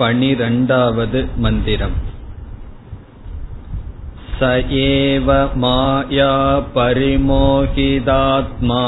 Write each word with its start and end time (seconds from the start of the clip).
पनिरण्डावद् 0.00 1.16
मन्दिरम् 1.44 1.96
स 4.38 4.48
एव 4.78 5.28
माया 5.64 6.30
परिमोहिदात्मा 6.76 8.80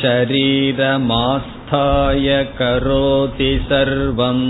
शरीरमास्थाय 0.00 2.28
करोति 2.58 3.52
सर्वम् 3.70 4.44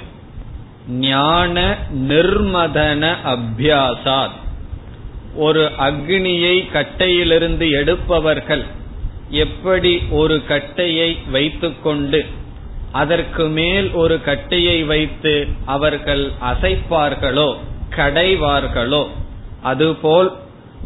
ஞான 0.88 1.78
நிர்மதன 2.08 3.16
அபியாசாத். 3.26 4.42
ஒரு 5.36 5.72
அக்னியை 5.78 6.56
கட்டையிலிருந்து 6.74 7.70
எடுப்பவர்கள் 7.72 8.64
எப்படி 9.30 10.02
ஒரு 10.10 10.46
கட்டையை 10.46 11.18
வைத்துக்கொண்டு 11.32 12.26
அதற்கு 12.92 13.48
மேல் 13.48 13.92
ஒரு 13.92 14.22
கட்டையை 14.22 14.84
வைத்து 14.84 15.48
அவர்கள் 15.66 16.32
அசைப்பார்களோ 16.42 17.56
கடைவார்களோ 17.96 19.08
அதுபோல் 19.62 20.32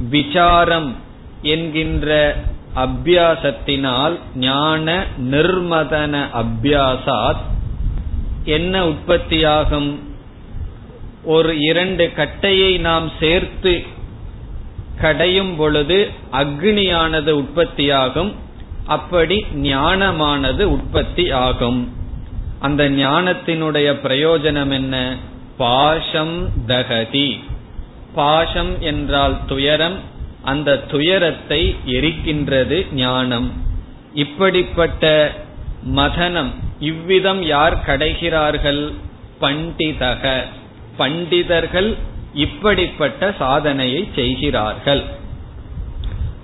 விசாரம் 0.10 0.96
என்கின்ற 1.42 2.36
அபியாசத்தினால் 2.76 4.20
ஞான 4.36 5.06
நிர்மதன 5.18 6.28
அபியாசாத் 6.34 7.44
என்ன 8.44 8.88
உற்பத்தியாகும்? 8.88 10.00
ஒரு 11.24 11.60
இரண்டு 11.60 12.14
கட்டையை 12.14 12.78
நாம் 12.78 13.12
சேர்த்து 13.20 13.96
கடையும் 15.02 15.56
பொழுது 15.56 16.10
அக்னியானது 16.32 17.30
உற்பத்தியாகும் 17.30 18.36
அப்படி 18.86 19.46
ஞானமானது 19.56 20.64
உற்பத்தி 20.64 21.32
ஆகும் 21.32 21.96
அந்த 22.60 22.90
ஞானத்தினுடைய 22.90 23.96
பிரயோஜனம் 24.04 24.72
என்ன? 24.72 25.16
பாஷம் 25.58 26.50
தகதி. 26.68 27.40
பாஷம் 28.16 28.82
என்றால் 28.82 29.38
துயரம் 29.48 30.00
அந்த 30.44 30.78
துயரத்தை 30.78 31.76
எரிக்கின்றது 31.86 32.94
ஞானம். 32.94 33.54
இப்படிப்பட்ட 34.14 35.34
மதனம் 35.96 36.54
இவ்விதம் 36.80 37.44
யார் 37.44 37.84
கடைகிறார்கள்? 37.86 38.94
பண்டிதக. 39.42 40.42
பண்டிதர்கள் 40.98 41.98
இப்படிப்பட்ட 42.34 43.34
சாதனையை 43.38 44.10
செய்கிறார்கள். 44.16 45.04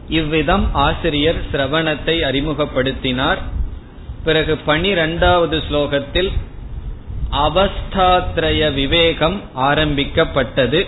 இவ்விதம் 0.09 0.73
ஆசிரியர் 0.73 1.41
சிரவணத்தை 1.51 2.21
அறிமுகப்படுத்தினார். 2.21 3.37
பிறகு 4.23 4.57
பனிரெண்டாவது 4.57 5.57
ஸ்லோகத்தில் 5.57 6.31
அவஸ்தாத்ரய 7.31 8.73
விவேகம் 8.73 9.41
ஆரம்பிக்கப்பட்டது. 9.53 10.87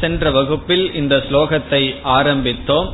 சென்ற 0.00 0.30
வகுப்பில் 0.30 0.94
இந்த 0.94 1.16
ஸ்லோகத்தை 1.16 1.96
ஆரம்பித்தோம். 2.04 2.92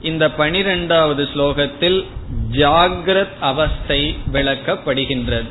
இந்த 0.00 0.30
பனிரெண்டாவது 0.30 1.28
ஸ்லோகத்தில் 1.34 2.06
ஜாகிரத் 2.50 3.38
அவஸ்தை 3.40 4.16
விளக்கப்படுகின்றது. 4.32 5.48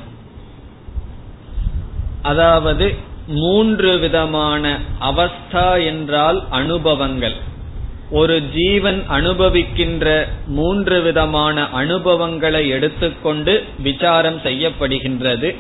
அதாவது 2.22 2.96
மூன்று 3.28 3.98
விதமான 3.98 4.80
அவஸ்தா 5.02 5.86
என்றால் 5.86 6.44
அனுபவங்கள். 6.50 7.52
ஒரு 8.10 8.42
ஜீவன் 8.42 9.04
அனுபவிக்கின்ற 9.10 10.28
மூன்று 10.48 11.02
விதமான 11.02 11.70
அனுபவங்களை 11.70 12.70
எடுத்துக்கொண்டு 12.70 13.64
விசாரம் 13.80 14.38
செய்யப்படுகின்றது. 14.38 15.56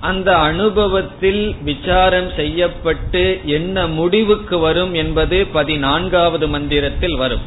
அந்த 0.00 0.36
அனுபவத்தில் 0.36 1.54
விசாரம் 1.62 2.30
செய்யப்பட்டு 2.36 3.40
என்ன 3.44 3.86
முடிவுக்கு 3.86 4.58
வரும் 4.58 4.94
என்பது 4.94 5.46
பதினான்காவது 5.46 6.48
மந்திரத்தில் 6.48 7.16
வரும். 7.16 7.40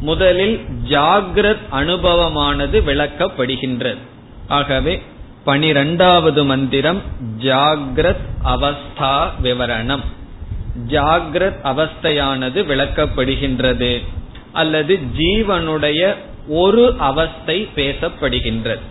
முதலில் 0.00 0.60
ஜாகிரத் 0.88 1.62
அனுபவமானது 1.72 2.80
விளக்கப்படுகின்றது. 2.80 3.96
ஆகவே 4.48 5.02
பனிரெண்டாவது 5.46 6.44
மந்திரம் 6.44 7.02
ஜாகிரத் 7.38 8.24
அவஸ்தா 8.44 9.28
விவரணம். 9.42 10.04
ஜாகிரத் 10.88 11.60
அவஸ்தையானது 11.64 12.60
விளக்கப்படுகின்றது 12.70 14.02
அல்லது 14.52 14.98
ஜீவனுடைய 15.18 16.14
ஒரு 16.48 16.94
அவஸ்தை 16.98 17.68
பேசப்படுகின்றது. 17.76 18.84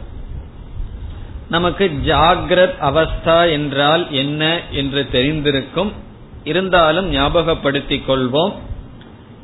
நமக்கு 1.50 1.92
ஜாகிரத் 2.06 2.78
அவஸ்தா 2.82 3.52
என்றால் 3.52 4.12
என்ன 4.12 4.60
என்று 4.72 5.08
தெரிந்திருக்கும். 5.12 5.92
இருந்தாலும் 6.44 7.14
ஞாபகப்படுத்திக் 7.16 8.08
கொள்வோம். 8.08 8.54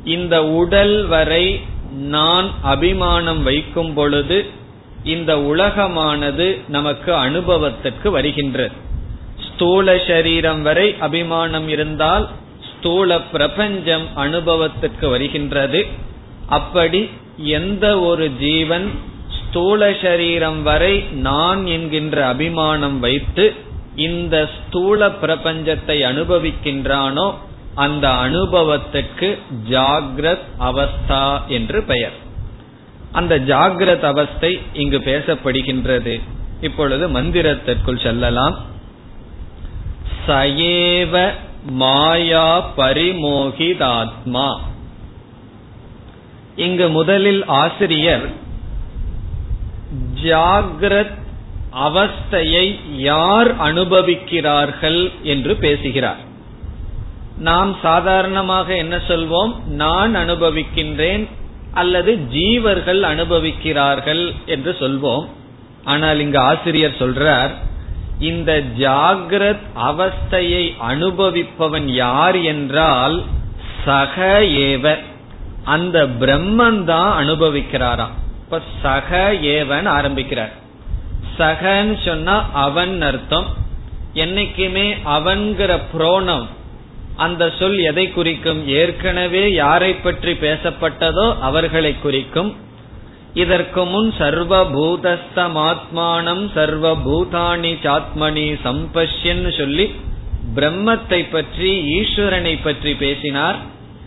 இந்த 0.06 0.46
உடல் 0.46 1.06
வரை 1.06 1.62
நான் 2.00 2.50
அபிமானம் 2.62 3.44
வைக்கும் 3.44 3.94
பொழுது 3.94 4.60
இந்த 5.04 5.38
உலகமானது 5.38 6.62
நமக்கு 6.68 7.16
அனுபவத்திற்கு 7.16 8.12
வருகின்றது. 8.12 8.72
ஸ்தூல 9.48 9.98
சரீரம் 10.08 10.62
வரை 10.62 10.96
அபிமானம் 11.00 11.68
இருந்தால் 11.68 12.30
ஸ்தூல 12.72 13.20
பிரபஞ்சம் 13.22 14.08
அனுபவத்திற்கு 14.16 15.10
வருகின்றது. 15.10 15.86
அப்படி 16.48 17.10
எந்த 17.38 18.00
ஒரு 18.00 18.30
ஜீவன் 18.30 18.92
ஸ்தூல 19.30 19.94
சரீரம் 20.02 20.64
வரை 20.64 21.00
நான் 21.00 21.66
என்கின்ற 21.66 22.26
அபிமானம் 22.26 23.00
வைத்து 23.00 23.54
இந்த 23.96 24.50
ஸ்தூல 24.58 25.08
பிரபஞ்சத்தை 25.08 25.98
அனுபவிக்கின்றானோ 26.12 27.34
அந்த 27.76 28.08
அனுபவத்துக்கு 28.10 29.40
ஜாகிரத் 29.70 30.46
அவஸ்தா 30.60 31.48
என்று 31.48 31.84
பெயர். 31.84 32.30
அந்த 33.12 33.40
ஜாகிரத 33.40 34.00
அவஸ்தை 34.00 34.60
இங்கு 34.74 35.00
பேசப்படுகின்றது. 35.00 36.22
இப்பொழுது 36.62 37.10
மந்திரத்திற்குள் 37.10 38.04
செல்லலாம். 38.04 38.58
சயேவ 40.28 41.32
மாயா 41.70 42.72
பரிமோகிதாத்மா. 42.78 44.60
இங்கு 46.56 46.90
முதலில் 46.90 47.46
ஆசிரியர் 47.46 48.30
ஜாகிரத் 50.24 51.20
அவஸ்தையை 51.76 52.80
யார் 52.96 53.62
அனுபவிக்கிறார்கள் 53.62 55.12
என்று 55.24 55.56
பேசுகிறார். 55.56 56.30
நாம் 57.38 57.76
சாதாரணமாக 57.82 58.76
என்ன 58.76 58.98
சொல்வோம்? 58.98 59.64
நான் 59.64 60.16
அனுபவிக்கின்றேன் 60.16 61.28
அல்லது 61.74 62.20
ஜீவர்கள் 62.34 63.02
அனுபவிக்கிறார்கள் 63.02 64.34
என்று 64.46 64.76
சொல்வோம். 64.80 65.28
ஆனால் 65.84 66.20
இங்கு 66.20 66.40
ஆசிரியர் 66.40 67.00
சொல்றார் 67.00 67.50
இந்த 68.20 68.64
ஜாகிரத் 68.80 69.66
அவஸ்தையை 69.76 70.74
அனுபவிப்பவன் 70.90 71.86
யார் 71.86 72.36
என்றால் 72.36 73.24
சக 73.86 74.40
ஏவ 74.42 74.98
அந்த 75.64 76.08
பிரம்மன் 76.20 76.84
தான் 76.84 77.28
அனுபவிக்கிறாராம். 77.28 78.16
இப்ப 78.44 78.62
சக 78.82 79.34
ஏவன் 79.42 79.86
ஆரம்பிக்கிறார். 79.86 80.52
சகன்னு 81.38 82.06
சொன்னா 82.06 82.50
அவன் 82.54 83.02
அர்த்தம். 83.02 83.46
என்னைக்குமே 84.14 84.98
அவன்கிற 85.06 85.80
புரோணம் 85.94 86.48
அந்த 87.18 87.52
சொல் 87.60 87.78
எதை 87.78 88.12
குறிக்கும்? 88.12 88.68
ஏற்கனவே 88.68 89.54
யாரை 89.54 89.96
பற்றி 89.96 90.32
பேசப்பட்டதோ 90.32 91.40
அவர்களை 91.40 92.00
குறிக்கும். 92.00 92.56
இதற்கு 93.34 93.86
முன் 93.86 94.14
சர்வபூதஸ்தமாத்மானம் 94.20 96.52
சர்வபூதானி 96.56 97.78
சாத்மனி 97.84 98.58
சம்பஷ்யன் 98.64 99.58
சொல்லி 99.58 99.96
பிரம்மத்தை 100.56 101.32
பற்றி 101.32 102.00
ஈஸ்வரனை 102.00 102.64
பற்றி 102.64 102.94
பேசினார். 102.94 103.58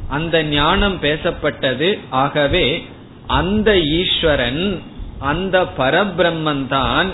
அந்த 0.09 0.43
ஞானம் 0.43 1.01
பேசப்பட்டது. 1.01 1.99
ஆகவே 2.11 2.85
அந்த 3.27 3.79
ஈஸ்வரன் 3.79 4.83
அந்த 5.19 5.67
பரபிரம்மன் 5.79 6.67
தான் 6.67 7.13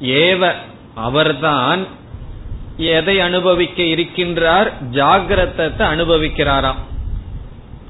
ஏவ 0.00 0.54
அவர்தான் 0.94 1.86
எதை 2.78 3.20
அனுபவிக்க 3.20 3.82
இருக்கின்றார்? 3.82 4.72
ஜாகிரதத்தை 4.90 5.78
அனுபவிக்கிறாராம். 5.78 6.80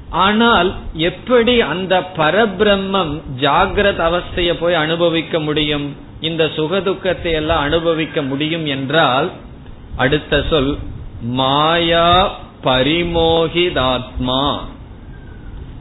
ஆனால் 0.09 0.75
எப்படி 0.93 1.61
அந்த 1.61 2.09
பரபிரம்மம் 2.17 3.21
ஜாகிரத 3.39 3.99
அவஸ்தைய 4.09 4.53
போய் 4.59 4.73
அனுபவிக்க 4.73 5.39
முடியும்? 5.39 5.95
இந்த 6.21 6.45
சுகதுக்கத்தை 6.45 7.31
எல்லாம் 7.31 7.59
அனுபவிக்க 7.59 8.21
முடியும் 8.21 8.65
என்றால் 8.65 9.31
அடுத்த 9.95 10.43
சொல் 10.49 10.77
மாயா 11.21 12.31
பரிமோகிதாத்மா. 12.63 14.59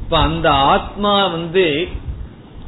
இப்ப 0.03 0.19
அந்த 0.19 0.51
ஆத்மா 0.51 1.27
வந்து 1.27 1.89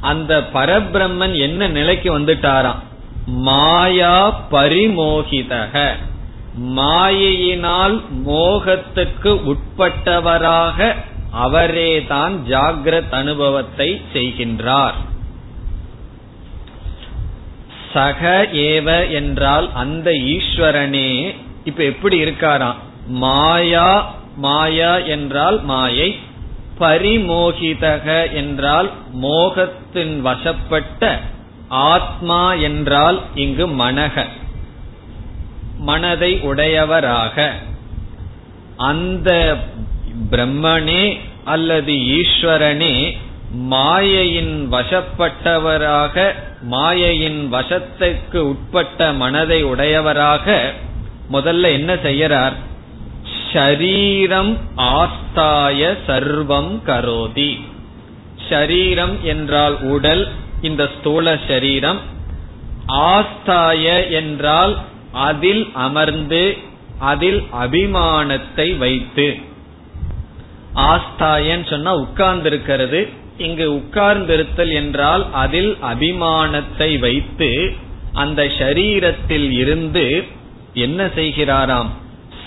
அந்த 0.00 0.48
பரபிரம்மன் 0.52 1.38
என்ன 1.38 1.68
நிலைக்கு 1.68 2.18
வந்துட்டாராம்? 2.18 2.80
மாயா 3.26 4.40
பரிமோகிதக. 4.50 5.94
மாயையினால் 6.58 8.02
மோகத்துக்கு 8.26 9.40
உட்பட்டவராக 9.44 10.94
அவரேதான் 11.44 12.32
ஜாகிரத் 12.48 13.10
அனுபவத்தை 13.10 14.00
செய்கின்றார். 14.12 14.92
சக 17.92 18.48
ஏவ 18.52 19.10
என்றால் 19.10 19.72
அந்த 19.74 20.10
ஈஸ்வரனே. 20.10 21.34
இப்ப 21.64 21.84
எப்படி 21.84 22.24
இருக்காராம்? 22.24 22.74
மாயா 23.06 24.14
மாயா 24.36 24.98
என்றால் 24.98 25.62
மாயை 25.62 26.18
பரிமோகிதக 26.80 28.32
என்றால் 28.32 28.90
மோகத்தின் 29.22 30.20
வசப்பட்ட 30.20 31.20
ஆத்மா 31.68 32.54
என்றால் 32.54 33.20
இங்கு 33.34 33.68
மனக. 33.68 34.26
மனதை 35.80 36.32
உடையவராக. 36.40 37.36
அந்த 38.76 39.30
பிரம்மனே 40.30 41.04
அல்லது 41.44 41.92
ஈஸ்வரனே 42.18 42.94
மாயையின் 43.70 44.54
வசப்பட்டவராக 44.72 46.16
மாயையின் 46.70 47.40
வசத்துக்கு 47.52 48.40
உட்பட்ட 48.50 49.12
மனதை 49.12 49.60
உடையவராக 49.64 50.46
முதல்ல 51.32 51.70
என்ன 51.78 51.94
செய்யறார் 51.94 52.56
ஷரீரம் 53.52 54.52
ஆஸ்தாய 54.76 55.80
சர்வம் 56.06 56.72
கரோதி. 56.86 57.52
ஷரீரம் 58.48 59.16
என்றால் 59.22 59.76
உடல் 59.82 60.24
இந்த 60.60 60.82
ஸ்தூல 60.94 61.36
சரீரம் 61.48 62.00
ஆஸ்தாய 62.86 63.84
என்றால் 64.10 64.74
அதில் 65.12 65.70
அமர்ந்து 65.72 66.56
அதில் 66.98 67.44
அபிமானத்தை 67.52 68.78
வைத்து. 68.78 69.36
ஆஸ்தாயன் 70.74 71.68
சொன்னா 71.70 71.96
உட்கார்ந்திருக்கிறது. 71.96 73.08
இங்கு 73.38 73.72
உட்கார்ந்திருத்தல் 73.72 74.72
என்றால் 74.72 75.26
அதில் 75.32 75.76
அபிமானத்தை 75.82 76.98
வைத்து 76.98 77.72
அந்த 78.12 78.44
ஷரீரத்தில் 78.44 79.50
இருந்து 79.50 80.24
என்ன 80.74 81.06
செய்கிறாராம்? 81.06 81.88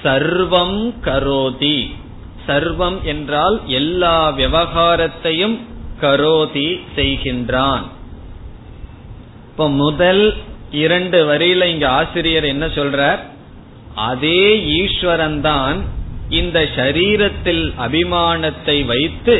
சர்வம் 0.03 0.93
கரோதி. 1.03 1.91
சர்வம் 2.47 3.01
என்றால் 3.01 3.61
எல்லா 3.65 4.31
விவகாரத்தையும் 4.31 5.59
கரோதி 6.01 6.81
செய்கின்றான். 6.95 7.81
இப்ப 9.51 9.69
முதல் 9.69 10.33
இரண்டு 10.81 11.19
வரியில 11.29 11.63
இங்க 11.73 11.87
ஆசிரியர் 11.99 12.43
என்ன 12.43 12.65
சொல்றார்? 12.65 13.21
அதே 14.09 14.43
ஈஸ்வரன் 14.79 15.41
தான் 15.41 15.77
இந்த 16.39 16.59
சரீரத்தில் 16.75 17.65
அபிமானத்தை 17.85 18.77
வைத்து 18.91 19.35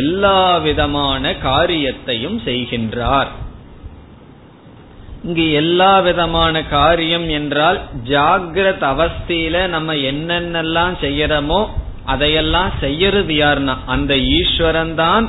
எல்லா 0.00 0.40
விதமான 0.58 1.34
காரியத்தையும் 1.48 2.38
செய்கின்றார். 2.46 3.30
இங்கு 5.24 5.44
எல்லா 5.52 5.92
விதமான 6.00 6.54
காரியம் 6.64 7.28
என்றால் 7.28 7.78
ஜாகிரத் 8.10 8.84
அவஸ்தியில 8.92 9.56
நம்ம 9.68 9.94
என்னென்னலாம் 10.10 10.96
செய்யறோமோ 11.04 11.60
அதையெல்லாம் 12.04 12.72
செய்யறது 12.80 13.34
யாருன்னா 13.34 13.74
அந்த 13.94 14.12
ஈஸ்வரன் 14.38 14.94
தான் 14.94 15.24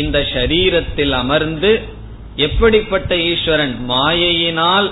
இந்த 0.00 0.18
சரீரத்தில் 0.34 1.14
அமர்ந்து 1.22 1.70
எப்படிப்பட்ட 2.46 3.12
ஈஸ்வரன்? 3.30 3.74
மாயையினால் 3.90 4.88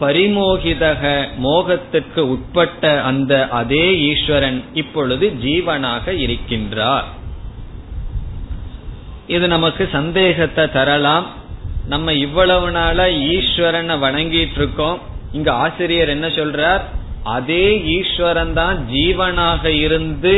பரிமோகிதக 0.00 1.02
மோகத்துக்கு 1.44 2.22
உட்பட்ட 2.34 2.82
அந்த 3.02 3.32
அதே 3.60 3.84
ஈஸ்வரன் 4.08 4.58
இப்பொழுது 4.82 5.26
ஜீவனாக 5.44 6.14
இருக்கின்றார். 6.24 7.06
இது 9.34 9.46
நமக்கு 9.48 9.84
சந்தேகத்தை 9.92 10.64
தரலாம். 10.70 11.26
நம்ம 11.92 12.12
இவ்வளவு 12.26 12.68
நாளா 12.70 13.06
ஈஸ்வரனை 13.34 13.96
வணங்கிட்டு 14.04 14.58
இருக்கோம் 14.60 14.98
இங்க 15.32 15.50
ஆசிரியர் 15.64 16.08
என்ன 16.08 16.26
சொல்றார்? 16.38 16.82
அதே 17.36 17.66
ஈஸ்வரன் 17.96 18.52
தான் 18.52 18.76
ஜீவனாக 18.92 19.64
இருந்து 19.84 20.34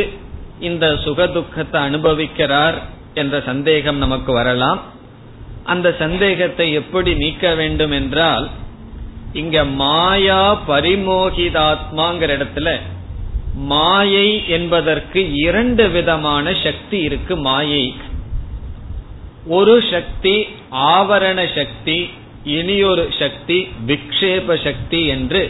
இந்த 0.69 0.85
சுகதுக்கத்தை 1.05 1.79
அனுபவிக்கிறார் 1.87 2.77
என்ற 3.13 3.35
சந்தேகம் 3.49 3.97
நமக்கு 3.97 4.31
வரலாம். 4.33 4.79
அந்த 5.69 5.87
சந்தேகத்தை 5.99 6.67
எப்படி 6.73 7.11
நீக்க 7.15 7.53
வேண்டும் 7.55 7.91
என்றால் 7.91 8.45
இங்க 9.33 9.57
மாயா 9.81 10.41
பரிமோகிதாத்மாங்கிற 10.67 12.29
இடத்துல 12.37 12.69
மாயை 13.65 14.29
என்பதற்கு 14.47 15.19
இரண்டு 15.35 15.85
விதமான 15.89 16.53
சக்தி 16.63 16.97
இருக்கு 16.99 17.35
மாயை. 17.37 17.85
ஒரு 19.47 19.75
சக்தி 19.91 20.35
ஆவரண 20.89 21.39
சக்தி 21.55 21.97
இனியொரு 22.43 23.05
சக்தி 23.19 23.57
விக்ஷேப 23.87 24.57
சக்தி 24.63 25.01
என்று 25.05 25.41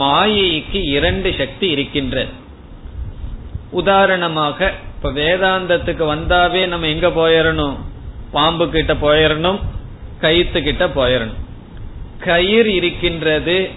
மாயைக்கு 0.00 0.80
இரண்டு 0.96 1.30
சக்தி 1.38 1.68
இருக்கின்றது 1.68 2.32
உதாரணமாக 3.72 4.58
இப்ப 4.94 5.10
வேதாந்தத்துக்கு 5.10 6.04
வந்தாவே 6.14 6.62
நம்ம 6.66 6.86
எங்க 6.86 7.08
போயிடணும் 7.08 7.76
பாம்பு 8.32 8.70
கிட்ட 8.70 8.94
போயிடணும் 8.94 9.60
கயித்து 10.20 10.62
கிட்ட 10.62 10.86
போயிடணும் 10.86 11.40
கயிறு 12.18 12.74
இருக்கின்றது 12.74 13.70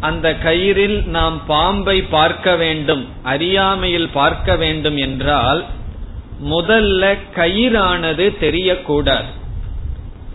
அந்த 0.00 0.28
கயிறில் 0.44 0.98
நாம் 1.06 1.36
பாம்பை 1.46 2.02
பார்க்க 2.02 2.56
வேண்டும் 2.56 3.02
அறியாமையில் 3.22 4.08
பார்க்க 4.12 4.56
வேண்டும் 4.56 4.96
என்றால் 4.96 5.60
முதல்ல 6.50 7.02
கயிறானது 7.34 8.24
தெரியக்கூடாது. 8.40 9.30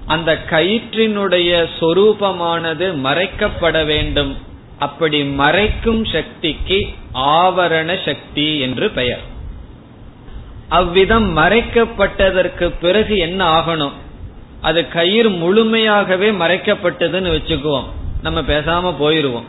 அந்த 0.05 0.31
கயிற்றினுடைய 0.49 1.51
சொரூபமானது 1.79 2.85
மறைக்கப்பட 3.05 3.85
வேண்டும். 3.85 4.31
அப்படி 4.77 5.19
மறைக்கும் 5.23 6.03
சக்திக்கு 6.05 6.79
ஆவரண 7.13 7.89
சக்தி 8.05 8.47
என்று 8.59 8.89
பெயர். 8.89 9.23
அவ்விதம் 10.69 11.37
மறைக்கப்பட்டதற்கு 11.37 12.73
பிறகு 12.81 13.17
என்ன 13.17 13.59
ஆகணும்? 13.59 13.91
அது 14.61 14.87
கயிறு 14.87 15.29
முழுமையாகவே 15.29 16.31
மறைக்கப்பட்டதுன்னு 16.31 17.33
வச்சுக்குவோம். 17.33 17.83
நம்ம 18.21 18.41
பேசாம 18.41 18.93
போயிருவோம். 18.99 19.43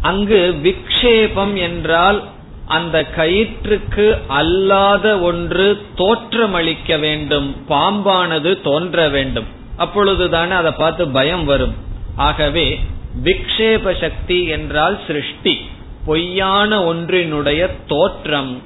அங்கு 0.00 0.54
விக்ஷேபம் 0.62 1.54
என்றால் 1.54 2.22
அந்த 2.66 3.04
கயிற்றுக்கு 3.16 4.16
அல்லாத 4.26 5.18
ஒன்று 5.18 5.82
தோற்றமளிக்க 5.96 6.98
வேண்டும் 6.98 7.56
பாம்பானது 7.68 8.60
தோன்ற 8.60 9.08
வேண்டும். 9.08 9.44
அப்பொழுதுதானே 9.78 10.50
அதை 10.50 10.72
பார்த்து 10.72 11.08
பயம் 11.08 11.44
வரும். 11.44 11.74
ஆகவே 12.16 12.80
விக்ஷேப 13.24 14.00
சக்தி 14.00 14.44
என்றால் 14.46 15.00
சிருஷ்டி 15.06 15.60
பொய்யான 16.04 16.94
ஒன்றினுடைய 16.94 17.70
தோற்றம். 17.86 18.62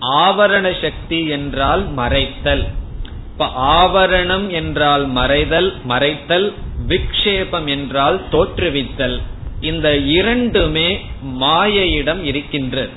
ஆவரண 0.00 0.80
சக்தி 0.80 1.26
என்றால் 1.26 1.88
மறைத்தல். 1.96 2.64
இப்ப 3.24 3.46
ஆவரணம் 3.56 4.48
என்றால் 4.48 5.08
மறைதல் 5.08 5.72
மறைத்தல் 5.88 6.52
விக்ஷேபம் 6.88 7.66
என்றால் 7.66 8.20
தோற்றுவித்தல். 8.30 9.20
இந்த 9.60 9.96
இரண்டுமே 9.96 11.00
மாயையிடம் 11.40 12.22
இருக்கின்றது. 12.22 12.90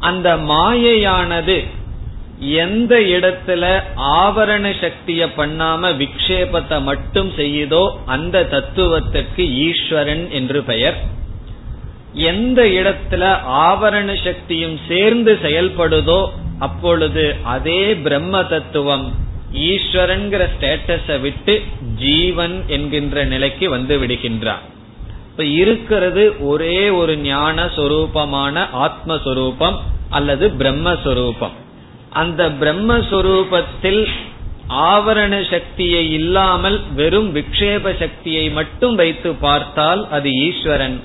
அந்த 0.00 0.36
மாயையானது 0.36 1.64
எந்த 2.38 2.98
இடத்துல 3.00 3.82
ஆவரண 3.96 4.74
சக்திய 4.80 5.26
பண்ணாம 5.36 5.90
விக்ஷேபத்தை 5.96 6.82
மட்டும் 6.82 7.30
செய்யுதோ 7.36 7.90
அந்த 8.06 8.44
தத்துவத்திற்கு 8.44 9.54
ஈஸ்வரன் 9.54 10.30
என்று 10.30 10.62
பெயர். 10.62 11.16
எந்த 12.14 12.62
இடத்துல 12.62 13.22
ஆவரண 13.46 14.24
சக்தியும் 14.24 14.78
சேர்ந்து 14.88 15.38
செயல்படுதோ 15.42 16.28
அப்பொழுது 16.58 17.36
அதே 17.42 17.94
பிரம்ம 17.94 18.44
தத்துவம் 18.44 19.26
ஈஸ்வரன்கிற 19.52 20.48
ஸ்டேட்டஸ 20.54 21.20
விட்டு 21.20 21.62
ஜீவன் 21.96 22.62
என்கின்ற 22.66 23.24
நிலைக்கு 23.24 23.70
வந்து 23.70 23.98
விடுகின்றான். 23.98 24.64
இப்ப 25.30 25.44
இருக்கிறது 25.44 26.36
ஒரே 26.40 26.88
ஒரு 26.88 27.16
ஞான 27.16 27.64
சொரூபமான 27.64 28.66
ஆத்மஸ்வரூபம் 28.78 29.76
அல்லது 30.10 30.48
பிரம்மஸ்வரூபம். 30.58 31.50
அந்த 32.10 32.48
பிரம்மஸ்வரூபத்தில் 32.48 34.08
ஆவரண 34.68 35.50
சக்தியை 35.50 36.12
இல்லாமல் 36.12 36.80
வெறும் 36.94 37.34
விக்ஷேப 37.34 37.98
சக்தியை 37.98 38.50
மட்டும் 38.50 38.94
வைத்து 38.94 39.34
பார்த்தால் 39.34 40.08
அது 40.10 40.30
ஈஸ்வரன். 40.30 41.00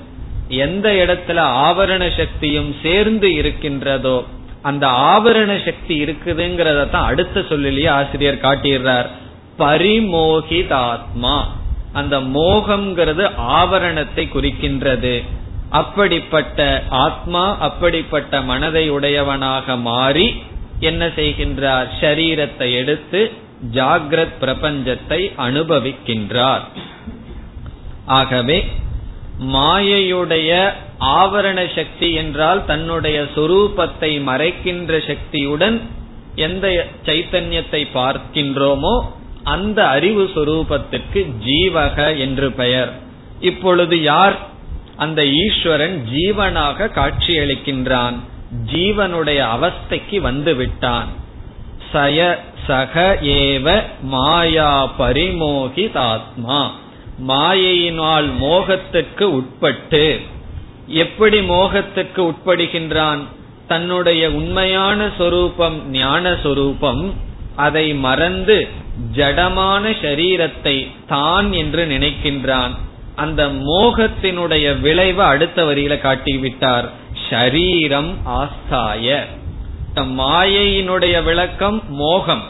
எந்த 0.54 0.86
இடத்துல 0.92 1.38
ஆவரண 1.66 2.16
சக்தியும் 2.16 2.76
சேர்ந்து 2.82 3.34
இருக்கின்றதோ 3.34 4.24
அந்த 4.62 4.86
ஆவரண 4.86 5.64
சக்தி 5.64 5.94
இருக்குதுங்கிறத 6.04 6.90
தான் 6.90 7.04
அடுத்த 7.04 7.42
சொல்லிலேயே 7.48 7.86
ஆசிரியர் 7.86 8.42
காட்டிடுறார். 8.42 9.08
பரிமோகிதாத்மா. 9.58 11.36
அந்த 11.92 12.20
மோகம்ங்கிறது 12.20 13.24
ஆவரணத்தை 13.58 14.24
குறிக்கின்றது. 14.34 15.22
அப்படிப்பட்ட 15.70 16.82
ஆத்மா 16.88 17.44
அப்படிப்பட்ட 17.58 18.40
மனதை 18.40 18.90
உடையவனாக 18.90 19.76
மாறி 19.76 20.26
என்ன 20.80 21.06
செய்கின்றார்? 21.06 21.88
ஷரீரத்தை 22.00 22.68
எடுத்து 22.74 23.20
ஜாகிரத் 23.72 24.38
பிரபஞ்சத்தை 24.40 25.20
அனுபவிக்கின்றார். 25.38 26.64
ஆகவே 28.06 28.58
மாயையுடைய 29.40 30.72
ஆவரண 30.98 31.74
சக்தி 31.74 32.12
என்றால் 32.12 32.64
தன்னுடைய 32.64 33.22
சொரூபத்தை 33.36 34.10
மறைக்கின்ற 34.26 35.06
சக்தியுடன் 35.06 35.82
எந்த 36.34 36.66
சைத்தன்யத்தை 37.04 37.86
பார்க்கின்றோமோ 37.94 38.94
அந்த 39.42 39.88
அறிவு 39.88 40.30
சொரூபத்திற்கு 40.34 41.20
ஜீவக 41.46 42.18
என்று 42.18 42.52
பெயர். 42.52 42.92
இப்பொழுது 43.40 44.02
யார் 44.02 44.36
அந்த 44.96 45.24
ஈஸ்வரன் 45.24 45.96
ஜீவனாக 46.10 46.88
காட்சியளிக்கின்றான்? 46.94 48.16
ஜீவனுடைய 48.72 49.40
அவஸ்தைக்கு 49.56 50.20
வந்து 50.20 50.54
விட்டான் 50.54 51.10
சய 51.92 52.38
சக 52.66 53.18
ஏவ 53.20 53.82
மாயா 54.00 54.90
பரிமோகிதாத்மா. 54.98 56.60
மாயையினால் 57.28 58.30
மோகத்திற்கு 58.38 59.22
உட்பட்டு 59.22 60.20
எப்படி 60.86 61.40
மோகத்துக்கு 61.40 62.30
உட்படுகின்றான்? 62.30 63.18
தன்னுடைய 63.68 64.30
உண்மையான 64.30 65.10
சொரூபம் 65.18 65.90
ஞான 65.90 66.36
சொரூபம் 66.42 67.14
அதை 67.56 67.94
மறந்து 67.94 68.68
ஜடமான 69.16 69.96
சரீரத்தை 70.02 70.90
தான் 71.06 71.52
என்று 71.52 71.86
நினைக்கின்றான். 71.86 72.70
அந்த 73.16 73.46
மோகத்தினுடைய 73.46 74.80
விளைவு 74.80 75.22
அடுத்த 75.22 75.64
வரியில 75.64 75.98
காட்டிவிட்டார். 76.02 76.88
ஷரீரம் 77.30 78.14
ஆஸ்தாய. 78.24 79.26
மாயையினுடைய 79.94 81.22
விளக்கம் 81.22 81.82
மோகம். 81.88 82.42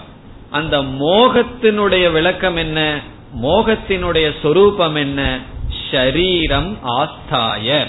அந்த 0.50 0.82
மோகத்தினுடைய 0.82 2.12
விளக்கம் 2.12 2.56
என்ன? 2.56 3.00
மோகத்தினுடைய 3.42 4.32
சொரூபம் 4.42 4.94
என்ன? 4.94 5.38
ஷரீரம் 5.90 6.76
ஆஸ்தாய. 6.82 7.86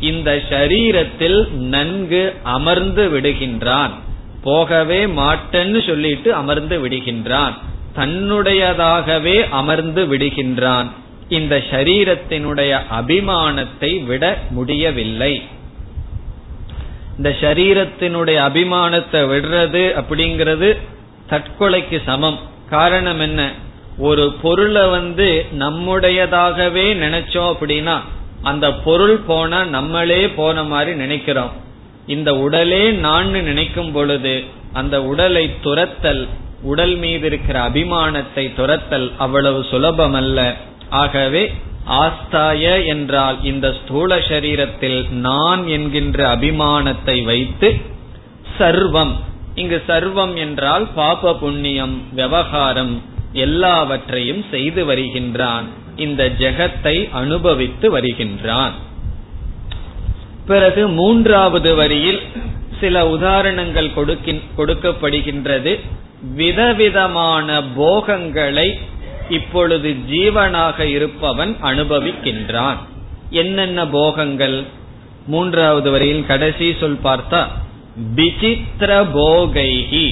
இந்த 0.00 0.42
ஷரீரத்தில் 0.50 1.50
நன்கு 1.50 2.34
அமர்ந்து 2.42 3.10
விடுகின்றான். 3.10 3.90
போகவே 4.42 5.06
மாட்டேன்னு 5.06 5.86
சொல்லிட்டு 5.86 6.34
அமர்ந்து 6.34 6.88
விடுகின்றான். 6.88 7.54
தன்னுடையதாகவே 7.96 9.48
அமர்ந்து 9.50 10.06
விடுகின்றான். 10.06 10.90
இந்த 11.28 11.62
ஷரீரத்தினுடைய 11.70 12.80
அபிமானத்தை 13.00 14.04
விட 14.04 14.38
முடியவில்லை. 14.50 15.42
இந்த 17.16 17.36
ஷரீரத்தினுடைய 17.40 18.38
அபிமானத்தை 18.48 19.22
விடுறது 19.32 20.02
அப்படிங்கிறது 20.02 20.76
தற்கொலைக்கு 21.30 22.02
சமம். 22.06 22.38
காரணம் 22.70 23.20
என்ன? 23.20 23.64
ஒரு 23.98 24.32
பொருளை 24.42 24.88
வந்து 24.88 25.46
நம்முடையதாகவே 25.58 26.86
நினைச்சோம் 27.04 27.50
அப்படின்னா 27.52 27.96
அந்த 28.42 28.72
பொருள் 28.72 29.18
போனா 29.18 29.64
நம்மளே 29.64 30.28
போன 30.28 30.62
மாதிரி 30.62 30.94
நினைக்கிறோம். 30.94 31.52
இந்த 32.06 32.36
உடலே 32.36 32.90
நான் 32.90 33.30
நினைக்கும் 33.30 33.92
பொழுது 33.92 34.44
அந்த 34.72 35.02
உடலை 35.02 35.50
துரத்தல் 35.60 36.28
உடல் 36.62 36.96
மீது 36.96 37.26
இருக்கிற 37.26 37.60
அபிமானத்தை 37.60 38.54
துரத்தல் 38.54 39.12
அவ்வளவு 39.16 39.60
சுலபமல்ல. 39.70 40.52
ஆகவே 40.90 41.52
ஆஸ்தாய 41.86 42.86
என்றால் 42.86 43.36
இந்த 43.42 43.66
ஸ்தூல 43.72 44.16
சரீரத்தில் 44.16 45.10
நான் 45.10 45.66
என்கின்ற 45.66 46.36
அபிமானத்தை 46.36 47.24
வைத்து 47.24 47.68
சர்வம் 48.58 49.12
இங்கு 49.54 49.82
சர்வம் 49.86 50.34
என்றால் 50.34 50.86
பாப 50.94 51.34
புண்ணியம் 51.34 52.02
விவகாரம் 52.12 53.02
எல்லாவற்றையும் 53.36 54.44
செய்து 54.50 54.84
வருகின்றான். 54.84 55.66
இந்த 55.96 56.32
ஜெகத்தை 56.38 57.10
அனுபவித்து 57.10 57.90
வருகின்றான். 57.90 58.74
பிறகு 60.46 60.88
மூன்றாவது 60.88 61.74
வரியில் 61.74 62.20
சில 62.80 63.08
உதாரணங்கள் 63.08 63.94
கொடுக்கப்படுகின்றது. 64.58 65.80
விதவிதமான 66.34 67.62
போகங்களை 67.76 68.78
இப்பொழுது 69.28 69.90
ஜீவனாக 70.10 70.78
இருப்பவன் 70.80 71.56
அனுபவிக்கின்றான். 71.62 72.76
என்னென்ன 73.30 73.86
போகங்கள்? 73.86 74.64
மூன்றாவது 75.26 75.90
வரையில் 75.90 76.26
கடைசி 76.26 76.74
சொல் 76.80 76.98
பார்த்தா 77.04 77.46
விசித்திர 78.14 79.02
போகைகி. 79.04 80.06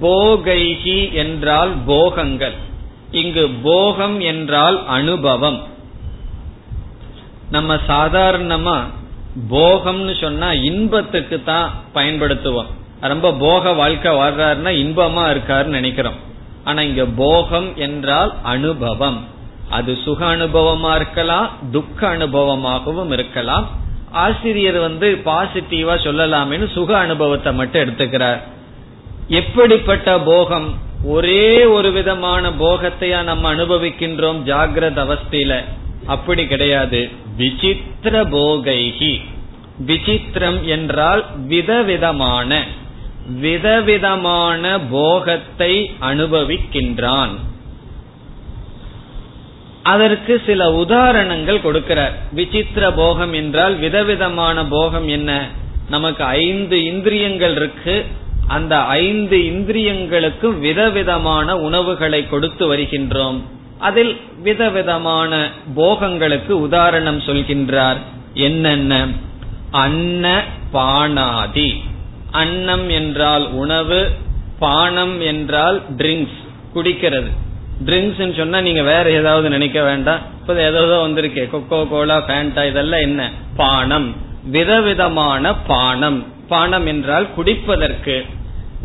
போகைகி 0.00 1.12
என்றால் 1.12 1.72
போகங்கள். 1.86 2.54
இங்கு 3.10 3.48
போகம் 3.48 4.20
என்றால் 4.20 4.86
அனுபவம். 4.86 5.62
நம்ம 7.50 7.74
சாதாரணமா 7.74 8.82
போகம்னு 9.50 10.20
சொன்னா 10.20 10.52
இன்பத்துக்கு 10.52 11.42
தான் 11.42 11.72
பயன்படுத்துவோம். 11.94 12.70
ரொம்ப 13.00 13.32
போக 13.32 13.72
வாழ்க்கை 13.72 14.12
வாழ்றாருன்னா 14.12 14.72
இன்பமா 14.84 15.24
இருக்காருன்னு 15.30 15.78
நினைக்கிறோம். 15.78 16.14
ஆனா 16.64 16.82
இங்க 16.82 17.04
போகம் 17.04 17.76
என்றால் 17.76 18.34
அனுபவம். 18.42 19.24
அது 19.70 19.98
சுக 20.04 20.36
அனுபவமா 20.36 20.94
இருக்கலாம் 20.94 21.50
துக்க 21.72 22.16
அனுபவமாகவும் 22.16 23.12
இருக்கலாம். 23.12 23.70
ஆசிரியர் 24.12 24.78
வந்து 24.78 25.22
பாசிட்டிவா 25.24 25.94
சொல்லலாமேன்னு 26.06 26.72
சுக 26.72 26.98
அனுபவத்தை 26.98 27.54
மட்டும் 27.54 27.82
எடுத்துக்கிறார். 27.82 28.40
எப்படிப்பட்ட 29.28 30.20
போகம்? 30.20 30.78
ஒரே 31.04 31.64
ஒரு 31.64 31.92
விதமான 31.92 32.50
போகத்தையா 32.50 33.22
நம்ம 33.22 33.54
அனுபவிக்கின்றோம் 33.54 34.42
ஜாகிரத 34.44 35.02
அவஸ்தையில. 35.04 35.64
அப்படி 36.06 36.46
கிடையாது. 36.46 37.10
விசித்திர 37.36 38.24
போகைகி 38.24 39.20
விசித்திரம் 39.86 40.62
என்றால் 40.62 41.24
விதவிதமான 41.46 42.64
விதவிதமான 43.40 44.80
போகத்தை 44.80 45.90
அனுபவிக்கின்றான். 46.00 47.30
அதற்கு 49.82 50.42
சில 50.46 50.72
உதாரணங்கள் 50.72 51.58
கொடுக்கிறார். 51.58 52.12
விசித்திர 52.32 52.92
போகம் 52.92 53.32
என்றால் 53.32 53.76
விதவிதமான 53.76 54.66
போகம் 54.66 55.08
என்ன? 55.08 55.48
நமக்கு 55.88 56.24
ஐந்து 56.24 56.84
இந்திரியங்கள் 56.84 57.56
இருக்கு. 57.56 58.06
அந்த 58.46 58.78
ஐந்து 58.78 59.36
இந்திரியங்களுக்கும் 59.36 60.58
விதவிதமான 60.58 61.58
உணவுகளை 61.58 62.28
கொடுத்து 62.28 62.76
வருகின்றோம். 62.76 63.40
அதில் 63.78 64.20
விதவிதமான 64.42 65.50
போகங்களுக்கு 65.76 66.50
உதாரணம் 66.50 67.18
சொல்கின்றார். 67.18 67.96
என்னென்ன? 68.34 69.08
அன்ன 69.70 70.42
பானாதி. 70.72 71.82
அன்னம் 72.30 72.88
என்றால் 72.88 73.52
உணவு 73.52 74.08
பானம் 74.58 75.20
என்றால் 75.20 75.82
ட்ரிங்க்ஸ் 75.96 76.40
குடிக்கிறது. 76.74 77.30
ட்ரிங்க்ஸ் 77.84 78.36
சொன்னா 78.36 78.60
நீங்க 78.60 78.82
வேற 78.82 79.10
ஏதாவது 79.10 79.48
நினைக்க 79.48 79.82
வேண்டாம். 79.82 80.18
இப்ப 80.40 80.62
ஏதாவது 80.62 81.08
வந்திருக்கே 81.08 81.48
கொக்கோ 81.52 81.88
கோலா 81.88 82.16
பேண்டா 82.16 82.68
இதெல்லாம் 82.68 83.00
என்ன? 83.00 83.30
பானம். 83.56 84.16
விதவிதமான 84.44 85.54
பானம். 85.54 86.26
பானம் 86.52 86.86
என்றால் 86.92 87.26
குடிப்பதற்கு. 87.36 88.16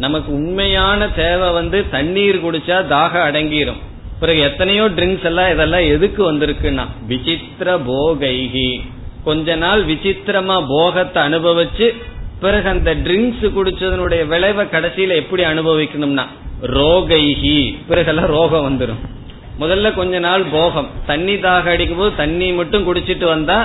நமக்கு 0.03 0.29
உண்மையான 0.39 1.09
தேவை 1.21 1.49
வந்து 1.59 1.77
தண்ணீர் 1.95 2.43
குடிச்சா 2.43 2.77
தாக 2.87 3.13
அடங்கிரும். 3.27 3.81
பிறகு 4.21 4.39
எத்தனையோ 4.49 4.85
ட்ரிங்க்ஸ் 4.97 5.25
எல்லாம் 5.29 5.51
இதெல்லாம் 5.53 5.87
எதுக்கு 5.95 6.21
வந்திருக்குன்னா 6.29 6.85
விசித்திர 7.09 7.77
போகைகி. 7.89 8.69
கொஞ்ச 9.27 9.55
நாள் 9.63 9.81
விசித்திரமா 9.89 10.57
போகத்தை 10.73 11.19
அனுபவிச்சு 11.27 11.87
பிறகு 12.43 12.67
அந்த 12.73 12.91
ட்ரிங்க்ஸ் 13.05 13.45
குடிச்சதனுடைய 13.57 14.23
விளைவை 14.31 14.63
கடைசியில 14.73 15.15
எப்படி 15.21 15.43
அனுபவிக்கணும்னா 15.51 16.25
ரோகைகி. 16.77 17.59
பிறகெல்லாம் 17.89 18.31
ரோகம் 18.37 18.67
வந்துடும் 18.67 19.01
முதல்ல 19.61 19.87
கொஞ்ச 19.99 20.15
நாள் 20.25 20.43
போகம். 20.51 20.89
தண்ணி 21.09 21.35
தாக 21.45 21.71
அடிக்கும் 21.75 22.01
போது 22.01 22.11
தண்ணி 22.21 22.47
மட்டும் 22.59 22.85
குடிச்சிட்டு 22.87 23.25
வந்தா 23.33 23.57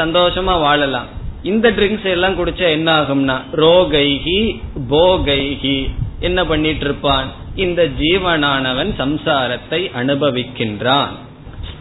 சந்தோஷமா 0.00 0.54
வாழலாம். 0.64 1.08
இந்த 1.42 1.70
ட்ரிங்க்ஸ் 1.70 2.04
எல்லாம் 2.04 2.36
குடிச்சா 2.38 2.70
என்ன 2.70 3.00
ஆகும்னா 3.00 3.36
ரோகைகி 3.52 4.60
போகைகி 4.90 5.90
என்ன 6.20 6.46
பண்ணிட்டு 6.46 6.84
இருப்பான் 6.84 7.28
இந்த 7.54 7.88
ஜீவனானவன் 8.00 8.90
சம்சாரத்தை 8.98 9.80
அனுபவிக்கின்றான். 10.00 11.08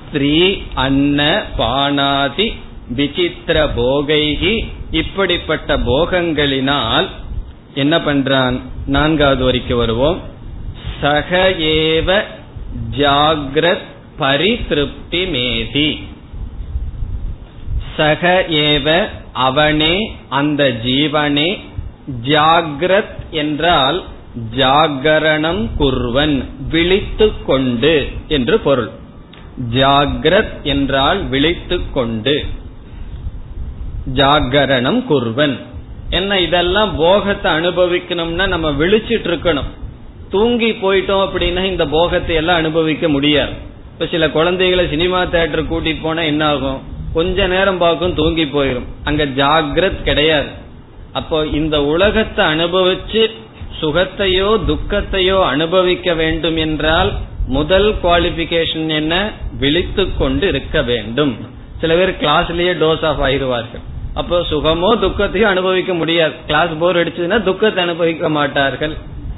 ஸ்திரீ 0.08 0.62
அன்ன 0.74 1.44
பானாதி 1.58 2.53
விசித்திர 2.89 3.65
போகைகி 3.65 4.68
இப்படிப்பட்ட 4.91 5.77
போகங்களினால் 5.77 7.08
என்ன 7.74 7.98
பண்றான்? 7.98 8.60
நான்காவது 8.86 9.44
வரைக்கும் 9.44 9.77
வருவோம். 9.77 10.20
சக 11.01 11.53
ஏவ 11.58 12.24
ஜாகிரத் 12.98 13.88
பரிதிருப்தி 14.20 15.22
மேதி. 15.36 15.89
சக 17.98 18.46
ஏவ 18.50 19.10
அவனே 19.33 20.15
அந்த 20.29 20.63
ஜீவனே 20.83 21.59
ஜாகிரத் 22.21 23.29
என்றால் 23.31 24.03
ஜாகரணம் 24.55 25.67
குர்வன் 25.79 26.45
விழித்து 26.69 27.31
கொண்டு 27.45 28.07
என்று 28.27 28.59
பொருள். 28.59 28.89
ஜாகிரத் 29.71 30.61
என்றால் 30.63 31.27
விழித்து 31.27 31.91
கொண்டு. 31.91 32.45
ஜாகரணம் 34.13 35.03
குர்வன் 35.09 35.59
என்ன 36.09 36.39
இதெல்லாம் 36.39 36.95
போகத்தை 36.95 37.51
அனுபவிக்கணும்னா 37.51 38.47
நம்ம 38.47 38.71
விழிச்சிட்டு 38.71 39.29
இருக்கணும் 39.31 39.69
தூங்கி 40.29 40.71
போயிட்டோம் 40.71 41.27
அப்படின்னா 41.27 41.63
இந்த 41.63 41.88
போகத்தை 41.88 42.35
எல்லாம் 42.35 42.55
அனுபவிக்க 42.55 43.09
முடியாது. 43.09 43.51
இப்ப 43.93 44.05
சில 44.05 44.29
குழந்தைகளை 44.29 44.88
சினிமா 44.88 45.23
தேட்டர் 45.23 45.69
கூட்டிட்டு 45.71 46.01
போனா 46.01 46.21
என்ன 46.21 46.47
ஆகும்? 46.47 46.81
கொஞ்ச 47.13 47.47
நேரம் 47.53 47.79
பார்க்கும் 47.83 48.17
தூங்கி 48.19 48.45
போயிடும் 48.55 48.87
அங்க 49.09 49.24
ஜாகிரத் 49.39 50.03
கிடையாது. 50.09 50.50
அப்போ 51.19 51.37
இந்த 51.59 51.75
உலகத்தை 51.93 52.43
அனுபவிச்சு 52.45 53.24
சுகத்தையோ 53.81 54.50
துக்கத்தையோ 54.69 55.37
அனுபவிக்க 55.53 56.13
வேண்டும் 56.21 56.57
என்றால் 56.65 57.11
முதல் 57.57 57.89
குவாலிபிகேஷன் 58.03 58.89
என்ன? 59.00 59.13
விழித்து 59.61 60.03
கொண்டு 60.17 60.45
இருக்க 60.47 60.77
வேண்டும். 60.89 61.33
சில 61.81 61.93
பேர் 62.00 62.13
கிளாஸ்லயே 62.24 62.74
டோஸ் 62.83 63.05
ஆஃப் 63.09 63.21
ஆயிடுவார்கள் 63.27 63.85
அப்போ 64.19 64.37
சுகமோ 64.51 64.89
துக்கத்தையோ 65.03 65.47
அனுபவிக்க 65.53 65.91
முடியாது. 65.93 66.33
கிளாஸ் 66.47 66.74
போர் 66.79 67.00
அடிச்சதுன்னா 67.01 67.39
துக்கத்தை 67.43 67.81
அனுபவிக்க 67.83 68.29
மாட்டார்கள். 68.37 68.93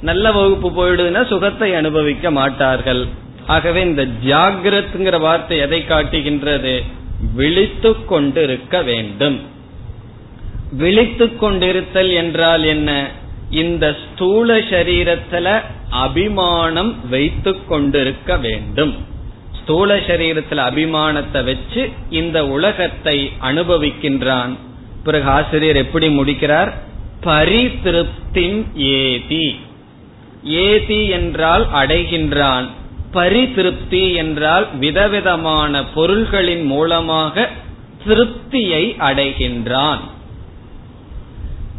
நல்ல 0.08 0.32
வகுப்பு 0.32 0.68
போயிடுதுன்னா 0.78 1.22
சுகத்தை 1.32 1.68
அனுபவிக்க 1.80 2.30
மாட்டார்கள். 2.38 3.02
ஆகவே 3.46 3.80
இந்த 3.90 4.02
ஜாகிரத்ங்கிற 4.28 5.16
வார்த்தை 5.20 5.56
எதை 5.58 5.80
காட்டுகின்றது? 5.84 6.74
விழித்துக் 7.34 8.08
கொண்டிருக்க 8.08 8.82
வேண்டும். 8.82 9.40
விழித்துக் 10.72 11.44
கொண்டிருத்தல் 11.44 12.12
என்றால் 12.12 12.62
என்ன? 12.62 13.10
இந்த 13.50 13.96
ஸ்தூல 14.04 14.58
சரீரத்துல 14.58 15.60
அபிமானம் 15.90 17.08
வைத்து 17.08 17.66
கொண்டிருக்க 17.66 18.36
வேண்டும். 18.36 18.94
ஸ்தூல 19.62 19.96
சரீரத்துல 19.96 20.54
அபிமானத்தை 20.54 21.44
வச்சு 21.44 21.90
இந்த 22.10 22.46
உலகத்தை 22.46 23.32
அனுபவிக்கின்றான். 23.42 24.56
பிறகு 25.04 25.28
ஆசிரியர் 25.28 25.76
எப்படி 25.76 26.08
முடிக்கிறார்? 26.08 26.74
பரிதிருப்திம் 27.22 28.76
ஏதி. 28.76 29.56
ஏதி 30.44 31.08
என்றால் 31.08 31.66
அடைகின்றான். 31.74 32.68
பரிதிருப்தி 33.14 34.14
என்றால் 34.14 34.76
விதவிதமான 34.76 35.84
பொருள்களின் 35.84 36.64
மூலமாக 36.64 37.50
திருப்தியை 38.06 38.96
அடைகின்றான். 38.98 39.98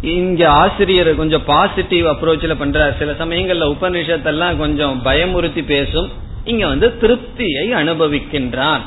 இங்க 0.02 0.50
ஆசிரியர் 0.50 1.16
கொஞ்சம் 1.16 1.46
பாசிட்டிவ் 1.46 2.06
அப்ரோச்ல 2.06 2.56
பண்றார். 2.60 2.98
சில 2.98 3.12
சமயங்கள்ல 3.12 3.76
உபநிஷத்தெல்லாம் 3.76 4.58
கொஞ்சம் 4.58 5.02
பயமுறுத்தி 5.06 5.66
பேசும். 5.66 6.10
இங்க 6.46 6.68
வந்து 6.68 6.94
திருப்தியை 7.02 7.72
அனுபவிக்கின்றான். 7.72 8.80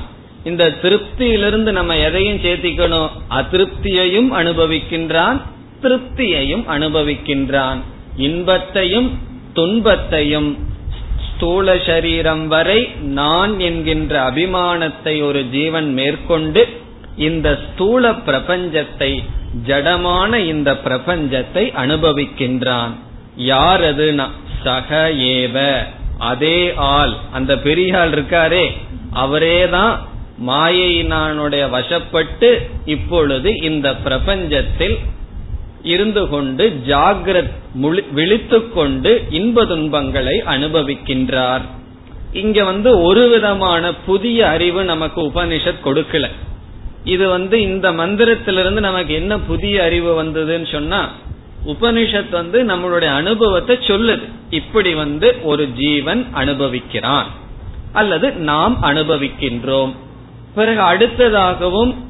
இந்த 0.45 0.69
திருப்தியிலிருந்து 0.83 1.73
நம்ம 1.73 1.97
எதையும் 1.97 2.37
சேர்த்திக்கணும்? 2.37 3.09
அதிருப்தியையும் 3.31 4.31
அனுபவிக்கின்றான் 4.33 5.41
திருப்தியையும் 5.83 6.65
அனுபவிக்கின்றான். 6.69 7.79
இன்பத்தையும் 8.17 9.19
துன்பத்தையும் 9.53 10.68
ஸ்தூல 11.39 11.79
சரீரம் 11.87 12.49
வரை 12.49 12.93
நான் 13.01 13.61
என்கின்ற 13.61 14.31
அபிமானத்தை 14.31 15.23
ஒரு 15.23 15.49
ஜீவன் 15.51 15.93
மேற்கொண்டு 15.93 16.69
இந்த 17.17 17.59
ஸ்தூல 17.73 18.11
பிரபஞ்சத்தை 18.11 19.25
ஜடமான 19.67 20.37
இந்த 20.37 20.73
பிரபஞ்சத்தை 20.73 21.73
அனுபவிக்கின்றான். 21.85 22.91
யார் 23.37 23.85
அது 23.85 24.15
சக 24.65 25.11
ஏவ. 25.13 25.77
அதே 26.19 26.73
ஆள். 26.77 27.13
அந்த 27.33 27.59
பெரிய 27.59 27.99
ஆள் 27.99 28.11
இருக்காரே. 28.11 28.71
அவரேதான் 29.15 29.99
மாயையினானுடைய 30.47 31.71
வசப்பட்டு 31.71 32.71
இப்பொழுது 32.85 33.61
இந்த 33.61 33.97
பிரபஞ்சத்தில் 33.97 34.99
இருந்து 35.83 36.29
கொண்டு 36.29 36.81
ஜாகிரத் 36.87 38.13
விழித்து 38.13 38.73
கொண்டு 38.73 39.23
இன்ப 39.31 39.67
துன்பங்களை 39.67 40.43
அனுபவிக்கின்றார். 40.47 41.61
இங்க 42.33 42.65
வந்து 42.65 43.01
ஒரு 43.01 43.29
விதமான 43.29 43.95
புதிய 43.95 44.49
அறிவு 44.49 44.85
நமக்கு 44.85 45.23
உபனிஷத் 45.23 45.85
கொடுக்கல. 45.85 46.29
இது 47.05 47.29
வந்து 47.29 47.61
இந்த 47.61 47.93
மந்திரத்திலிருந்து 47.93 48.81
நமக்கு 48.81 49.15
என்ன 49.15 49.41
புதிய 49.41 49.83
அறிவு 49.83 50.25
வந்ததுன்னு 50.25 50.73
சொன்னா 50.73 51.11
உபனிஷத் 51.67 52.31
வந்து 52.31 52.63
நம்மளுடைய 52.63 53.07
அனுபவத்தை 53.07 53.77
சொல்லுது. 53.77 54.23
இப்படி 54.51 54.95
வந்து 54.95 55.37
ஒரு 55.43 55.69
ஜீவன் 55.69 56.27
அனுபவிக்கிறான். 56.35 57.25
அல்லது 57.93 58.33
நாம் 58.33 58.79
அனுபவிக்கின்றோம். 58.83 59.95
பிறகு 60.55 60.81
அடுத்ததாகவும் 60.81 62.08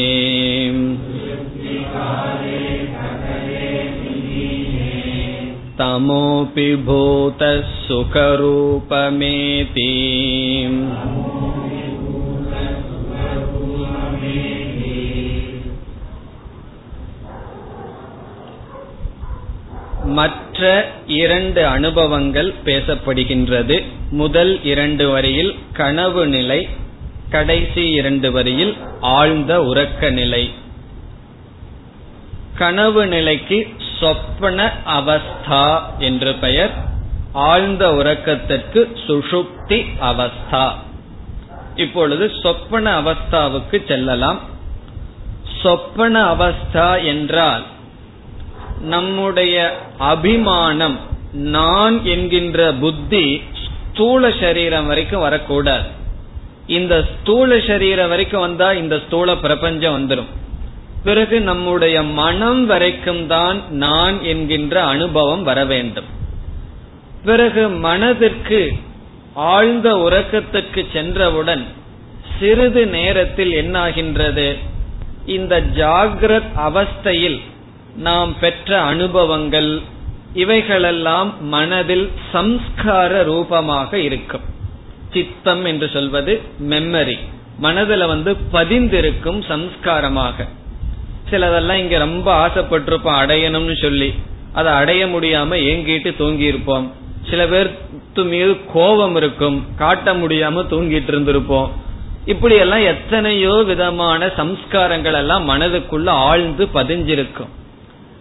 तमोऽपि 5.80 6.70
भूतः 6.88 7.62
सुखरूपमेति 7.88 9.92
மற்ற 20.18 20.72
இரண்டு 21.20 21.68
அனுபவங்கள் 21.68 22.50
பேசப்படுகின்றது 22.66 23.76
முதல் 24.11 24.65
இரண்டு 24.65 25.11
வரியில் 25.11 25.59
கனவு 25.73 26.27
நிலை 26.27 26.69
கடைசி 27.31 27.91
இரண்டு 27.91 28.33
வரியில் 28.33 28.77
ஆழ்ந்த 29.01 29.61
உறக்க 29.61 30.11
நிலை. 30.11 30.51
கனவு 32.55 33.07
நிலைக்கு 33.07 33.69
சொப்பன 34.01 34.73
அவஸ்தா 34.87 35.83
என்று 35.99 36.35
பெயர் 36.35 36.71
ஆழ்ந்த 37.33 37.91
உறக்கத்திற்கு 37.91 38.97
சுஷுப்தி 39.07 39.87
அவஸ்தா. 40.01 40.73
இப்பொழுது 41.77 42.31
சொப்பன 42.43 43.01
அவஸ்தாவுக்கு 43.01 43.87
செல்லலாம். 43.89 44.41
சொப்பன 45.63 46.35
அவஸ்தா 46.35 47.05
என்றால் 47.05 47.63
நம்முடைய 48.81 49.79
அபிமானம் 49.99 50.99
நான் 51.33 52.05
என்கின்ற 52.05 52.73
புத்தி 52.73 53.43
ஸ்தூல 54.01 54.31
சரீரம் 54.41 54.87
வரைக்கும் 54.87 55.21
வரக்கூடாது. 55.21 55.89
இந்த 56.67 56.95
ஸ்தூல 57.09 57.59
சரீரம் 57.61 58.09
வரைக்கும் 58.09 58.41
வந்தா 58.41 58.73
இந்த 58.73 58.99
ஸ்தூல 59.07 59.37
பிரபஞ்சம் 59.37 59.95
வந்துடும் 59.97 60.31
பிறகு 61.05 61.41
நம்முடைய 61.41 62.03
மனம் 62.03 62.67
வரைக்கும் 62.67 63.27
தான் 63.27 63.73
நான் 63.73 64.23
என்கின்ற 64.23 64.85
அனுபவம் 64.85 65.43
வர 65.43 65.65
வேண்டும். 65.65 66.05
பிறகு 67.25 67.69
மனதிற்கு 67.69 68.73
ஆழ்ந்த 69.35 69.95
உறக்கத்துக்கு 69.95 70.87
சென்றவுடன் 70.93 71.67
சிறிது 72.39 72.87
நேரத்தில் 72.87 73.53
என்னாகின்றது? 73.53 74.57
இந்த 75.27 75.61
ஜாகிரத் 75.61 76.53
அவஸ்தையில் 76.69 77.41
நாம் 77.97 78.39
பெற்ற 78.41 78.81
அனுபவங்கள் 78.81 79.81
இவைகளெல்லாம் 80.35 81.49
மனதில் 81.49 82.11
சம்ஸ்கார 82.33 83.23
ரூபமாக 83.25 83.99
இருக்கும். 83.99 84.41
சித்தம் 85.13 85.65
என்று 85.65 85.89
சொல்வது 85.89 86.41
மெமரி 86.69 87.19
மனதில் 87.59 88.07
வந்து 88.07 88.37
பதிந்திருக்கும் 88.53 89.41
சம்ஸ்காரமாக. 89.49 90.49
சிலதெல்லாம் 91.31 91.81
இங்க 91.83 91.99
ரொம்ப 91.99 92.47
ஆசைப்பட்டிருப்போம் 92.47 93.21
அடையணும்னு 93.23 93.81
சொல்லி. 93.81 94.15
அதை 94.53 94.73
அடைய 94.73 95.07
முடியாம 95.07 95.57
ஏங்கிட்டு 95.71 96.17
தூங்கி 96.17 96.43
இருப்போம் 96.43 96.93
சில 97.31 97.47
பேர்த்து 97.47 98.25
மீது 98.25 98.57
கோபம் 98.73 99.17
இருக்கும் 99.17 99.65
காட்ட 99.77 100.15
முடியாம 100.15 100.65
தூங்கிட்டு 100.71 101.11
இருந்திருப்போம். 101.13 101.69
இப்படி 102.25 102.55
எல்லாம் 102.55 102.85
எத்தனையோ 102.85 103.63
விதமான 103.67 104.27
சம்ஸ்காரங்கள் 104.27 105.13
எல்லாம் 105.13 105.49
மனதுக்குள்ள 105.49 106.09
ஆழ்ந்து 106.09 106.67
பதிஞ்சிருக்கும். 106.75 107.51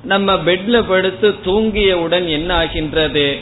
நம்ம 0.03 0.33
பெட்ல 0.33 0.83
படுத்து 0.87 1.35
தூங்கியவுடன் 1.45 2.27
என்ன 2.29 2.55
ஆகின்றது? 2.55 3.37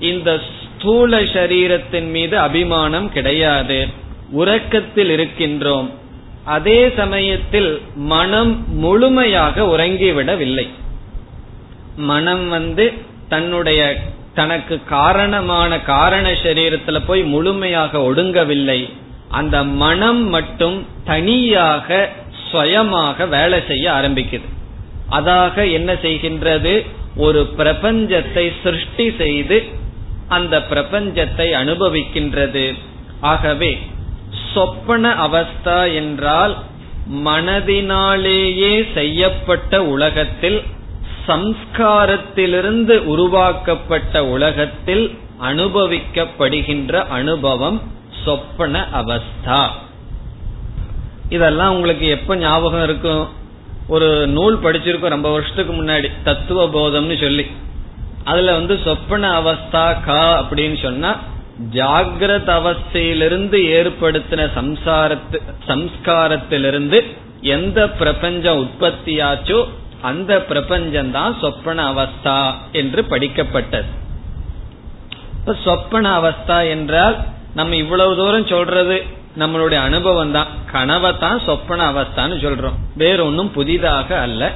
இந்த 0.00 0.40
ஸ்தூல 0.78 1.20
சரீரத்தின் 1.20 2.10
மீது 2.10 2.38
அபிமானம் 2.38 3.12
கிடையாது. 3.12 3.88
உறக்கத்தில் 4.30 5.10
இருக்கின்றோம். 5.18 5.90
அதே 6.44 6.92
சமயத்தில் 6.96 7.82
மனம் 7.94 8.76
முழுமையாக 8.78 9.62
உறங்கிவிடவில்லை. 9.62 10.68
மனம் 11.96 12.48
வந்து 12.48 12.92
தன்னுடைய 13.28 13.96
தனக்கு 14.34 14.84
காரணமான 14.84 15.80
காரண 15.80 16.30
சரீரத்துல 16.30 17.02
போய் 17.06 17.22
முழுமையாக 17.22 17.98
ஒடுங்கவில்லை. 17.98 18.92
அந்த 19.28 19.64
மனம் 19.64 20.28
மட்டும் 20.28 20.86
தனியாக 21.04 22.10
சுயமாக 22.50 23.26
வேலை 23.26 23.60
செய்ய 23.68 23.90
ஆரம்பிக்குது. 23.90 24.48
அதாக 25.10 25.72
என்ன 25.72 25.92
செய்கின்றது? 25.92 26.86
ஒரு 27.16 27.52
பிரபஞ்சத்தை 27.56 28.52
சிருஷ்டி 28.62 29.12
செய்து 29.18 29.62
அந்த 30.28 30.58
பிரபஞ்சத்தை 30.58 31.50
அனுபவிக்கின்றது. 31.52 32.74
ஆகவே 33.20 33.78
சொப்பன 34.54 35.14
அவஸ்தா 35.14 35.94
என்றால் 35.94 36.56
மனதினாலேயே 37.10 38.92
செய்யப்பட்ட 38.94 39.84
உலகத்தில் 39.84 40.62
சம்ஸ்காரத்திலிருந்து 41.26 42.98
உருவாக்கப்பட்ட 42.98 44.26
உலகத்தில் 44.26 45.18
அனுபவிக்கப்படுகின்ற 45.40 47.06
அனுபவம் 47.08 47.82
சொப்பன 48.24 48.88
அவஸ்தா. 48.94 49.68
இதெல்லாம் 51.28 51.74
உங்களுக்கு 51.74 52.08
எப்ப 52.08 52.36
ஞாபகம் 52.36 52.82
இருக்கும்? 52.82 53.28
ஒரு 53.94 54.08
நூல் 54.36 54.56
படிச்சிருக்கோம் 54.62 55.14
ரொம்ப 55.16 55.30
வருஷத்துக்கு 55.30 55.72
முன்னாடி. 55.72 56.08
தத்துவ 56.24 56.64
போதம்னு 56.74 57.16
சொல்லி. 57.20 57.44
அதுல 58.24 58.52
வந்து 58.52 58.74
சொப்பன 58.84 59.30
அவஸ்தா 59.40 59.84
கா 60.06 60.22
அப்படின்னு 60.42 60.76
சொன்னா 60.82 61.10
ஜாகிரத 61.72 62.48
அவஸ்தையிலிருந்து 62.58 63.58
ஏற்படுத்தின 63.78 64.46
சம்சாரத்து 64.58 65.38
சம்ஸ்காரத்திலிருந்து 65.68 66.98
எந்த 67.56 67.78
பிரபஞ்சம் 68.00 68.60
உற்பத்தியாச்சோ 68.62 69.58
அந்த 70.02 70.32
பிரபஞ்சம் 70.50 71.10
தான் 71.10 71.34
சொப்பன 71.40 71.84
அவஸ்தா 71.92 72.38
என்று 72.72 73.02
படிக்கப்பட்டது. 73.10 73.90
இப்ப 75.38 75.56
சொப்பன 75.64 76.06
அவஸ்தா 76.20 76.58
என்றால் 76.68 77.16
நம்ம 77.54 77.76
இவ்வளவு 77.76 78.16
தூரம் 78.16 78.52
சொல்றது 78.54 78.96
நம்மளுடைய 79.38 79.74
அனுபவம் 79.74 80.32
தான் 80.32 80.46
கனவை 80.72 81.16
தான் 81.18 81.40
சொப்பன 81.46 81.90
அவஸ்தான்னு 81.90 82.36
சொல்றோம். 82.44 82.78
வேற 82.96 83.24
ஒன்றும் 83.24 83.52
புதிதாக 83.52 84.18
அல்ல. 84.18 84.52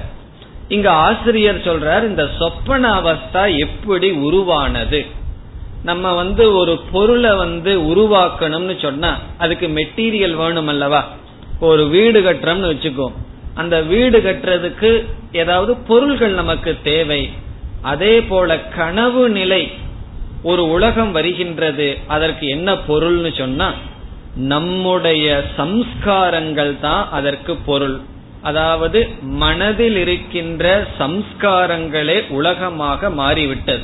இங்க 0.69 0.91
ஆசிரியர் 0.91 1.59
சொல்றார் 1.59 2.09
இந்த 2.09 2.29
சொப்பன 2.39 3.01
அவஸ்தா 3.01 3.59
எப்படி 3.59 4.11
உருவானது? 4.11 5.07
நம்ம 5.83 6.13
வந்து 6.15 6.55
ஒரு 6.55 6.81
பொருளை 6.93 7.35
வந்து 7.35 7.81
உருவாக்கணும்னு 7.81 8.81
சொன்னா 8.83 9.19
அதுக்கு 9.39 9.67
மெட்டீரியல் 9.69 10.35
வேணும் 10.35 10.69
அல்லவா 10.69 11.05
ஒரு 11.61 11.89
வீடு 11.89 12.21
கட்டுறோம்னு 12.21 12.71
வச்சுக்கோ. 12.73 13.13
அந்த 13.55 13.83
வீடு 13.83 14.19
கட்டுறதுக்கு 14.19 15.07
ஏதாவது 15.33 15.77
பொருள்கள் 15.77 16.31
நமக்கு 16.31 16.77
தேவை. 16.83 17.31
அதே 17.83 18.23
போல 18.23 18.59
கனவு 18.59 19.29
நிலை 19.29 19.71
ஒரு 20.43 20.69
உலகம் 20.69 21.13
வருகின்றது. 21.13 21.99
அதற்கு 22.07 22.47
என்ன 22.47 22.75
பொருள்னு 22.75 23.39
சொன்னா 23.39 23.73
நம்முடைய 24.37 25.45
சம்ஸ்காரங்கள் 25.57 26.81
தான் 26.81 27.09
அதற்கு 27.11 27.57
பொருள். 27.57 28.01
அதாவது 28.43 29.09
மனதில் 29.21 29.97
இருக்கின்ற 29.97 30.87
சம்ஸ்காரங்களே 30.99 32.29
உலகமாக 32.29 33.11
மாறிவிட்டது. 33.11 33.83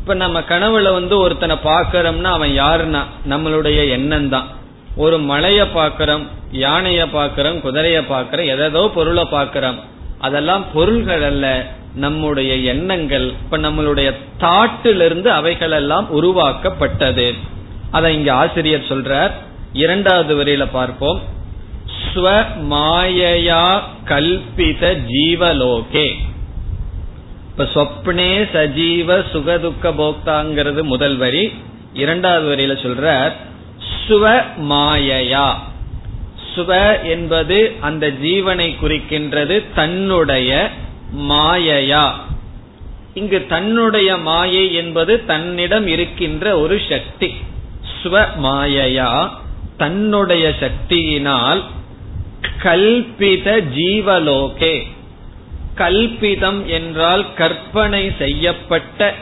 இப்ப 0.00 0.14
நம்ம 0.14 0.40
கனவுல 0.40 0.92
வந்து 0.92 1.18
ஒருத்தனை 1.18 1.56
பாக்கிறோம்னா 1.64 2.22
அவன் 2.22 2.50
யாருன்னா? 2.50 3.02
நம்மளுடைய 3.28 3.88
எண்ணம் 3.88 4.28
தான். 4.28 4.46
ஒரு 4.96 5.18
மலைய 5.18 5.66
பாக்கிறோம் 5.74 6.26
யானைய 6.52 7.06
பாக்கிறோம் 7.12 7.60
குதிரைய 7.60 8.02
பாக்கிறோம் 8.08 8.46
எதோ 8.46 8.90
பொருளை 8.94 9.26
பாக்கிறோம் 9.30 9.76
அதெல்லாம் 10.18 10.64
பொருள்கள் 10.72 11.22
அல்ல 11.22 11.66
நம்முடைய 11.94 12.54
எண்ணங்கள். 12.54 13.28
இப்ப 13.28 13.58
நம்மளுடைய 13.58 14.14
தாட்டிலிருந்து 14.40 15.26
அவைகள் 15.26 15.70
எல்லாம் 15.70 16.10
உருவாக்கப்பட்டது. 16.10 17.34
அதை 17.90 18.14
இங்க 18.14 18.32
ஆசிரியர் 18.32 18.88
சொல்றார். 18.88 19.32
இரண்டாவது 19.72 20.44
வரியில 20.44 20.68
பார்ப்போம். 20.72 21.20
ஸ்வ 22.14 22.44
மாயையா 22.70 23.80
கல்பித 24.04 24.96
ஜீவலோகே. 25.08 26.06
இப்ப 27.50 27.64
சொப்னே 27.74 28.48
சஜீவ 28.52 29.24
சுகதுக்க 29.32 29.82
போக்தாங்கிறது 29.82 30.82
முதல் 30.82 31.16
வரி. 31.16 31.52
இரண்டாவது 31.94 32.46
வரியில 32.48 32.70
சொல்ற 32.70 33.32
சுவ 34.08 34.42
மாயையா 34.60 35.54
சுவ 36.54 37.02
என்பது 37.02 37.76
அந்த 37.80 38.08
ஜீவனை 38.08 38.74
குறிக்கின்றது 38.82 39.64
தன்னுடைய 39.74 40.70
மாயையா. 41.18 42.10
இங்கு 43.14 43.46
தன்னுடைய 43.46 44.16
மாயை 44.16 44.74
என்பது 44.74 45.24
தன்னிடம் 45.24 45.86
இருக்கின்ற 45.86 46.58
ஒரு 46.58 46.80
சக்தி. 46.88 47.34
ஸ்வ 48.02 48.26
மாயையா 48.42 49.40
தன்னுடைய 49.82 50.44
சக்தியினால் 50.60 51.60
கல்பித 52.62 53.64
ஜீவலோகே. 53.76 54.82
கல்பிதம் 55.76 56.66
என்றால் 56.66 57.34
கற்பனை 57.34 58.12
செய்யப்பட்ட 58.18 59.14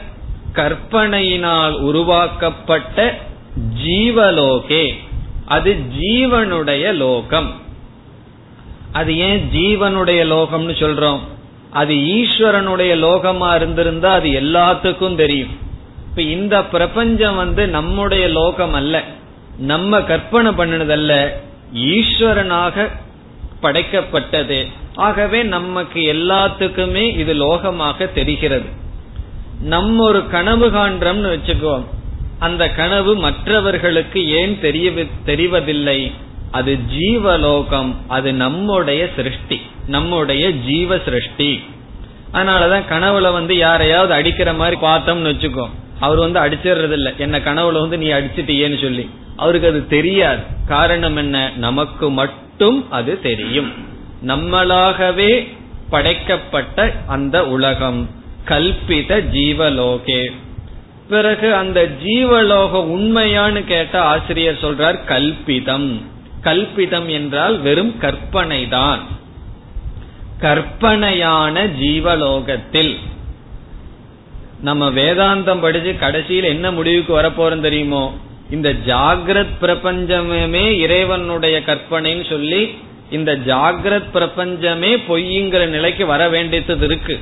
கற்பனையினால் 0.53 1.71
உருவாக்கப்பட்ட 1.71 3.19
ஜீவலோகே. 3.85 4.93
அது 5.45 5.75
ஜீவனுடைய 5.99 6.93
லோகம். 6.93 7.51
அது 8.91 9.17
ஏன் 9.17 9.49
ஜீவனுடைய 9.53 10.21
லோகம்னு 10.33 10.75
சொல்றோம்? 10.83 11.19
அது 11.71 11.93
ஈஸ்வரனுடைய 11.93 12.93
லோகமா 13.05 13.55
இருந்திருந்தா 13.55 14.13
அது 14.13 14.29
எல்லாத்துக்கும் 14.29 15.15
தெரியும். 15.15 15.57
இப்ப 16.09 16.21
இந்த 16.21 16.63
பிரபஞ்சம் 16.63 17.35
வந்து 17.35 17.67
நம்முடைய 17.67 18.27
லோகம் 18.27 18.73
அல்ல 18.73 19.03
நம்ம 19.57 20.01
கற்பனை 20.01 20.51
பண்ணினதல்ல 20.51 21.29
ஈஸ்வரனாக 21.75 22.87
படைக்கப்பட்டது. 23.61 24.67
ஆகவே 24.95 25.43
நமக்கு 25.43 26.13
எல்லாத்துக்குமே 26.13 27.17
இது 27.17 27.33
லோகமாக 27.33 28.13
தெரிகிறது. 28.13 28.65
நம்ம 29.61 30.03
ஒரு 30.03 30.29
கனவு 30.29 30.71
காண்றோம்னு 30.71 31.37
வச்சுக்கோம் 31.37 31.85
அந்த 32.39 32.69
கனவு 32.69 33.15
மற்றவர்களுக்கு 33.15 34.29
ஏன் 34.29 34.59
தெரிய 34.61 34.89
தெரிவதில்லை? 35.25 36.11
அது 36.51 36.77
ஜீவலோகம். 36.97 37.95
அது 38.07 38.33
நம்முடைய 38.33 39.09
சிருஷ்டி. 39.15 39.61
நம்முடைய 39.87 40.51
ஜீவ 40.51 40.97
சிருஷ்டி 41.05 41.63
அதனாலதான் 42.33 42.83
கனவுல 42.89 43.31
வந்து 43.31 43.57
யாரையாவது 43.57 44.13
அடிக்கிற 44.13 44.53
மாதிரி 44.53 44.81
பார்த்தோம்னு 44.81 45.29
வச்சுக்கோ 45.29 45.69
அவர் 45.99 46.17
வந்து 46.17 46.39
அடிச்சிடுறது 46.39 46.91
இல்ல 46.91 47.13
என்ன 47.17 47.39
கனவுல 47.39 47.79
வந்து 47.79 47.97
நீ 47.97 48.07
அடிச்சிட்டியேன்னு 48.07 48.81
சொல்லி. 48.81 49.09
அவருக்கு 49.35 49.67
அது 49.67 49.87
தெரியாது. 49.87 50.41
காரணம் 50.67 51.15
என்ன? 51.15 51.51
நமக்கு 51.55 52.09
மட்டும் 52.09 52.91
அது 52.91 53.21
தெரியும். 53.21 53.71
நம்மளாகவே 54.27 55.47
படைக்கப்பட்ட 55.89 56.95
அந்த 57.07 57.47
உலகம் 57.47 58.09
கல்பித 58.45 59.23
ஜீவலோகே. 59.33 60.31
பிறகு 61.09 61.55
அந்த 61.55 61.89
ஜீவலோக 62.03 62.73
உண்மையான்னு 62.73 63.63
கேட்ட 63.63 64.01
ஆசிரியர் 64.01 64.57
சொல்றார் 64.61 64.99
கல்பிதம். 65.07 66.01
கல்பிதம் 66.43 67.07
என்றால் 67.07 67.59
வெறும் 67.59 67.97
கற்பனை 67.97 68.67
தான் 68.67 68.99
கற்பனையான 70.39 71.65
ஜீவலோகத்தில். 71.65 72.97
நம்ம 74.61 74.89
வேதாந்தம் 74.89 75.61
படிச்சு 75.61 75.97
கடைசியில் 75.97 76.43
என்ன 76.43 76.71
முடிவுக்கு 76.71 77.21
வரப்போறோம் 77.21 77.61
தெரியுமோ? 77.61 78.15
இந்த 78.51 78.69
ஜாகிரத் 78.85 79.57
பிரபஞ்சமே 79.59 80.77
இறைவனுடைய 80.77 81.59
கற்பனைன்னு 81.59 82.29
சொல்லி 82.29 82.61
இந்த 83.11 83.31
ஜாகிரத் 83.35 84.09
பிரபஞ்சமே 84.11 84.95
பொய்ங்கிற 84.95 85.65
நிலைக்கு 85.65 86.05
வர 86.05 86.29
வேண்டியது 86.29 86.85
இருக்கு. 86.85 87.19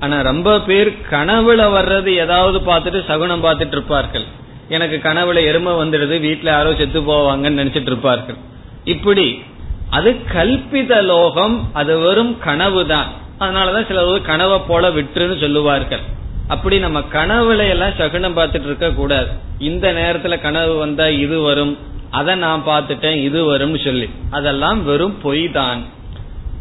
ஆனா 0.00 0.20
ரொம்ப 0.20 0.60
பேர் 0.60 0.90
கனவுல 1.10 1.60
வர்றது 1.76 2.10
ஏதாவது 2.24 2.58
பார்த்துட்டு 2.58 3.06
சகுனம் 3.06 3.44
பார்த்துட்டு 3.44 3.76
இருப்பார்கள். 3.76 4.26
எனக்கு 4.68 4.96
கனவுல 5.08 5.44
எருமை 5.44 5.72
வந்துடுது 5.72 6.16
வீட்டுல 6.26 6.44
யாரோ 6.44 6.74
செத்து 6.74 7.00
போவாங்கன்னு 7.00 7.60
நினைச்சிட்டு 7.62 7.90
இருப்பார்கள். 7.92 8.38
இப்படி 8.84 9.42
அது 9.90 10.10
கல்பித 10.34 11.02
லோகம் 11.02 11.70
அது 11.72 11.98
வெறும் 11.98 12.38
கனவு 12.38 12.86
தான் 12.86 13.08
அதனாலதான் 13.40 13.86
சிலர் 13.86 14.20
கனவை 14.20 14.58
போல 14.68 14.88
விட்டுருன்னு 14.88 15.40
சொல்லுவார்கள். 15.40 16.00
அப்படி 16.48 16.78
நம்ம 16.78 17.00
கனவுல 17.12 17.68
எல்லாம் 17.68 17.96
சகுனம் 17.98 18.36
பார்த்துட்டு 18.36 18.64
இருக்க 18.64 18.90
கூடாது. 18.90 19.28
இந்த 19.58 19.92
நேரத்துல 19.92 20.40
கனவு 20.40 20.74
வந்தா 20.74 21.08
இது 21.08 21.40
வரும் 21.40 21.78
அதை 22.10 22.34
நான் 22.34 22.62
பார்த்துட்டேன் 22.66 23.22
இது 23.22 23.56
வரும்னு 23.56 23.84
சொல்லி. 23.84 24.08
அதெல்லாம் 24.30 24.84
வெறும் 24.84 25.16
பொய் 25.22 25.50
தான். 25.50 25.80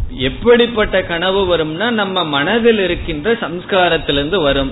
எப்படிப்பட்ட 0.10 1.04
கனவு 1.04 1.58
வரும்னா 1.58 1.89
நம்ம 1.89 2.23
மனதில் 2.23 2.80
இருக்கின்ற 2.80 3.34
சம்ஸ்காரத்திலிருந்து 3.34 4.41
வரும். 4.41 4.71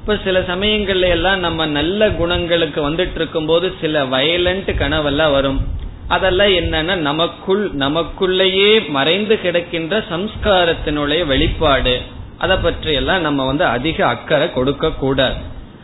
இப்ப 0.00 0.16
சில 0.24 0.40
சமயங்கள்ல 0.40 1.08
எல்லாம் 1.08 1.40
நம்ம 1.40 1.66
நல்ல 1.66 2.10
குணங்களுக்கு 2.10 2.90
வந்துட்டு 2.90 3.14
இருக்கும் 3.14 3.46
போது 3.46 3.72
சில 3.80 4.04
வயலண்ட் 4.04 4.70
கனவெல்லாம் 4.82 5.32
வரும். 5.32 5.60
அதெல்லாம் 6.08 6.48
என்னன்னா 6.48 6.94
நமக்குள் 6.94 7.70
நமக்குள்ளேயே 7.74 8.88
மறைந்து 8.88 9.38
கிடக்கின்ற 9.42 10.02
சம்ஸ்காரத்தினுடைய 10.10 11.26
வெளிப்பாடு. 11.26 12.00
அதை 12.42 12.56
பற்றி 12.64 12.92
எல்லாம் 13.00 13.26
நம்ம 13.26 13.46
வந்து 13.50 13.64
அதிக 13.76 13.98
அக்கறை 14.12 14.46
கொடுக்க 14.52 14.90
கூடாது. 15.02 15.40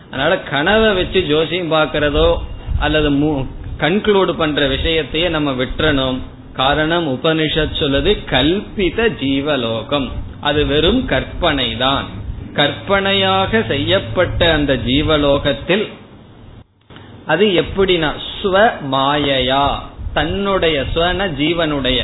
அதனால 0.08 0.32
கனவை 0.50 0.90
வச்சு 0.98 1.20
ஜோசியம் 1.30 1.72
பாக்கிறதோ 1.72 2.28
அல்லது 2.84 3.10
கன்க்ளூட் 3.82 4.32
பண்ற 4.40 4.60
விஷயத்தையே 4.74 5.28
நம்ம 5.36 5.50
விட்டுறணும். 5.60 6.18
காரணம் 6.60 7.06
உபனிஷத் 7.14 7.78
சொல்லுது 7.80 8.12
கல்பித 8.32 9.08
ஜீவலோகம். 9.22 10.08
அது 10.48 10.60
வெறும் 10.70 11.02
கற்பனை 11.12 11.68
தான் 11.84 12.06
கற்பனையாக 12.58 13.60
செய்யப்பட்ட 13.68 14.40
அந்த 14.56 14.72
ஜீவலோகத்தில் 14.88 15.84
அது 17.32 17.46
எப்படின்னா 17.62 18.10
ஸ்வ 18.36 18.56
மாயையா 18.92 19.66
தன்னுடைய 20.16 20.76
ஸ்வன 20.94 21.26
ஜீவனுடைய. 21.40 22.00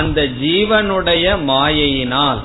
அந்த 0.00 0.20
ஜீவனுடைய 0.42 1.26
மாயையினால் 1.50 2.42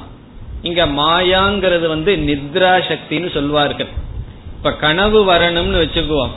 இங்க 0.62 0.86
மாயாங்கிறது 0.86 1.88
வந்து 1.88 2.16
நித்ரா 2.16 2.82
சக்தின்னு 2.88 3.34
சொல்வார்கள். 3.34 3.88
இப்ப 4.58 4.74
கனவு 4.74 5.26
வரணும்னு 5.26 5.82
வச்சுக்குவோம். 5.84 6.30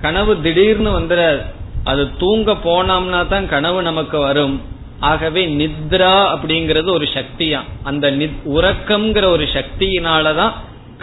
கனவு 0.00 0.40
திடீர்னு 0.40 1.00
வந்துட 1.00 1.44
அது 1.84 2.16
தூங்க 2.16 2.52
போனோம்னா 2.52 3.26
தான் 3.26 3.48
கனவு 3.48 3.82
நமக்கு 3.82 4.18
வரும். 4.18 4.62
ஆகவே 5.00 5.46
நித்ரா 5.46 6.36
அப்படிங்கறது 6.36 6.90
ஒரு 6.90 7.08
சக்தியா. 7.14 7.60
அந்த 7.82 8.10
உறக்கம்ங்கிற 8.44 9.24
ஒரு 9.24 9.48
சக்தியினாலதான் 9.52 10.52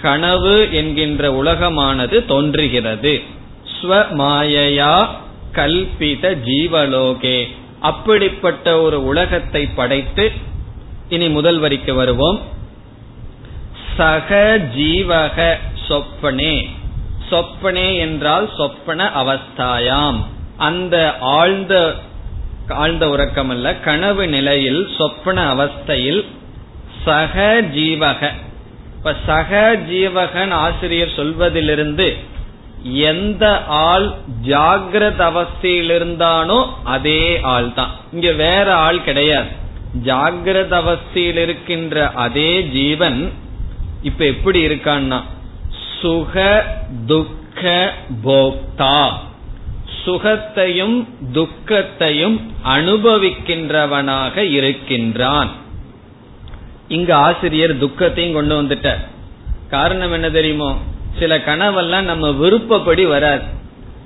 கனவு 0.01 0.69
என்கின்ற 0.71 1.43
உலகமானது 1.43 2.25
தோன்றுகிறது. 2.25 3.21
ஸ்வமாயையா 3.81 5.07
கல்பித 5.53 6.37
ஜீவலோகே. 6.45 7.47
அப்படிப்பட்ட 7.79 8.81
ஒரு 8.81 9.05
உலகத்தை 9.05 9.65
படைத்து 9.65 10.31
இனி 11.09 11.29
முதல் 11.29 11.59
வரிக்கு 11.59 11.93
வருவோம். 11.93 12.39
சக 13.97 14.59
ஜீவக 14.75 15.37
சொப்பனே. 15.87 16.55
சொப்பனே 17.29 17.97
என்றால் 17.97 18.49
சொப்பன 18.57 19.11
அவஸ்தாயாம். 19.21 20.19
அந்த 20.57 20.95
ஆழ்ந்த 21.19 21.93
ஆழ்ந்த 22.69 23.09
உறக்கம் 23.09 23.49
அல்ல 23.49 23.75
கனவு 23.75 24.27
நிலையில் 24.27 24.81
சொப்பன 24.97 25.37
அவஸ்தையில் 25.53 26.25
சக 27.05 27.61
ஜீவக. 27.61 28.31
இப்ப 28.97 29.15
சக 29.25 29.79
ஜீவகன் 29.89 30.51
ஆசிரியர் 30.51 31.15
சொல்வதிலிருந்து 31.15 32.07
எந்த 32.83 33.45
ஆள் 33.67 34.07
ஜாகிரத 34.47 35.19
அவஸ்தையில் 35.31 35.91
இருந்தானோ 35.95 36.59
அதே 36.83 37.39
ஆள் 37.41 37.73
தான் 37.73 37.91
இங்க 38.13 38.31
வேற 38.31 38.75
ஆள் 38.75 39.03
கிடையாது. 39.03 39.51
ஜாகிரத 40.05 40.73
அவஸ்தையில் 40.81 41.41
இருக்கின்ற 41.45 42.11
அதே 42.25 42.51
ஜீவன் 42.63 43.19
இப்ப 44.03 44.25
எப்படி 44.25 44.67
இருக்கான்னா? 44.67 45.21
சுக 46.01 46.63
துக்க 47.07 47.93
போக்தா. 48.23 49.11
சுகத்தையும் 50.05 51.07
துக்கத்தையும் 51.31 52.51
அனுபவிக்கின்றவனாக 52.65 54.37
இருக்கின்றான். 54.37 55.51
இங்க 56.87 57.15
ஆசிரியர் 57.15 57.77
துக்கத்தையும் 57.77 58.33
கொண்டு 58.33 58.61
வந்துட்டார். 58.61 59.07
காரணம் 59.69 60.11
என்ன 60.11 60.29
தெரியுமோ? 60.29 60.77
சில 61.19 61.37
கனவெல்லாம் 61.37 62.01
நம்ம 62.01 62.31
விருப்பப்படி 62.31 63.05
வராது. 63.05 63.43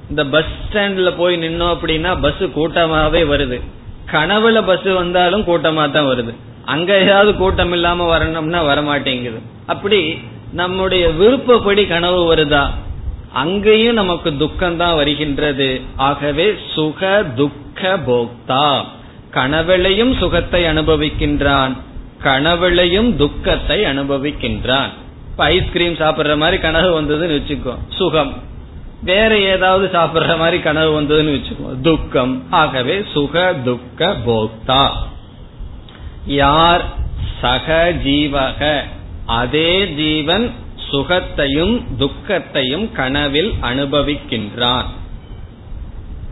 இந்த 0.10 0.26
பஸ் 0.26 0.46
ஸ்டாண்ட்ல 0.46 1.14
போய் 1.18 1.38
நின்னோம் 1.38 1.78
அப்படின்னா 1.78 2.22
பஸ் 2.22 2.42
கூட்டமாவே 2.42 3.24
வருது. 3.24 3.62
கனவுல 4.12 4.66
பஸ் 4.66 4.84
வந்தாலும் 4.84 5.42
கூட்டமா 5.42 5.92
தான் 5.92 6.06
வருது. 6.06 6.36
அங்க 6.68 7.00
ஏதாவது 7.00 7.36
கூட்டம் 7.36 7.72
இல்லாம 7.72 8.08
வரணும்னா 8.08 8.64
வரமாட்டேங்குது. 8.64 9.42
அப்படி 9.66 10.18
நம்முடைய 10.52 11.10
விருப்பப்படி 11.10 11.88
கனவு 11.88 12.36
வருதா? 12.36 12.70
அங்கேயும் 13.34 13.94
நமக்கு 13.94 14.38
துக்கம் 14.38 14.78
தான் 14.78 14.96
வருகின்றது. 14.96 15.82
ஆகவே 15.96 16.56
சுக 16.74 17.24
துக்க 17.36 18.00
போக்தா. 18.08 18.86
கனவுளையும் 19.32 20.18
சுகத்தை 20.18 20.64
அனுபவிக்கின்றான். 20.64 21.78
கனவுளையும் 22.24 23.16
துக்கத்தை 23.16 23.84
அனுபவிக்கின்றான். 23.84 24.90
இப்ப 25.32 25.44
ஐஸ்கிரீம் 25.44 25.94
சாப்பிடுற 25.94 26.38
மாதிரி 26.38 26.62
கனவு 26.62 27.02
வந்ததுன்னு 27.02 27.42
வச்சுக்கோ. 27.42 27.76
சுகம். 27.90 28.34
வேற 29.04 29.40
ஏதாவது 29.40 30.00
சாப்பிடுற 30.00 30.38
மாதிரி 30.38 30.60
கனவு 30.60 31.02
வந்ததுன்னு 31.02 31.40
வச்சுக்கோ. 31.40 31.82
துக்கம். 31.82 32.44
ஆகவே 32.50 33.04
சுக 33.14 33.56
துக்க 33.66 34.16
போக்தா. 34.26 34.88
யார் 36.28 36.86
சக 37.42 37.94
ஜீவக? 38.04 38.84
அதே 39.26 39.88
ஜீவன் 39.88 40.54
சுகத்தையும் 40.92 41.84
துக்கத்தையும் 41.98 42.92
கனவில் 42.92 43.54
அனுபவிக்கின்றான். 43.62 44.86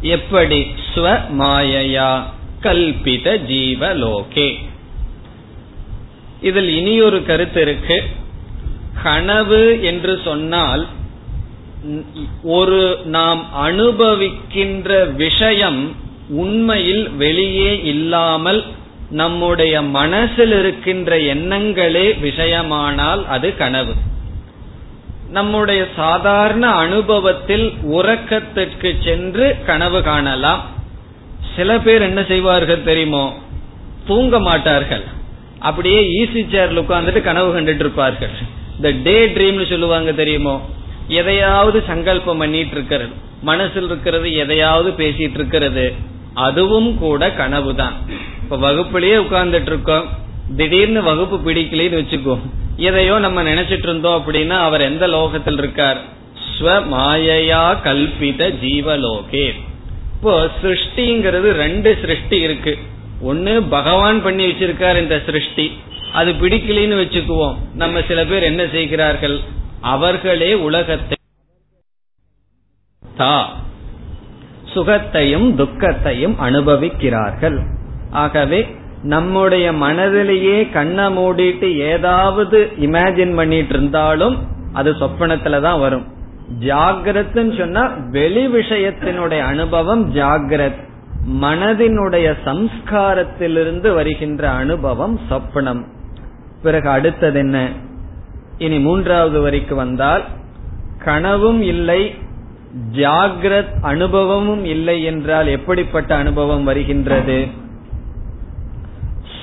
எப்படி? 0.02 0.68
ஸ்வ 0.96 1.20
மாயையா 1.38 2.24
கல்பித 2.62 3.40
ஜீவலோகே. 3.48 4.56
இதில் 6.42 6.70
இனியொரு 6.70 7.26
கருத்து 7.26 7.62
இருக்கு. 7.62 8.04
கனவு 9.04 9.84
என்று 9.84 10.22
சொன்னால் 10.24 10.88
ஒரு 12.44 13.00
நாம் 13.04 13.46
அனுபவிக்கின்ற 13.64 15.16
விஷயம் 15.16 15.96
உண்மையில் 16.30 17.10
வெளியே 17.10 17.84
இல்லாமல் 17.84 18.64
நம்முடைய 19.10 19.82
மனசில் 19.82 20.60
இருக்கின்ற 20.60 21.18
எண்ணங்களே 21.18 22.18
விஷயமானால் 22.24 23.26
அது 23.26 23.58
கனவு. 23.58 23.94
நம்முடைய 25.30 25.88
சாதாரண 25.96 26.68
அனுபவத்தில் 26.68 27.74
உறக்கத்திற்கு 27.84 29.04
சென்று 29.04 29.58
கனவு 29.66 30.04
காணலாம். 30.04 30.66
சில 31.56 31.80
பேர் 31.80 32.02
என்ன 32.02 32.24
செய்வார்கள் 32.24 32.84
தெரியுமோ? 32.84 33.38
தூங்க 34.08 34.40
மாட்டார்கள். 34.40 35.04
அப்படியே 35.60 36.02
ஈசி 36.02 36.38
சேர்ல 36.38 36.84
உட்கார்ந்துட்டு 36.86 37.22
கனவு 37.22 37.62
கண்டுட்டு 37.62 37.76
இருப்பார்கள். 37.76 38.30
இந்த 38.76 38.94
டே 39.04 39.28
ட்ரீம்னு 39.28 39.70
சொல்லுவாங்க 39.70 40.12
தெரியுமோ? 40.12 40.70
எதையாவது 41.08 41.84
சங்கல்பம் 41.88 42.38
பண்ணிட்டு 42.38 42.72
இருக்கிறது. 42.72 43.12
மனசில் 43.42 43.84
இருக்கிறது 43.84 44.34
எதையாவது 44.34 44.92
பேசிட்டு 44.92 45.34
இருக்கிறது. 45.34 45.94
அதுவும் 46.34 46.98
கூட 46.98 47.32
கனவு 47.32 47.76
தான் 47.76 47.94
இப்ப 48.46 48.58
வகுப்புலயே 48.58 49.16
உட்கார்ந்துட்டு 49.22 49.66
இருக்கோம் 49.66 50.10
திடீர்னு 50.58 51.02
வகுப்பு 51.02 51.52
பிடிக்கலன்னு 51.52 52.00
வச்சுக்கோ. 52.02 52.40
எதையோ 52.78 53.20
நம்ம 53.20 53.44
நினைச்சிட்டு 53.44 53.86
இருந்தோம் 53.88 54.24
அப்படின்னா 54.24 54.58
அவர் 54.60 54.82
எந்த 54.82 55.08
லோகத்தில் 55.08 55.58
இருக்கார்? 55.58 55.98
ஸ்வ 56.58 56.74
மாயையா 56.92 57.62
கல்பித 57.84 58.50
ஜீவலோகே. 58.64 59.54
இப்போ 60.14 60.50
சிருஷ்டிங்கிறது 60.64 61.50
ரெண்டு 61.52 61.98
சிருஷ்டி 62.02 62.40
இருக்கு. 62.40 62.78
ஒன்னு 63.22 63.64
பகவான் 63.64 64.22
பண்ணி 64.22 64.46
வச்சிருக்கார் 64.46 65.02
இந்த 65.02 65.22
சிருஷ்டி. 65.26 65.72
அது 66.14 66.32
பிடிக்கலன்னு 66.32 67.00
வச்சுக்குவோம். 67.04 67.56
நம்ம 67.74 68.02
சில 68.08 68.26
பேர் 68.26 68.44
என்ன 68.44 68.68
செய்கிறார்கள்? 68.72 69.40
அவர்களே 69.82 70.54
உலகத்தை 70.54 71.18
தா. 73.18 73.56
சுகத்தையும் 74.76 75.56
துக்கத்தையும் 75.56 76.40
அனுபவிக்கிறார்கள். 76.40 77.75
ஆகவே 78.16 78.60
நம்முடைய 79.04 79.72
மனதிலேயே 79.72 80.72
கண்ணை 80.72 81.18
மூடிட்டு 81.18 81.68
ஏதாவது 81.78 82.72
இமேஜின் 82.80 83.36
பண்ணிட்டு 83.36 83.74
இருந்தாலும் 83.74 84.36
அது 84.74 84.92
சொப்பனத்துல 84.92 85.62
தான் 85.62 85.80
வரும். 85.80 86.06
ஜாகிரத்னு 86.60 87.58
சொன்னா 87.58 87.84
வெளி 88.12 88.48
விஷயத்தினுடைய 88.48 89.40
அனுபவம் 89.40 90.16
ஜாகிரத். 90.16 90.84
மனதினுடைய 91.42 92.34
சம்ஸ்காரத்திலிருந்து 92.46 93.94
வருகின்ற 93.94 94.50
அனுபவம் 94.50 95.20
சொப்பனம். 95.30 95.84
பிறகு 96.64 96.90
அடுத்தது 96.90 97.40
என்ன? 97.40 97.68
இனி 98.58 98.80
மூன்றாவது 98.80 99.38
வரைக்கு 99.42 99.74
வந்தால் 99.74 100.24
கனவும் 101.06 101.62
இல்லை 101.62 102.16
ஜாகிரத் 102.92 103.74
அனுபவமும் 103.82 104.66
இல்லை 104.66 105.04
என்றால் 105.04 105.48
எப்படிப்பட்ட 105.48 106.16
அனுபவம் 106.16 106.64
வருகின்றது? 106.64 107.64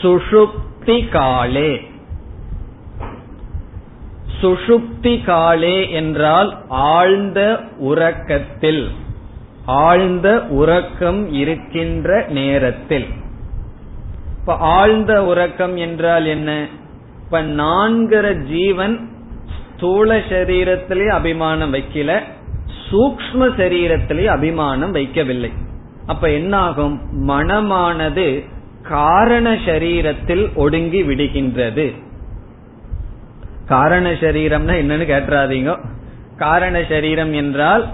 சுஷுப்தி 0.02 1.08
காலே 1.08 1.90
சுஷுப்தி 4.42 5.24
காலே 5.24 5.90
என்றால் 5.90 6.56
ஆழ்ந்த 6.68 7.60
உறக்கத்தில் 7.78 8.90
ஆழ்ந்த 9.64 10.46
உறக்கம் 10.48 11.32
இருக்கின்ற 11.32 12.26
நேரத்தில். 12.28 13.06
இப்ப 14.40 14.56
ஆழ்ந்த 14.56 15.24
உறக்கம் 15.24 15.76
என்றால் 15.76 16.26
என்ன? 16.26 16.66
இப்ப 17.24 17.42
நான்கிற 17.42 18.46
ஜீவன் 18.46 19.08
ஸ்தூல 19.76 20.18
சரீரத்திலே 20.18 21.06
அபிமானம் 21.06 21.74
வைக்கல 21.74 22.22
சூக்ம 22.90 23.48
சரீரத்திலே 23.58 24.24
அபிமானம் 24.24 24.94
வைக்கவில்லை. 24.94 25.52
அப்ப 26.06 26.30
என்னாகும்? 26.30 27.00
மனமானது 27.28 28.44
காரண 28.92 29.48
சரீரத்தில் 29.66 30.44
ஒடுங்கி 30.55 31.00
விடுகின்றது. 31.02 31.87
காரண 33.68 34.07
சரீரம்னா 34.22 34.74
என்னன்னு 34.83 35.07
கேட்டுறாதீங்க. 35.12 35.72
காரண 36.37 36.76
சரீரம் 36.88 37.33
என்றால் 37.33 37.85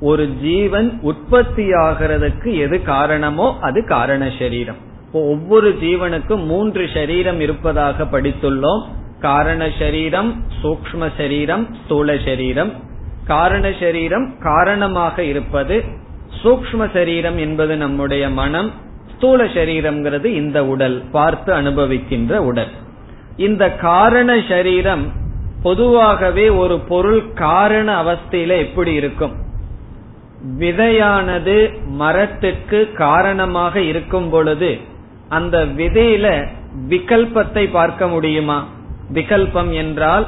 ஒரு 0.00 0.24
ஜீவன் 0.42 0.88
உற்பத்தி 1.02 1.66
ஆகிறதுக்கு 1.84 2.50
எது 2.64 2.76
காரணமோ 2.82 3.46
அது 3.60 3.80
காரண 3.86 4.24
சரீரம். 4.38 4.80
ஒவ்வொரு 5.12 5.68
ஜீவனுக்கும் 5.82 6.44
மூன்று 6.46 6.84
சரீரம் 6.94 7.40
இருப்பதாக 7.40 8.04
படித்துள்ளோம். 8.04 8.82
காரண 9.20 9.68
சரீரம் 9.78 10.30
சூக்ம 10.62 11.08
சரீரம் 11.18 11.64
ஸ்தூல 11.84 12.16
சரீரம். 12.24 12.72
காரண 13.26 13.66
சரீரம் 13.80 14.26
காரணமாக 14.40 15.16
இருப்பது 15.32 15.76
சூக்ம 16.42 16.88
சரீரம் 16.92 17.38
என்பது 17.38 17.76
நம்முடைய 17.76 18.24
மனம் 18.40 18.70
ஸ்தூல 19.14 19.44
சரீரம்ங்கிறது 19.44 20.24
இந்த 20.24 20.66
உடல் 20.66 21.02
பார்த்து 21.12 21.54
அனுபவிக்கின்ற 21.54 22.36
உடல். 22.36 22.72
இந்த 23.36 23.72
காரண 23.72 24.40
சரீரம் 24.48 25.12
பொதுவாகவே 25.62 26.48
ஒரு 26.48 26.78
பொருள் 26.78 27.32
காரண 27.32 28.02
அவஸ்தையில 28.02 28.58
எப்படி 28.58 28.92
இருக்கும்? 28.92 29.34
விதையானது 30.58 31.56
மரத்துக்கு 31.86 32.92
காரணமாக 32.92 33.80
இருக்கும் 33.80 34.30
பொழுது 34.30 34.78
அந்த 35.28 35.64
விதையில 35.64 36.46
விகல்பத்தை 36.88 37.70
பார்க்க 37.70 38.08
முடியுமா? 38.08 38.66
விகல்பம் 39.12 39.72
என்றால் 39.72 40.26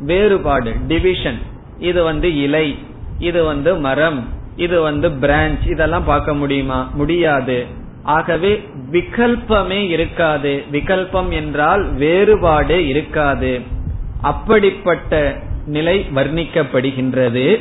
வேறுபாடு 0.00 0.72
டிவிஷன் 0.86 1.38
இது 1.78 2.02
வந்து 2.02 2.42
இலை 2.42 2.78
இது 3.18 3.44
வந்து 3.44 3.76
மரம் 3.76 4.28
இது 4.56 4.80
வந்து 4.80 5.08
பிரான்ச் 5.08 5.70
இதெல்லாம் 5.70 6.04
பார்க்க 6.04 6.34
முடியுமா? 6.34 6.90
முடியாது. 6.94 7.66
ஆகவே 8.08 8.62
விகல்பமே 8.92 9.88
இருக்காது. 9.88 10.64
விகல்பம் 10.72 11.32
என்றால் 11.32 11.92
வேறுபாடு 11.94 12.88
இருக்காது. 12.88 13.60
அப்படிப்பட்ட 14.22 15.36
நிலை 15.66 16.06
வர்ணிக்கப்படுகின்றது. 16.14 17.58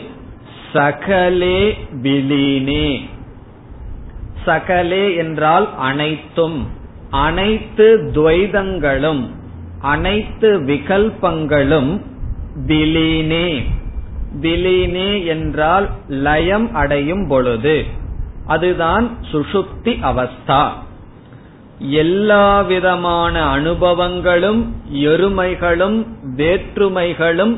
சகலே 0.74 1.74
விலீனே. 2.04 3.00
சகலே 4.46 5.16
என்றால் 5.16 5.78
அனைத்தும். 5.78 6.68
அனைத்து 7.10 8.12
துவைதங்களும் 8.16 9.30
அனைத்து 9.82 10.60
விகல்பங்களும் 10.60 12.02
விலீனே. 12.68 13.64
விலீனே 14.42 15.26
என்றால் 15.26 15.90
லயம் 16.08 16.76
அடையும் 16.76 17.28
பொழுது. 17.28 18.06
அதுதான் 18.48 19.18
சுஷுப்தி 19.32 19.94
அவஸ்தா. 20.02 20.64
எல்லா 21.80 22.62
விதமான 22.62 23.56
அனுபவங்களும் 23.58 24.62
எருமைகளும் 24.94 26.06
வேற்றுமைகளும் 26.38 27.56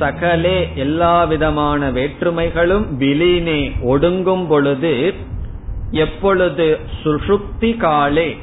சகலே 0.00 0.74
எல்லா 0.74 1.24
விதமான 1.24 1.90
வேற்றுமைகளும் 1.90 2.84
விலீனே 2.98 3.72
ஒடுங்கும் 3.86 4.46
பொழுது 4.48 5.14
எப்பொழுது 5.90 6.78
சுஷுப்தி 7.04 7.76
காலே 7.76 8.36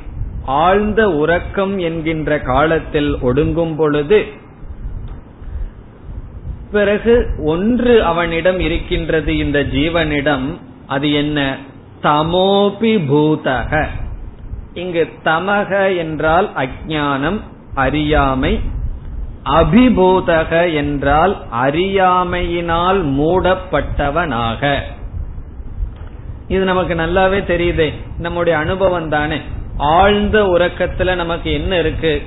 ஆழ்ந்த 0.45 1.11
உறக்கம் 1.11 1.77
என்கின்ற 1.77 2.39
காலத்தில் 2.39 3.15
ஒடுங்கும் 3.15 3.75
பொழுது 3.75 4.25
பிறகு 6.71 7.35
ஒன்று 7.43 8.03
அவனிடம் 8.03 8.59
இருக்கின்றது 8.59 9.37
இந்த 9.37 9.59
ஜீவனிடம் 9.59 10.57
அது 10.87 11.11
என்ன? 11.11 11.57
தமோபி 12.03 13.05
பூதக. 13.07 13.85
இங்கு 14.73 15.09
தமக 15.23 15.97
என்றால் 15.97 16.49
அஜானம் 16.55 17.39
அறியாமை. 17.73 18.59
அபிபூதக 19.45 20.73
என்றால் 20.73 21.37
அறியாமையினால் 21.63 23.05
மூடப்பட்டவனாக. 23.05 24.79
இது 26.47 26.63
நமக்கு 26.63 26.93
நல்லாவே 26.95 27.51
தெரியுதே. 27.51 27.93
நம்முடைய 28.17 28.57
அனுபவம் 28.57 29.09
தானே. 29.09 29.37
ஆழ்ந்த 29.77 30.43
உறக்கத்துல 30.43 31.15
நமக்கு 31.15 31.51
என்ன 31.51 31.79
இருக்கு? 31.79 32.21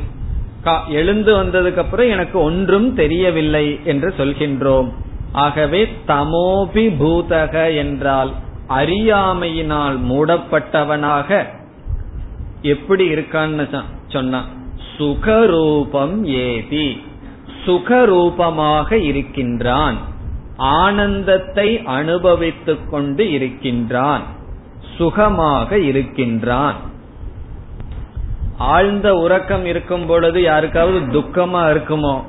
எழுந்து 0.88 1.44
வந்ததுக்கு 1.44 1.76
அப்புறம் 1.76 2.08
எனக்கு 2.08 2.42
ஒன்றும் 2.42 2.94
தெரியவில்லை 2.94 3.80
என்று 3.84 4.14
சொல்கின்றோம். 4.16 4.92
ஆகவே 5.32 5.88
தமோபி 6.08 6.96
பூதக 7.00 7.76
என்றால் 7.76 8.32
அறியாமையினால் 8.68 9.98
மூடப்பட்டவனாக 10.04 11.44
எப்படி 12.62 13.14
இருக்கான்னு 13.14 13.84
சொன்னா 14.08 14.44
சுகரூபம் 14.98 16.24
ஏதி. 16.24 17.00
சுகரூபமாக 17.66 18.92
இருக்கின்றான். 18.92 19.96
ஆனந்தத்தை 20.56 21.82
அனுபவித்துக் 21.84 22.90
கொண்டு 22.90 23.32
இருக்கின்றான். 23.32 24.22
சுகமாக 24.96 25.78
இருக்கின்றான். 25.78 26.74
ஆழ்ந்த 28.58 29.14
உறக்கம் 29.14 29.64
இருக்கும் 29.64 30.06
பொழுது 30.06 30.42
யாருக்காவது 30.42 31.20
துக்கமா 31.20 31.62
இருக்குமோ? 31.70 32.22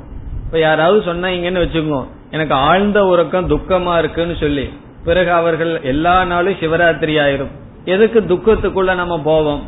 இப்ப 0.46 0.60
யாராவது 0.60 1.14
சொன்னீங்கன்னு 1.14 1.68
வச்சுக்கோ 1.68 2.06
எனக்கு 2.32 2.54
ஆழ்ந்த 2.54 3.06
உறக்கம் 3.06 3.50
துக்கமா 3.50 3.98
இருக்குன்னு 3.98 4.36
சொல்லி 4.40 4.70
பிறகு 5.06 5.32
அவர்கள் 5.32 5.82
எல்லா 5.82 6.26
நாளும் 6.26 6.54
சிவராத்திரி 6.54 7.16
ஆயிரும் 7.20 7.52
எதுக்கு 7.86 8.22
துக்கத்துக்குள்ள 8.22 8.96
நம்ம 8.96 9.22
போவோம்? 9.22 9.64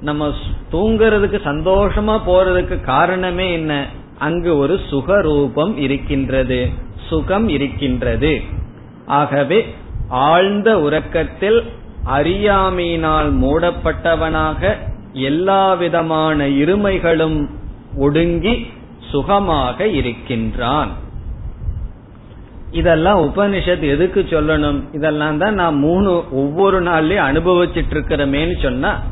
நம்ம 0.00 0.28
தூங்குறதுக்கு 0.72 1.38
சந்தோஷமா 1.44 2.20
போறதுக்கு 2.26 2.80
காரணமே 2.80 3.52
என்ன? 3.52 3.86
அங்கு 4.18 4.56
ஒரு 4.56 4.80
சுகரூபம் 4.90 5.76
இருக்கின்றது. 5.76 6.68
சுகம் 7.08 7.48
இருக்கின்றது. 7.48 8.42
ஆகவே 9.06 9.74
ஆழ்ந்த 10.08 10.80
உறக்கத்தில் 10.80 11.62
அறியாமையினால் 12.06 13.30
மூடப்பட்டவனாக 13.38 14.76
எல்லா 15.12 15.74
விதமான 15.74 16.48
இருமைகளும் 16.48 17.48
ஒடுங்கி 17.96 18.70
சுகமாக 19.10 19.86
இருக்கின்றான். 19.86 20.88
இதெல்லாம் 22.70 23.34
உபனிஷத் 23.34 23.80
எதுக்கு 23.80 24.26
சொல்லணும்? 24.30 24.82
இதெல்லாம் 24.92 25.38
தான் 25.38 25.54
நான் 25.54 25.74
மூணு 25.74 26.24
ஒவ்வொரு 26.30 26.82
நாள்லயும் 26.82 27.26
அனுபவிச்சுட்டு 27.30 27.90
இருக்கிறமேன்னு 27.90 28.62
சொன்னா 28.62 29.02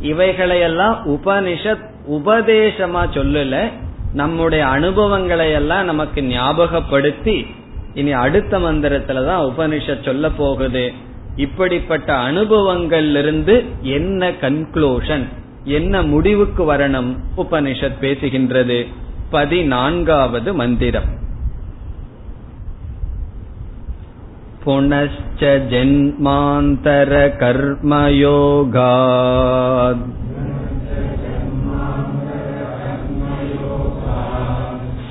இவைகளையெல்லாம் 0.00 1.02
உபனிஷத் 1.06 1.90
உபதேசமா 2.10 3.08
சொல்லல. 3.14 3.70
நம்முடைய 4.12 4.66
அனுபவங்களை 4.66 5.52
எல்லாம் 5.52 5.84
நமக்கு 5.84 6.22
ஞாபகப்படுத்தி 6.22 7.46
இனி 7.94 8.12
அடுத்த 8.12 8.58
மந்திரத்துலதான் 8.58 9.52
உபனிஷத் 9.52 10.04
சொல்ல 10.04 10.30
போகுது. 10.30 10.92
இப்படிப்பட்ட 11.36 12.16
அனுபவங்களிலிருந்து 12.16 13.64
என்ன 13.80 14.30
கன்க்ளூஷன் 14.30 15.24
என்ன 15.64 16.02
முடிவுக்கு 16.02 16.74
வரணும்? 16.74 17.16
உபனிஷத் 17.36 17.98
பேசுகின்றது. 18.00 18.86
பதினான்காவது 19.30 20.54
மந்திரம். 20.54 21.24
पुनश्च 24.65 25.43
जन्मान्तरकर्मयोगात् 25.71 26.41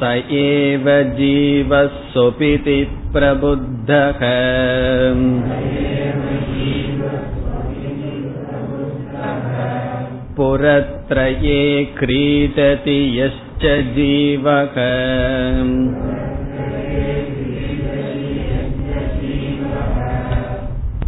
स 0.01 0.11
एव 0.43 0.87
जीवः 1.17 1.87
स्वपिति 2.13 2.77
प्रबुद्धः 3.17 4.21
पुरत्रये 10.37 11.61
क्रीडति 11.99 12.99
यश्च 13.21 13.67
जीवः 13.97 14.81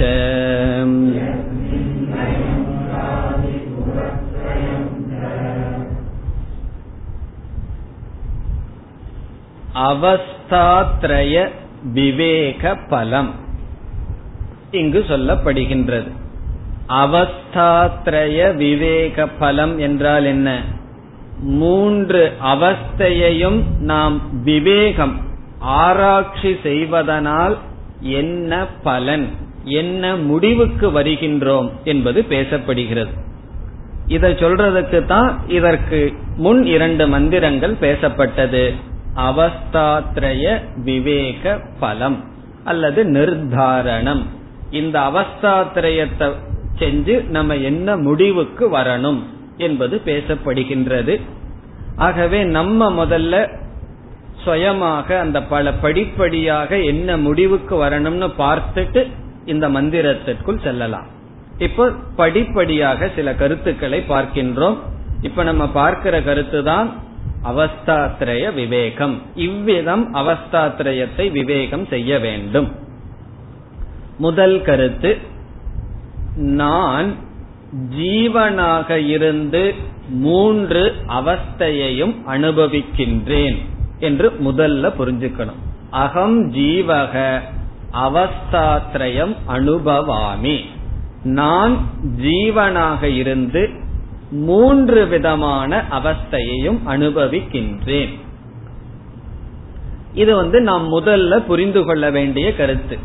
அவஸ்தாத்ரய 9.75 11.49
விவேக 11.93 12.77
பலம். 12.89 13.35
இங்கு 14.71 15.05
சொல்லப்படுகின்றது. 15.09 16.11
அவஸ்தாத்ரய 16.89 18.57
விவேக 18.57 19.27
பலம் 19.27 19.79
என்றால் 19.79 20.25
என்ன? 20.25 20.61
மூன்று 21.41 22.33
அவஸ்தையையும் 22.45 23.63
நாம் 23.79 24.43
விவேகம் 24.43 25.21
ஆராய்ச்சி 25.59 26.57
செய்வதனால் 26.63 27.59
என்ன 28.01 28.67
பலன் 28.83 29.29
என்ன 29.65 30.17
முடிவுக்கு 30.17 30.91
வருகின்றோம் 30.91 31.71
என்பது 31.85 32.25
பேசப்படுகிறது. 32.29 33.11
இதை 34.07 34.33
சொல்றதுக்கு 34.33 35.07
தான் 35.07 35.41
இதற்கு 35.49 36.13
முன் 36.37 36.67
இரண்டு 36.67 37.09
மந்திரங்கள் 37.09 37.77
பேசப்பட்டது. 37.81 38.75
அவஸ்தாத்ரய 39.17 40.61
விவேக 40.85 41.61
பலம் 41.81 42.25
அல்லது 42.65 43.05
நிர்தாரணம். 43.05 44.23
இந்த 44.71 45.01
அவஸ்தாத்ரயத்தை 45.01 46.33
செஞ்சு 46.79 47.29
நம்ம 47.29 47.57
என்ன 47.57 47.97
முடிவுக்கு 47.97 48.77
வரணும் 48.77 49.23
என்பது 49.57 50.01
பேசப்படுகின்றது. 50.05 51.21
ஆகவே 51.97 52.45
நம்ம 52.45 53.07
முதல்ல 53.07 53.61
சுயமாக 54.45 55.19
அந்த 55.19 55.43
பல 55.43 55.73
படிப்படியாக 55.73 56.79
என்ன 56.79 57.17
முடிவுக்கு 57.17 57.85
வரணும்னு 57.85 58.29
பார்த்துட்டு 58.39 59.11
இந்த 59.45 59.69
மந்திரத்திற்குள் 59.69 60.63
செல்லலாம். 60.63 61.07
இப்போ 61.59 61.91
படிப்படியாக 62.17 63.11
சில 63.15 63.35
கருத்துக்களை 63.35 64.05
பார்க்கின்றோம். 64.09 64.77
இப்ப 65.23 65.43
நம்ம 65.43 65.69
பார்க்கிற 65.69 66.23
கருத்து 66.23 66.63
தான் 66.63 66.93
அவஸ்தாத்ரய 67.45 68.55
விவேகம். 68.55 69.23
இவ்விதம் 69.35 70.15
அவஸ்தாத்ரயத்தை 70.15 71.31
விவேகம் 71.31 71.87
செய்ய 71.87 72.19
வேண்டும். 72.19 72.73
முதல் 74.19 74.63
கருத்து 74.63 75.19
நான் 76.37 77.15
ஜீவனாக 77.99 78.91
இருந்து 78.91 79.75
மூன்று 80.09 80.95
அவஸ்தையையும் 81.09 82.15
அனுபவிக்கின்றேன் 82.27 83.59
என்று 83.99 84.31
முதல்ல 84.31 84.93
புரிஞ்சுக்கணும். 84.99 85.61
அகம் 85.91 86.53
ஜீவக 86.53 87.41
அவஸ்தாத்ரயம் 87.93 89.37
அனுபவாமி. 89.49 90.65
நான் 91.23 91.89
ஜீவனாக 92.21 93.03
இருந்து 93.03 93.71
மூன்று 94.33 95.07
விதமான 95.07 95.85
அவஸ்தையையும் 95.91 96.79
அனுபவிக்கின்றேன். 96.87 98.21
இது 100.15 100.37
வந்து 100.37 100.61
நாம் 100.61 100.93
முதல்ல 100.93 101.39
புரிந்து 101.39 101.85
கொள்ள 101.85 102.11
வேண்டிய 102.11 102.55
கருத்து. 102.55 102.99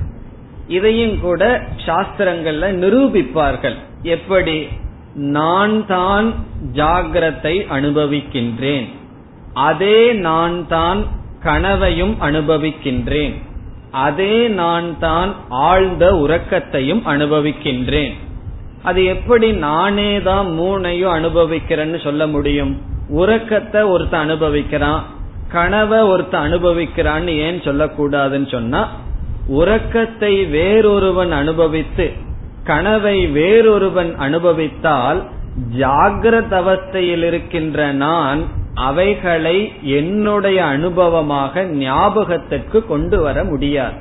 இதையும் 0.67 1.19
கூட 1.19 1.61
சாஸ்திரங்கள்ல 1.85 2.69
நிரூபிப்பார்கள். 2.73 3.75
எப்படி? 4.01 4.67
நான் 5.13 5.85
தான் 5.85 6.33
ஜாகிரத்தை 6.73 7.65
அனுபவிக்கின்றேன். 7.71 8.87
அதே 9.53 10.13
நான் 10.13 10.67
தான் 10.67 11.05
கனவையும் 11.43 12.15
அனுபவிக்கின்றேன். 12.21 13.33
அதே 13.91 14.47
நான் 14.47 14.99
தான் 14.99 15.35
ஆழ்ந்த 15.49 16.11
உறக்கத்தையும் 16.11 17.01
அனுபவிக்கின்றேன். 17.05 18.13
அது 18.83 19.05
எப்படி 19.05 19.51
நானே 19.51 20.21
தான் 20.21 20.47
மூணையும் 20.47 21.15
அனுபவிக்கிறேன்னு 21.19 22.03
சொல்ல 22.03 22.27
முடியும்? 22.27 22.81
உறக்கத்தை 23.09 23.81
ஒருத்த 23.83 24.11
அனுபவிக்கிறான் 24.11 25.01
கனவை 25.51 25.97
ஒருத்த 25.97 26.31
அனுபவிக்கிறான்னு 26.31 27.27
ஏன் 27.27 27.61
சொல்லக்கூடாதுன்னு 27.61 28.51
சொன்னா 28.51 28.87
உறக்கத்தை 29.47 30.45
வேறொருவன் 30.45 31.31
அனுபவித்து 31.31 32.11
கனவை 32.63 33.27
வேறொருவன் 33.27 34.15
அனுபவித்தால் 34.15 35.25
ஜாகிரத 35.77 36.49
அவஸ்தையில் 36.49 37.23
இருக்கின்ற 37.23 37.91
நான் 37.91 38.41
அவைகளை 38.73 39.71
என்னுடைய 39.81 40.63
அனுபவமாக 40.65 41.63
ஞாபகத்திற்கு 41.63 42.85
கொண்டு 42.85 43.21
வர 43.21 43.43
முடியாது. 43.43 43.95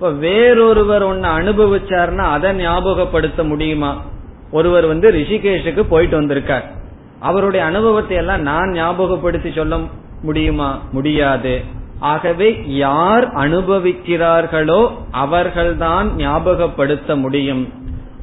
இப்ப 0.00 0.12
வேறொருவர் 0.12 1.02
ஒன்னு 1.02 1.28
அனுபவிச்சார்னா 1.28 2.16
அதை 2.16 2.66
ஞாபகப்படுத்த 2.66 3.42
முடியுமா? 3.42 4.02
ஒருவர் 4.50 4.86
வந்து 4.86 5.12
ரிஷிகேஷுக்கு 5.12 5.80
போயிட்டு 5.80 6.16
வந்திருக்கார். 6.16 6.70
அவருடைய 7.18 7.66
அனுபவத்தை 7.66 8.16
எல்லாம் 8.16 8.40
நான் 8.40 8.70
ஞாபகப்படுத்தி 8.70 9.52
சொல்ல 9.52 9.78
முடியுமா? 10.22 10.78
முடியாது. 10.92 11.60
ஆகவே 11.98 12.62
யார் 12.66 13.32
அனுபவிக்கிறார்களோ 13.34 14.90
அவர்கள்தான் 15.10 16.10
ஞாபகப்படுத்த 16.16 17.16
முடியும். 17.16 17.72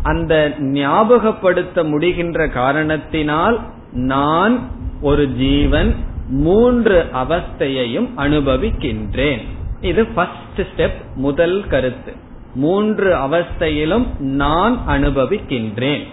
அந்த 0.04 0.54
ஞாபகப்படுத்த 0.60 1.84
முடிகின்ற 1.84 2.52
காரணத்தினால் 2.52 3.60
நான் 3.92 4.70
ஒரு 5.02 5.28
ஜீவன் 5.28 5.96
மூன்று 6.30 7.06
அவஸ்தையையும் 7.14 8.10
அனுபவிக்கின்றேன். 8.18 9.46
இது 9.82 10.06
ஃபர்ஸ்ட் 10.06 10.62
ஸ்டெப் 10.62 11.16
முதல் 11.16 11.68
கருத்து. 11.68 12.14
மூன்று 12.56 13.16
அவஸ்தையிலும் 13.16 14.20
நான் 14.20 14.80
அனுபவிக்கின்றேன். 14.88 16.08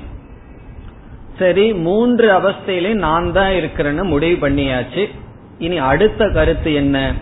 சரி 1.39 1.75
மூன்று 1.75 2.31
அவஸ்தையிலும் 2.31 2.95
நான் 2.95 3.33
தான் 3.33 3.51
இருக்கிறேன்னு 3.51 4.03
முடிவு 4.03 4.49
பண்ணியாச்சு. 4.49 5.11
இனி 5.59 5.79
அடுத்த 5.79 6.29
கருத்து 6.29 6.75
என்ன? 6.75 7.15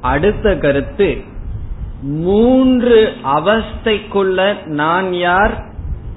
அடுத்த 0.00 0.56
கருத்து 0.56 1.22
மூன்று 2.02 3.12
அவஸ்தைக்குள்ள 3.24 4.64
நான் 4.64 5.14
யார்? 5.14 5.64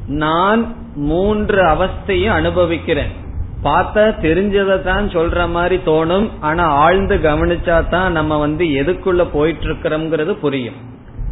நான் 0.08 0.76
மூன்று 0.96 1.64
அவஸ்தையும் 1.64 2.32
அனுபவிக்கிறேன். 2.32 3.28
பார்த்தா 3.64 4.14
தெரிஞ்சதை 4.22 4.82
தான் 4.82 5.08
சொல்ற 5.08 5.50
மாதிரி 5.50 5.82
தோணும். 5.86 6.30
ஆனா 6.40 6.64
ஆழ்ந்து 6.64 7.16
கவனிச்சா 7.16 7.90
தான் 7.90 8.12
நம்ம 8.12 8.38
வந்து 8.38 8.66
எதுக்குள்ள 8.66 9.28
போயிட்டு 9.34 9.66
இருக்கிறோம்ங்கிறது 9.66 10.32
புரியும். 10.32 10.76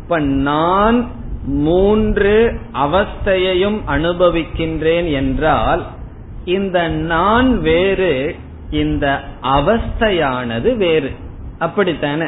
இப்ப 0.03 0.19
நான் 0.19 1.07
மூன்று 1.45 2.59
அவஸ்தையையும் 2.73 3.79
அனுபவிக்கின்றேன் 3.87 5.11
என்றால் 5.11 5.85
இந்த 6.45 6.87
நான் 6.87 7.61
வேறு 7.61 8.35
இந்த 8.69 9.23
அவஸ்தையானது 9.43 10.75
வேறு. 10.75 11.11
அப்படித்தானே? 11.59 12.25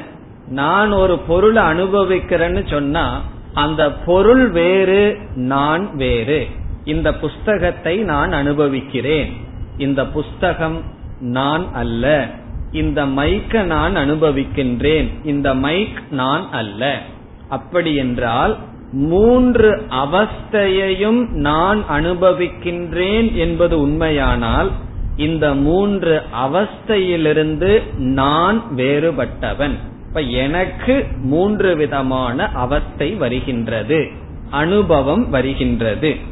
நான் 0.47 0.91
ஒரு 0.91 1.19
பொருளை 1.19 1.63
அனுபவிக்கிறேன்னு 1.63 2.69
சொன்னா 2.71 3.21
அந்த 3.53 3.91
பொருள் 3.91 4.49
வேறு 4.49 5.17
நான் 5.35 5.95
வேறு. 5.95 6.47
இந்த 6.83 7.13
புஸ்தகத்தை 7.13 7.97
நான் 7.97 8.31
அனுபவிக்கிறேன். 8.31 9.47
இந்த 9.79 10.05
புஸ்தகம் 10.05 10.81
நான் 11.19 11.73
அல்ல. 11.73 12.29
இந்த 12.71 13.05
மைக்க 13.05 13.63
நான் 13.63 13.95
அனுபவிக்கின்றேன். 13.95 15.09
இந்த 15.23 15.53
மைக் 15.53 16.01
நான் 16.11 16.51
அல்ல. 16.51 17.01
அப்படி 17.49 17.95
என்றால் 17.95 18.57
மூன்று 18.91 19.81
அவஸ்தையையும் 19.89 21.29
நான் 21.29 21.83
அனுபவிக்கின்றேன் 21.91 23.35
என்பது 23.35 23.79
உண்மையானால் 23.79 24.71
இந்த 25.17 25.53
மூன்று 25.53 26.21
அவஸ்தையிலிருந்து 26.45 27.97
நான் 27.97 28.63
வேறுபட்டவன். 28.75 29.77
இப்ப 30.07 30.21
எனக்கு 30.21 31.07
மூன்று 31.21 31.75
விதமான 31.75 32.51
அவஸ்தை 32.53 33.11
வருகின்றது. 33.11 34.09
அனுபவம் 34.49 35.29
வருகின்றது. 35.29 36.28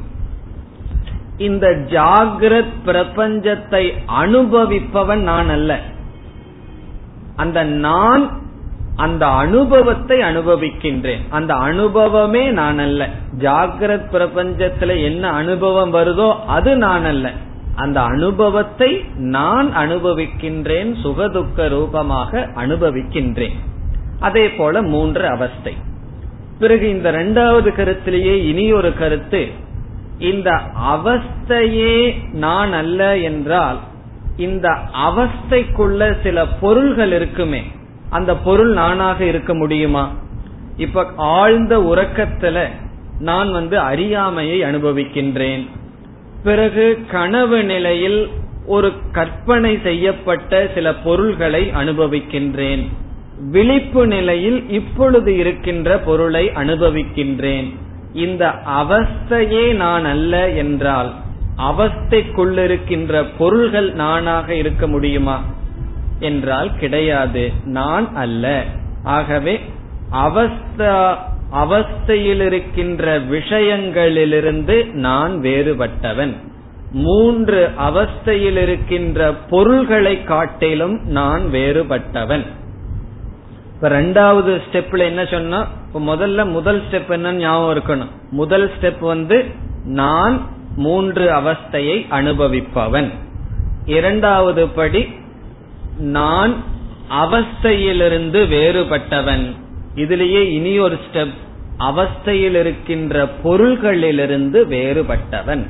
இந்த 1.38 1.68
ஜாகிரத் 1.68 2.74
பிரபஞ்சத்தை 2.86 3.92
அனுபவிப்பவன் 4.22 5.18
நான் 5.18 5.50
அல்ல. 5.50 5.80
அந்த 7.36 7.64
நான் 7.64 8.42
அந்த 8.96 9.28
அனுபவத்தை 9.28 10.20
அனுபவிக்கின்றேன். 10.20 11.20
அந்த 11.30 11.54
அனுபவமே 11.54 12.50
நான் 12.50 12.80
அல்ல. 12.80 13.10
ஜாகிரத் 13.38 14.10
பிரபஞ்சத்துல 14.12 15.04
என்ன 15.04 15.30
அனுபவம் 15.30 15.94
வருதோ 15.94 16.36
அது 16.46 16.78
நான் 16.78 17.06
அல்ல. 17.06 17.32
அந்த 17.76 18.02
அனுபவத்தை 18.02 19.06
நான் 19.16 19.78
அனுபவிக்கின்றேன் 19.78 20.96
சுகதுக்க 21.04 21.70
ரூபமாக 21.70 22.50
அனுபவிக்கின்றேன். 22.56 23.56
அதே 24.20 24.50
போல 24.50 24.82
மூன்று 24.82 25.28
அவஸ்தை. 25.28 25.74
பிறகு 26.60 26.90
இந்த 26.90 27.10
இரண்டாவது 27.10 27.72
கருத்திலேயே 27.72 28.48
இனி 28.48 28.74
ஒரு 28.74 28.94
கருத்து 28.94 29.66
இந்த 30.20 30.62
அவஸ்தையே 30.94 32.16
நான் 32.34 32.74
அல்ல 32.74 33.18
என்றால் 33.18 33.80
இந்த 34.38 34.78
அவஸ்தைக்குள்ள 35.08 36.22
சில 36.24 36.48
பொருள்கள் 36.48 37.12
இருக்குமே 37.12 37.64
அந்த 38.10 38.38
பொருள் 38.38 38.74
நானாக 38.74 39.26
இருக்க 39.26 39.56
முடியுமா? 39.56 40.14
இப்ப 40.78 41.06
ஆழ்ந்த 41.16 41.80
உறக்கத்துல 41.80 42.68
நான் 43.20 43.52
வந்து 43.52 43.80
அறியாமையை 43.80 44.62
அனுபவிக்கின்றேன். 44.62 45.68
பிறகு 46.44 47.00
கனவு 47.12 47.64
நிலையில் 47.64 48.30
ஒரு 48.66 48.94
கற்பனை 49.12 49.80
செய்யப்பட்ட 49.84 50.70
சில 50.74 50.96
பொருள்களை 50.96 51.72
அனுபவிக்கின்றேன். 51.76 52.86
விழிப்பு 53.52 54.08
நிலையில் 54.08 54.70
இப்பொழுது 54.70 55.38
இருக்கின்ற 55.38 55.98
பொருளை 55.98 56.48
அனுபவிக்கின்றேன். 56.48 57.74
இந்த 58.18 58.54
அவஸ்தையே 58.82 59.76
நான் 59.76 60.06
அல்ல 60.06 60.50
என்றால் 60.50 61.14
அவஸ்தைக்குள்ளிருக்கின்ற 61.58 63.26
பொருள்கள் 63.38 63.94
நானாக 63.94 64.56
இருக்க 64.56 64.88
முடியுமா? 64.88 65.44
என்றால் 66.20 66.76
கிடையாது. 66.76 67.52
நான் 67.66 68.16
அல்ல. 68.16 68.64
ஆகவே 69.04 69.62
அவஸ்தா 70.12 71.18
அவஸ்தையில் 71.54 72.46
இருக்கின்ற 72.46 73.20
விஷயங்களிலிருந்து 73.20 74.92
நான் 74.92 75.42
வேறுபட்டவன். 75.42 76.34
மூன்று 76.92 77.70
அவஸ்தையில் 77.90 78.58
இருக்கின்ற 78.58 79.34
பொருள்களை 79.50 80.24
காட்டிலும் 80.24 81.00
நான் 81.08 81.42
வேறுபட்டவன். 81.52 82.46
இப்ப 83.78 83.90
ரெண்டாவது 83.90 84.62
ஸ்டெப்ல 84.72 84.98
என்ன 84.98 85.26
சொன்னா 85.26 85.68
இப்ப 85.88 86.16
முதல்ல 86.16 86.50
முதல் 86.50 86.82
ஸ்டெப் 86.92 87.10
என்னன்னு 87.10 87.32
ஞாபகம் 87.32 87.76
இருக்கணும். 87.76 88.08
முதல் 88.32 88.72
ஸ்டெப் 88.80 89.00
வந்து 89.00 89.46
நான் 89.86 90.48
மூன்று 90.76 91.32
அவஸ்தையை 91.32 92.06
அனுபவிப்பவன். 92.12 93.12
இரண்டாவது 93.86 94.68
படி 94.68 95.08
நான் 95.98 96.64
அவஸ்தையிலிருந்து 97.12 98.48
வேறுபட்டவன். 98.48 99.56
இதுலேயே 99.96 100.42
இனி 100.42 100.80
ஒரு 100.80 100.98
ஸ்டெப் 101.12 101.34
அவஸ்தையில் 101.80 102.60
இருக்கின்ற 102.60 103.26
பொருள்களிலிருந்து 103.44 104.66
வேறுபட்டவன். 104.66 105.66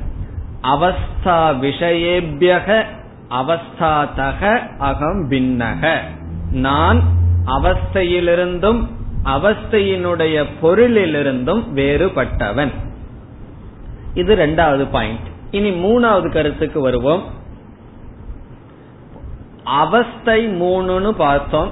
அவஸ்தா 0.64 1.56
விஷயேபியக 1.62 2.84
அவஸ்தாதக 3.30 4.60
அகம் 4.78 5.32
பின்னக. 5.32 5.98
நான் 6.52 7.17
அவஸ்தையிலிருந்தும் 7.48 8.88
அவஸ்தையினுடைய 9.24 10.46
பொருளிலிருந்தும் 10.62 11.64
வேறுபட்டவன். 11.76 12.72
இது 14.14 14.36
ரெண்டாவது 14.36 14.88
பாயிண்ட் 14.92 15.26
இனி 15.52 15.70
மூணாவது 15.70 16.32
கருத்துக்கு 16.32 16.82
வருவோம். 16.82 17.24
அவஸ்தை 19.64 20.62
மூணுன்னு 20.62 21.12
பார்த்தோம். 21.12 21.72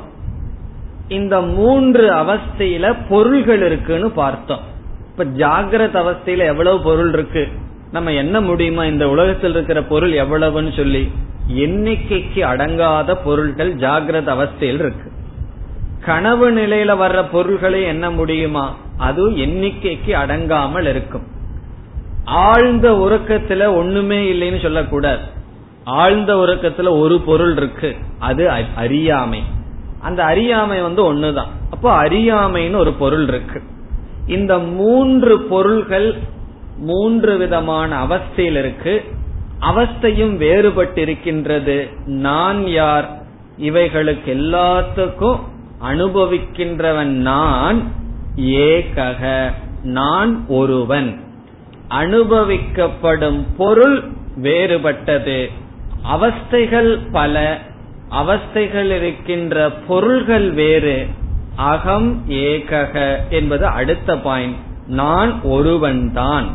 இந்த 1.08 1.42
மூன்று 1.42 2.12
அவஸ்தையில 2.12 2.96
பொருள்கள் 3.10 3.66
இருக்குன்னு 3.66 4.12
பார்த்தோம். 4.12 4.60
இப்ப 5.12 5.24
ஜாகிரத 5.24 5.96
அவஸ்தையில 5.96 6.38
எவ்வளவு 6.38 6.82
பொருள் 6.82 7.14
இருக்கு? 7.14 7.48
நம்ம 7.92 8.12
என்ன 8.12 8.42
முடியுமா? 8.42 8.86
இந்த 8.86 9.10
உலகத்தில் 9.10 9.52
இருக்கிற 9.52 9.84
பொருள் 9.84 10.12
எவ்வளவுன்னு 10.12 10.76
சொல்லி 10.76 11.12
எண்ணிக்கைக்கு 11.48 12.40
அடங்காத 12.40 13.16
பொருள்கள் 13.24 13.76
ஜாகிரத 13.76 14.28
அவஸ்தையில் 14.38 14.84
இருக்கு. 14.84 15.12
கனவு 16.02 16.52
நிலையில 16.52 16.98
வர்ற 16.98 17.26
பொருள்களை 17.32 17.84
என்ன 17.84 18.12
முடியுமா? 18.12 18.76
அது 18.98 19.30
எண்ணிக்கைக்கு 19.30 20.12
அடங்காமல் 20.12 20.86
இருக்கும். 20.86 21.24
ஆழ்ந்த 22.24 22.92
உறக்கத்துல 22.92 23.76
ஒண்ணுமே 23.76 24.34
இல்லைன்னு 24.34 24.62
சொல்லக்கூடாது. 24.62 25.22
ஆழ்ந்த 25.84 26.36
உறக்கத்துல 26.36 27.00
ஒரு 27.00 27.20
பொருள் 27.20 27.56
இருக்கு 27.56 27.96
அது 28.20 28.52
அறியாமை. 28.76 29.44
அந்த 30.02 30.24
அறியாமை 30.24 30.82
வந்து 30.82 31.16
ஒண்ணுதான். 31.16 31.48
அப்போ 31.72 32.04
அறியாமைன்னு 32.04 32.76
ஒரு 32.76 32.92
பொருள் 32.92 33.28
இருக்கு. 33.28 33.62
இந்த 34.28 34.58
மூன்று 34.58 35.42
பொருள்கள் 35.42 36.16
மூன்று 36.78 37.38
விதமான 37.38 38.06
அவஸ்தையில் 38.06 38.60
இருக்கு. 38.60 39.04
அவஸ்தையும் 39.62 40.38
வேறுபட்டிருக்கின்றது. 40.38 42.06
நான் 42.06 42.68
யார்? 42.68 43.10
இவைகளுக்கு 43.58 44.34
எல்லாத்துக்கும் 44.34 45.40
அனுபவிக்கின்றவன் 45.82 47.04
நான் 47.04 47.92
ஏகக 48.38 49.52
நான் 49.84 50.46
ஒருவன். 50.48 51.20
அனுபவிக்கப்படும் 51.90 53.44
பொருள் 53.58 54.04
வேறுபட்டது. 54.42 55.52
அவஸ்தைகள் 56.14 57.00
பல 57.12 57.62
அவஸ்தைகள் 58.12 58.90
இருக்கின்ற 58.90 59.70
பொருள்கள் 59.70 60.52
வேறு. 60.52 61.08
அகம் 61.56 62.30
ஏகக 62.30 63.18
என்பது 63.30 63.66
அடுத்த 63.66 64.18
பாயிண்ட். 64.18 64.56
நான் 64.88 65.42
ஒருவன்தான் 65.42 66.46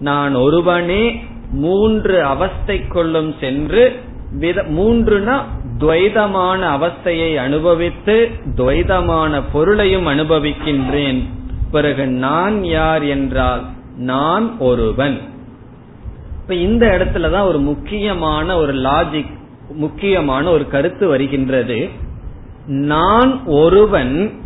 நான் 0.00 0.34
ஒருவனே 0.34 1.24
மூன்று 1.50 2.24
அவஸ்தைக்குள்ளும் 2.24 3.34
சென்று 3.40 4.00
மூன்றுனா 4.40 5.42
துவைதமான 5.78 6.60
அவஸ்தையை 6.60 7.36
அனுபவித்து 7.36 8.30
துவைதமான 8.54 9.42
பொருளையும் 9.52 10.06
அனுபவிக்கின்றேன். 10.06 11.22
பிறகு 11.70 12.06
நான் 12.06 12.64
யார் 12.64 13.02
என்றால் 13.02 13.62
நான் 13.96 14.58
ஒருவன். 14.58 15.20
இப்ப 16.42 16.54
இந்த 16.54 16.86
இடத்துலதான் 16.86 17.46
ஒரு 17.46 17.58
முக்கியமான 17.58 18.56
ஒரு 18.56 18.74
லாஜிக் 18.74 19.38
முக்கியமான 19.70 20.50
ஒரு 20.50 20.68
கருத்து 20.68 21.08
வருகின்றது. 21.08 21.88
நான் 22.66 23.44
ஒருவன் 23.44 24.40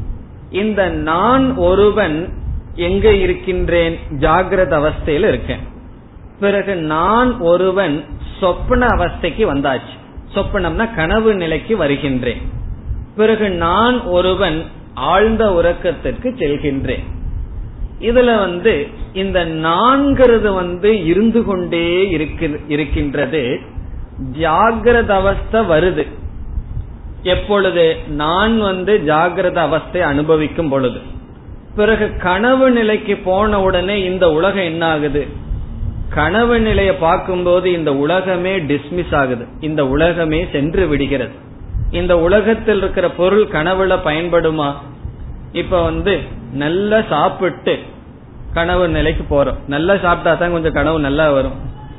இந்த 0.50 0.88
நான் 0.88 1.56
ஒருவன் 1.56 2.32
எங்க 2.74 3.12
இருக்கின்றேன்? 3.12 3.98
ஜாகிரத 4.18 4.70
அவஸ்தையில் 4.70 5.28
இருக்கேன். 5.28 5.58
பிறகு 6.40 6.76
நான் 6.76 7.38
ஒருவன் 7.38 8.04
சொப்பன 8.40 8.86
அவஸ்தைக்கு 8.86 9.46
வந்தாச்சு. 9.54 9.97
சொப்பனம்னா 10.34 10.94
கனவு 10.94 11.34
நிலைக்கு 11.34 11.76
வருகின்றேன். 11.76 12.42
பிறகு 13.16 13.50
நான் 13.50 14.02
ஒருவன் 14.02 14.64
ஆழ்ந்த 14.94 15.44
உறக்கத்திற்கு 15.50 16.34
செல்கின்றேன். 16.38 17.04
இதுல 18.00 18.38
வந்து 18.38 18.86
இந்த 19.12 19.46
நான்கிறது 19.46 20.54
வந்து 20.54 21.04
இருந்து 21.04 21.44
கொண்டே 21.44 22.08
இருக்கின்றது. 22.68 23.58
ஜாகிரத 24.38 25.08
அவஸ்தை 25.08 25.60
வருது. 25.60 26.06
எப்பொழுது 27.22 27.96
நான் 28.08 28.60
வந்து 28.60 29.02
ஜாகிரத 29.06 29.54
அவஸ்தை 29.54 30.00
அனுபவிக்கும் 30.00 30.68
பொழுது. 30.68 31.00
பிறகு 31.76 32.16
கனவு 32.16 32.70
நிலைக்கு 32.70 33.16
போன 33.16 33.62
உடனே 33.62 34.04
இந்த 34.04 34.30
உலகம் 34.30 34.62
என்ன 34.62 34.86
ஆகுது 34.86 35.26
கனவு 36.14 36.60
நிலையை 36.60 36.94
பார்க்கும்போது 36.94 37.72
இந்த 37.72 37.94
உலகமே 37.94 38.58
டிஸ்மிஸ் 38.58 39.14
ஆகுது. 39.14 39.46
இந்த 39.60 39.86
உலகமே 39.86 40.46
சென்று 40.52 40.86
விடுகிறது. 40.86 41.32
இந்த 41.90 42.18
உலகத்தில் 42.18 42.76
இருக்கிற 42.76 43.10
பொருள் 43.10 43.46
கனவுல 43.46 43.98
பயன்படுமா? 44.04 44.74
இப்ப 45.52 45.82
வந்து 45.82 46.20
நல்லா 46.52 47.02
சாப்பிட்டு 47.08 47.78
கனவு 48.54 48.88
நிலைக்கு 48.88 49.24
போறோம். 49.30 49.56
நல்லா 49.66 49.96
சாப்பிட்டா 49.96 50.34
தான் 50.34 50.52
கொஞ்சம் 50.52 50.72
கனவு 50.72 50.98
நல்லா 50.98 51.30
வரும். 51.30 51.52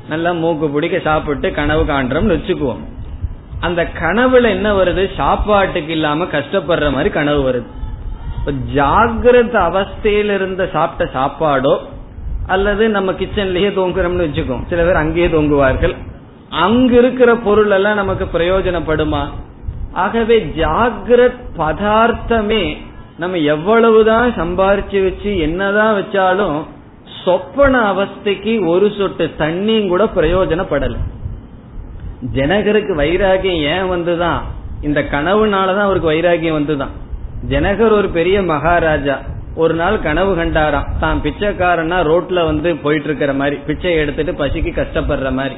நல்லா 0.08 0.32
மூக்கு 0.32 0.68
பிடிக்க 0.68 0.98
சாப்பிட்டு 0.98 1.52
கனவு 1.52 1.84
காண்றோம்னு 1.84 2.36
வச்சுக்குவோம். 2.36 2.84
அந்த 3.60 3.88
கனவுல 4.00 4.48
என்ன 4.48 4.72
வருது? 4.72 5.08
சாப்பாட்டுக்கு 5.16 5.92
இல்லாம 5.92 6.24
கஷ்டப்படுற 6.24 6.92
மாதிரி 6.92 7.10
கனவு 7.10 7.50
வருது. 7.50 7.66
இப்ப 8.38 8.52
ஜாகிரத 8.52 9.56
அவஸ்தையில 9.68 10.34
இருந்த 10.34 10.68
சாப்பிட்ட 10.72 11.12
சாப்பாடோ 11.12 11.78
அல்லது 12.50 12.88
நம்ம 12.88 13.12
கிச்சன்லயே 13.12 13.68
தூங்குறோம்னு 13.78 14.24
வச்சுக்கோம். 14.26 14.66
சில 14.68 14.82
பேர் 14.84 15.02
அங்கேயே 15.02 15.28
தூங்குவார்கள். 15.28 15.94
அங்க 16.50 16.96
இருக்கிற 16.96 17.36
பொருள் 17.36 17.70
எல்லாம் 17.70 17.94
நமக்கு 17.94 18.38
பிரயோஜனப்படுமா? 18.38 19.22
ஆகவே 19.92 20.52
ஜாகிரத் 20.56 21.40
பதார்த்தமே 21.56 22.76
நம்ம 23.18 23.36
எவ்வளவுதான் 23.36 24.30
சம்பாரிச்சு 24.30 25.02
வச்சு 25.02 25.38
என்னதான் 25.38 25.96
வச்சாலும் 25.96 26.62
சொப்பன 27.24 27.92
அவஸ்தைக்கு 27.92 28.66
ஒரு 28.66 28.92
சொட்டு 28.98 29.30
தண்ணியும் 29.38 29.88
கூட 29.88 30.04
பிரயோஜனப்படல. 30.04 30.96
ஜனகருக்கு 32.34 32.94
வைராகியம் 32.96 33.62
ஏன் 33.72 33.90
வந்துதான் 33.90 34.38
இந்த 34.82 35.00
கனவுனாலதான் 35.02 35.86
அவருக்கு 35.86 36.10
வைராகியம் 36.10 36.58
வந்துதான் 36.58 36.94
ஜனகர் 37.48 37.90
ஒரு 37.90 38.08
பெரிய 38.08 38.42
மகாராஜா. 38.42 39.20
ஒரு 39.54 39.74
நாள் 39.74 40.00
கனவு 40.00 40.36
கண்டாராம். 40.36 40.86
தான் 41.00 41.20
பிச்சைக்காரனா 41.22 41.98
ரோட்ல 42.10 42.44
வந்து 42.44 42.76
போயிட்டு 42.76 43.06
இருக்கிற 43.06 43.32
மாதிரி 43.32 43.56
பிச்சை 43.56 43.94
எடுத்துட்டு 43.94 44.32
பசிக்கு 44.32 44.72
கஷ்டப்படுற 44.78 45.32
மாதிரி. 45.32 45.54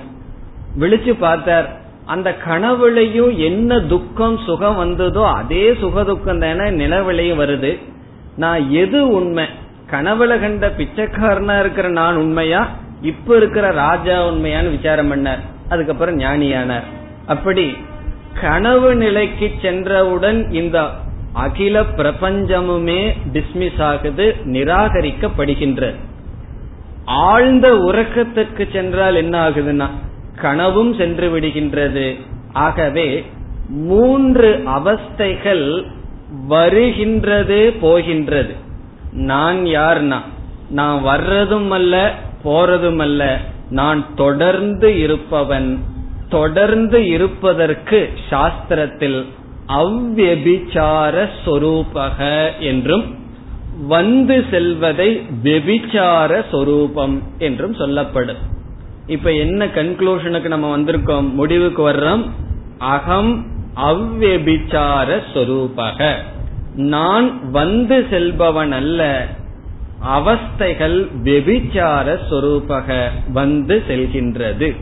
விழிச்சு 0.80 1.12
பார்த்தார் 1.18 1.80
அந்த 2.06 2.36
கனவுலையும் 2.48 3.36
என்ன 3.36 3.80
துக்கம் 3.80 4.38
சுகம் 4.38 4.76
வந்ததோ 4.76 5.22
அதே 5.22 5.74
சுக 5.74 6.04
துக்கம் 6.04 6.38
தானே 6.38 6.86
நிலவிலையும் 6.86 7.40
வருது. 7.42 7.78
நான் 8.36 8.70
எது 8.70 9.10
உண்மை? 9.10 9.44
கனவுல 9.90 10.40
கண்ட 10.40 10.68
பிச்சைக்காரனா 10.68 11.60
இருக்கிற 11.60 11.88
நான் 11.88 12.16
உண்மையா? 12.16 12.68
இப்ப 13.02 13.36
இருக்கிற 13.36 13.70
ராஜா 13.70 14.26
உண்மையான்னு 14.26 14.70
விசாரம் 14.70 15.12
பண்ணார். 15.12 15.40
அதுக்கப்புறம் 15.68 16.18
ஞானியானார். 16.18 16.82
அப்படி 17.26 17.76
கனவு 18.40 18.94
நிலைக்கு 18.94 19.50
சென்றவுடன் 19.62 20.52
இந்த 20.52 20.88
அகில 21.32 21.80
பிரபஞ்சமுமே 21.80 23.16
டிஸ்மிஸ் 23.32 23.82
ஆகுது 23.82 24.36
நிராகரிக்கப்படுகின்றது 24.44 25.94
ஆழ்ந்த 27.04 27.72
உறக்கத்துக்கு 27.74 28.72
சென்றால் 28.72 29.14
என்ன 29.14 29.50
ஆகுதுன்னா 29.50 29.88
கனவும் 30.40 30.94
சென்று 30.94 31.40
விடுகின்றது. 31.40 32.20
ஆகவே 32.52 33.26
மூன்று 33.68 34.62
அவஸ்தைகள் 34.66 35.86
வருகின்றது 36.46 37.72
போகின்றது. 37.80 38.54
நான் 39.12 39.64
யார்னா 39.64 40.20
நான் 40.70 41.04
வர்றதும் 41.04 41.68
அல்ல 41.68 42.14
போறதும் 42.44 42.98
அல்ல. 42.98 43.38
நான் 43.70 44.14
தொடர்ந்து 44.14 44.98
இருப்பவன். 44.98 45.78
தொடர்ந்து 46.28 47.08
இருப்பதற்கு 47.08 48.12
சாஸ்திரத்தில் 48.30 49.26
அவ்வெபிச்சார 49.74 51.28
சொரூபக 51.46 52.50
என்றும் 52.60 53.20
வந்து 53.86 54.44
செல்வதை 54.50 55.22
வெபிச்சார 55.42 56.44
சொரூபம் 56.50 57.22
என்றும் 57.38 57.74
சொல்லப்படும். 57.74 58.36
இப்ப 59.06 59.32
என்ன 59.32 59.66
கன்க்ளூஷனுக்கு 59.66 60.46
நம்ம 60.46 60.78
வந்திருக்கோம்? 60.78 61.32
முடிவுக்கு 61.32 61.90
வர்றோம். 61.90 62.30
அகம் 62.78 63.46
அவ்வெபிச்சார 63.76 65.20
சொரூபக. 65.34 66.14
நான் 66.74 67.50
வந்து 67.50 68.06
செல்பவன் 68.10 68.72
அல்ல 68.72 69.26
அவஸ்தைகள் 70.06 71.08
வெபிச்சார 71.24 72.18
சொரூபக 72.30 73.08
வந்து 73.32 73.82
செல்கின்றது. 73.88 74.76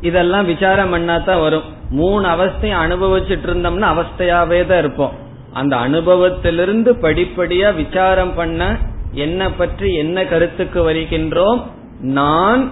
இதெல்லாம் 0.00 0.46
விசாரம் 0.46 0.90
பண்ணா 0.90 1.18
தான் 1.18 1.40
வரும். 1.40 1.62
மூணு 1.94 2.28
அவஸ்தையும் 2.28 2.82
அனுபவிச்சுட்டு 2.84 3.46
இருந்தோம்னா 3.48 3.88
அவஸ்தையாவே 3.92 4.60
தான் 4.66 4.78
இருப்போம். 4.78 5.14
அந்த 5.52 5.76
அனுபவத்திலிருந்து 5.76 6.90
படிப்படியா 7.02 7.68
விசாரம் 7.74 8.34
பண்ண 8.34 8.76
என்ன 9.12 9.50
பற்றி 9.50 9.94
என்ன 9.94 10.24
கருத்துக்கு 10.24 10.80
வருகின்றோம்? 10.90 11.62
நான் 12.00 12.62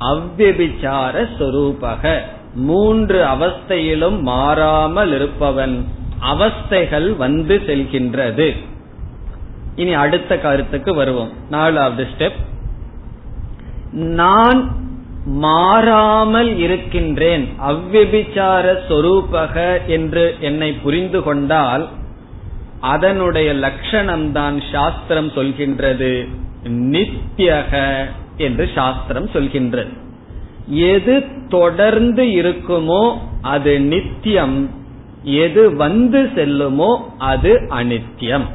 அவ்வபிச்சார 0.00 1.26
சொரூபக. 1.38 2.18
மூன்று 2.54 3.24
அவஸ்தையிலும் 3.24 4.20
மாறாமல் 4.20 5.12
இருப்பவன் 5.12 5.76
அவஸ்தைகள் 6.32 7.16
வந்து 7.16 7.56
செல்கின்றது. 7.66 8.48
இனி 9.76 9.94
அடுத்த 9.94 10.38
கருத்துக்கு 10.38 10.94
வருவோம். 10.94 11.30
நாலாவது 11.50 12.06
ஸ்டெப். 12.12 12.40
நான் 13.92 14.60
மாறாமல் 15.26 16.58
இருக்கின்றேன். 16.58 17.48
அவ்விபிச்சார 17.68 18.64
சொரூபக 18.88 19.54
என்று 19.86 20.34
என்னை 20.40 20.72
புரிந்து 20.72 21.22
கொண்டால் 21.22 21.88
அதனுடைய 22.80 23.52
லட்சணம்தான் 23.54 24.62
சாஸ்திரம் 24.72 25.30
சொல்கின்றது. 25.30 26.26
நித்தியக 26.66 27.72
என்று 28.36 28.70
சாஸ்திரம் 28.74 29.28
சொல்கின்றது. 29.28 29.92
எது 30.68 31.14
தொடர்ந்து 31.48 32.24
இருக்குமோ 32.24 33.02
அது 33.40 33.80
நித்தியம் 33.80 34.70
எது 35.22 35.76
வந்து 35.76 36.22
செல்லுமோ 36.34 36.96
அது 37.18 37.52
அனித்தியம் 37.70 38.46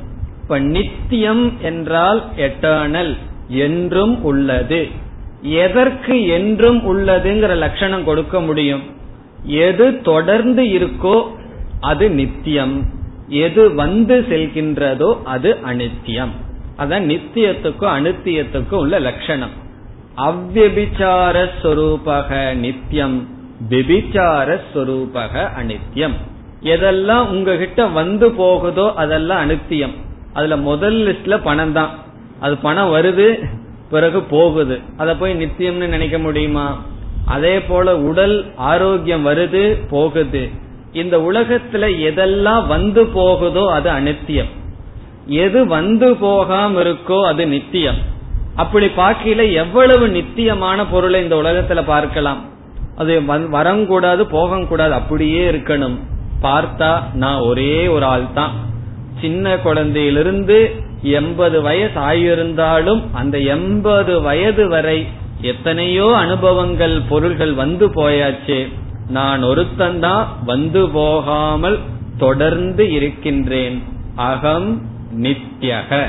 இப்ப 0.42 0.60
நித்தியம் 0.60 1.60
என்றால் 1.62 2.24
எட்டர்னல் 2.38 3.18
என்றும் 3.48 4.24
உள்ளது. 4.24 5.08
எதற்கு 5.42 6.28
என்றும் 6.28 6.92
உள்ளதுங்கிற 6.92 7.56
லட்சணம் 7.56 8.04
கொடுக்க 8.04 8.40
முடியும். 8.40 8.82
எது 9.44 10.02
தொடர்ந்து 10.02 10.64
இருக்கோ 10.64 11.26
அது 11.80 12.10
நித்தியம். 12.10 12.88
எது 13.28 13.74
வந்து 13.74 14.26
செல்கின்றதோ 14.30 15.18
அது 15.24 15.58
அனித்தியம். 15.66 16.32
அதான் 16.78 17.12
நித்தியத்துக்கும் 17.12 17.98
அனித்தியத்துக்கும் 17.98 18.72
உள்ள 18.72 19.00
லட்சணம். 19.00 19.52
அவ்வபிச்சாரஸ்வரூபக 20.18 22.56
நித்தியம் 22.56 23.28
விபிச்சார 23.70 24.60
ஸ்வரூபக 24.74 25.52
அனித்தியம். 25.62 26.14
எதெல்லாம் 26.64 27.28
உங்ககிட்ட 27.28 27.88
வந்து 27.88 28.32
போகுதோ 28.32 28.94
அதெல்லாம் 28.96 29.46
அனித்தியம். 29.46 29.92
அதுல 30.34 30.58
முதல் 30.58 30.96
லிஸ்ட்ல 30.96 31.44
பணம் 31.44 31.72
தான் 31.72 31.90
அது 32.40 32.58
பணம் 32.58 32.92
வருது 32.92 33.44
பிறகு 33.90 34.20
போகுது. 34.34 34.78
அதை 34.98 35.14
போய் 35.16 35.40
நித்தியம்னு 35.44 35.88
நினைக்க 35.96 36.18
முடியுமா? 36.20 36.68
அதே 37.26 37.56
போல 37.62 37.98
உடல் 38.10 38.38
ஆரோக்கியம் 38.56 39.26
வருது 39.28 39.64
போகுது. 39.90 40.44
இந்த 40.94 41.16
உலகத்துல 41.18 41.88
எதெல்லாம் 42.10 42.68
வந்து 42.68 43.02
போகுதோ 43.18 43.64
அது 43.72 43.90
அனித்தியம் 43.92 44.54
எது 45.26 45.60
வந்து 45.68 46.08
போகாம 46.16 46.82
இருக்கோ 46.82 47.18
அது 47.22 47.44
நித்தியம். 47.48 48.00
அப்படி 48.56 48.88
பார்க்கல 48.98 49.44
எவ்வளவு 49.54 50.06
நித்தியமான 50.10 50.86
பொருளை 50.86 51.20
இந்த 51.24 51.36
உலகத்துல 51.36 51.82
பார்க்கலாம். 51.86 52.42
அது 52.96 53.14
வரக்கூடாது 53.50 54.26
போகக்கூடாது 54.26 54.94
அப்படியே 54.94 55.42
இருக்கணும். 55.52 55.98
பார்த்தா 56.42 56.90
நான் 57.14 57.40
ஒரே 57.42 57.88
ஒரு 57.88 58.06
ஆள் 58.06 58.26
தான் 58.34 58.54
சின்ன 59.22 59.56
குழந்தையிலிருந்து 59.56 60.58
எண்பது 61.02 61.62
வயசு 61.62 62.00
ஆயிருந்தாலும் 62.00 63.04
அந்த 63.14 63.40
எண்பது 63.40 64.22
வயது 64.22 64.68
வரை 64.68 65.08
எத்தனையோ 65.42 66.16
அனுபவங்கள் 66.16 67.02
பொருள்கள் 67.10 67.54
வந்து 67.54 67.90
போயாச்சு. 67.90 68.74
நான் 69.10 69.44
ஒருத்தந்தான் 69.44 70.26
வந்து 70.46 70.90
போகாமல் 70.90 71.80
தொடர்ந்து 72.18 72.92
இருக்கின்றேன். 72.92 73.84
அகம் 74.16 74.82
நித்யக. 75.18 76.06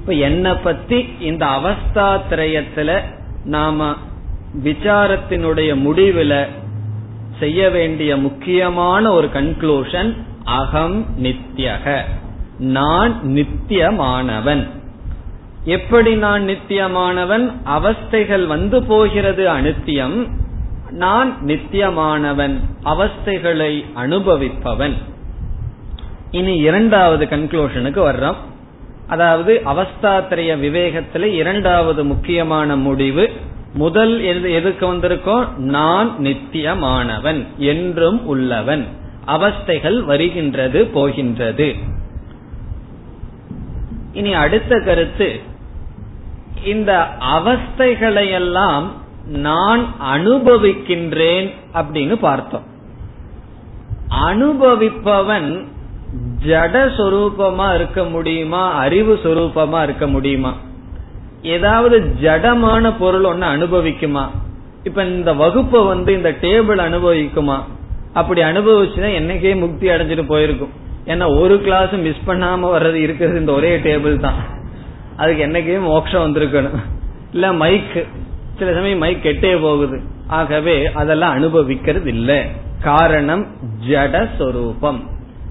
இப்ப 0.00 0.12
என்னை 0.12 0.52
பத்தி 0.52 1.08
இந்த 1.20 1.46
அவஸ்தா 1.46 2.20
திரயத்துல 2.30 3.00
நாம 3.44 3.94
விசாரத்தினுடைய 4.64 5.74
முடிவுல 5.74 6.46
செய்ய 7.38 7.70
வேண்டிய 7.70 8.16
முக்கியமான 8.16 9.10
ஒரு 9.12 9.28
கன்க்ளூஷன் 9.34 10.16
அகம் 10.44 11.06
நித்யக. 11.22 12.00
நான் 12.58 13.20
நித்தியமானவன். 13.24 14.68
எப்படி 15.64 16.14
நான் 16.14 16.48
நித்தியமானவன்? 16.48 17.52
அவஸ்தைகள் 17.66 18.46
வந்து 18.46 18.82
போகிறது 18.82 19.48
அனித்தியம். 19.48 20.30
நான் 20.90 21.36
நித்தியமானவன் 21.46 22.54
அவஸ்தைகளை 22.84 23.84
அனுபவிப்பவன். 23.96 24.92
இனி 26.30 26.56
இரண்டாவது 26.56 27.24
கன்க்ளூஷனுக்கு 27.24 28.00
வர்றோம். 28.08 28.36
அதாவது 29.06 29.62
அவஸ்தாத்திரைய 29.64 30.58
விவேகத்தில் 30.58 31.24
இரண்டாவது 31.24 32.04
முக்கியமான 32.04 32.76
முடிவு 32.76 33.30
முதல் 33.74 34.20
எதுக்கு 34.44 34.94
வந்திருக்கோம்? 34.94 35.56
நான் 35.56 36.16
நித்தியமானவன் 36.18 37.44
என்றும் 37.56 38.26
உள்ளவன். 38.26 38.86
அவஸ்தைகள் 39.26 40.00
வருகின்றது 40.00 40.86
போகின்றது. 40.86 41.74
இனி 44.16 44.32
அடுத்த 44.34 44.80
கருத்து. 44.84 45.28
இந்த 46.64 47.08
அவஸ்தைகளையெல்லாம் 47.36 48.84
நான் 49.26 49.84
அனுபவிக்கின்றேன் 50.14 51.48
அப்படின்னு 51.74 52.14
பார்த்தோம். 52.14 52.64
அனுபவிப்பவன் 54.26 55.64
ஜட 56.46 56.74
சொரூபமா 56.98 57.74
இருக்க 57.74 58.04
முடியுமா 58.04 58.62
அறிவு 58.72 59.14
சொரூபமா 59.22 59.82
இருக்க 59.82 60.06
முடியுமா? 60.06 60.52
ஏதாவது 61.42 61.96
ஜடமான 62.22 62.92
பொருள் 62.98 63.24
ஒன்னு 63.24 63.46
அனுபவிக்குமா? 63.46 64.24
இப்ப 64.84 65.04
இந்த 65.04 65.32
வகுப்பை 65.32 65.84
வந்து 65.84 66.12
இந்த 66.12 66.30
டேபிள் 66.30 66.80
அனுபவிக்குமா? 66.88 67.58
அப்படி 68.12 68.42
அனுபவிச்சுன்னா 68.42 69.10
என்னைக்கே 69.20 69.58
முக்தி 69.58 69.88
அடைஞ்சிட்டு 69.88 70.26
போயிருக்கும். 70.26 70.84
ஏன்னா 71.06 71.38
ஒரு 71.40 71.60
கிளாஸ் 71.60 71.90
மிஸ் 71.90 72.26
பண்ணாம 72.26 72.70
வர்றது 72.74 72.94
இருக்கிறது 72.94 73.40
இந்த 73.40 73.52
ஒரே 73.52 73.78
டேபிள் 73.78 74.20
தான். 74.20 74.38
அதுக்கு 75.16 75.46
என்னைக்கு 75.46 75.80
மோட்சம் 75.80 76.24
வந்திருக்கணும். 76.26 76.78
இல்ல 77.32 77.52
மைக் 77.52 78.06
சில 78.58 78.72
சமயம் 78.72 78.98
மைக் 78.98 79.24
கெட்டே 79.24 79.60
போகுது. 79.60 80.00
ஆகவே 80.26 80.92
அதெல்லாம் 80.92 81.32
அனுபவிக்கிறது 81.32 82.08
இல்லை 82.08 82.38
காரணம் 82.82 83.46
ஜடஸ்வரூபம். 83.88 85.00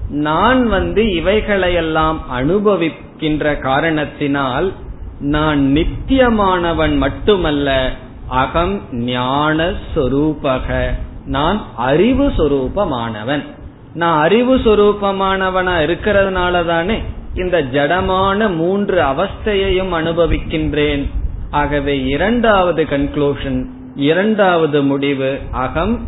நான் 0.08 0.68
வந்து 0.68 1.02
இவைகளையெல்லாம் 1.14 2.18
அனுபவிக்கின்ற 2.32 3.58
காரணத்தினால் 3.58 4.72
நான் 5.20 5.60
நித்தியமானவன் 5.76 6.96
மட்டுமல்ல 6.96 7.90
அகம் 8.28 8.80
ஞான 8.92 9.72
சொரூபக 9.94 10.68
நான் 11.26 11.60
அறிவு 11.76 12.26
சொரூபமானவன். 12.38 13.44
நான் 13.96 14.20
அறிவு 14.20 14.56
சுரூபமானவனா 14.56 15.74
இருக்கிறதுனால 15.82 16.66
தானே 16.66 17.02
இந்த 17.34 17.62
ஜடமான 17.62 18.54
மூன்று 18.54 19.02
அவஸ்தையையும் 19.02 19.92
அனுபவிக்கின்றேன். 19.92 21.10
ஆகவே 21.50 22.04
இரண்டாவது 22.04 22.84
கன்க்ளூஷன் 22.84 23.64
இரண்டாவது 23.94 24.82
முடிவு 24.82 25.38
அகம் 25.50 26.06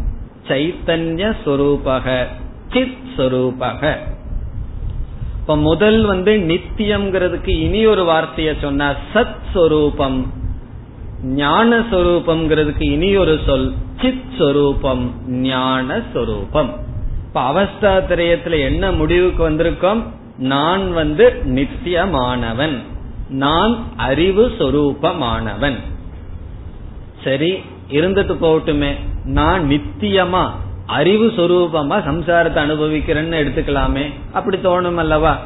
சைத்தன்ய 0.49 1.34
சொரூபக 1.45 2.26
சித் 2.72 2.97
சொரூபக. 3.16 3.97
இப்ப 5.41 5.57
முதல் 5.57 6.05
வந்து 6.05 6.32
நித்தியம்ங்கிறதுக்கு 6.32 7.49
இனி 7.49 7.86
ஒரு 7.86 8.05
வார்த்தைய 8.05 8.55
சொன்ன 8.61 8.97
சத் 9.14 9.41
சொரூபம். 9.53 10.32
ஞான 11.22 11.78
சொரூபம்ங்கிறதுக்கு 11.78 12.91
இனி 12.91 13.16
ஒரு 13.16 13.39
சொல் 13.47 13.72
சித் 14.01 14.39
சொரூபம் 14.39 15.12
ஞான 15.26 16.03
சொரூபம். 16.12 16.86
இப்ப 17.39 17.51
அவஸ்தா 17.51 17.91
திரயத்துல 18.11 18.61
என்ன 18.61 18.93
முடிவுக்கு 18.93 19.51
வந்திருக்கோம்? 19.51 20.03
நான் 20.39 20.93
வந்து 20.93 21.43
நித்தியமானவன். 21.47 22.82
நான் 23.28 23.84
அறிவு 23.97 24.53
சொரூபமானவன். 24.59 25.76
சரி 27.24 27.59
இருந்துட்டு 27.89 28.34
போகட்டுமே. 28.43 28.93
நான் 29.24 29.68
நித்தியமா 29.68 30.51
அறிவு 30.86 31.26
சொரூபமா 31.26 31.97
சம்சாரத்தை 32.09 32.61
அனுபவிக்கிறேன்னு 32.64 33.41
எடுத்துக்கலாமே. 33.43 34.12
அப்படி 34.32 34.57
தோணும் 34.57 34.97
அல்லவா? 34.97 35.39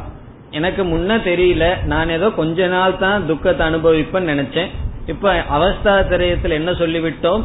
எனக்கு 0.51 0.85
முன்ன 0.85 1.21
தெரியல 1.31 1.85
நான் 1.85 2.09
ஏதோ 2.09 2.31
கொஞ்ச 2.31 2.67
நாள் 2.67 2.99
தான் 2.99 3.27
துக்கத்தை 3.27 3.67
அனுபவிப்பேன்னு 3.67 4.35
நினைச்சேன். 4.35 4.71
இப்ப 5.07 5.45
அவஸ்தா 5.59 5.97
திரயத்துல 6.05 6.51
என்ன 6.51 6.71
சொல்லிவிட்டோம்? 6.71 7.43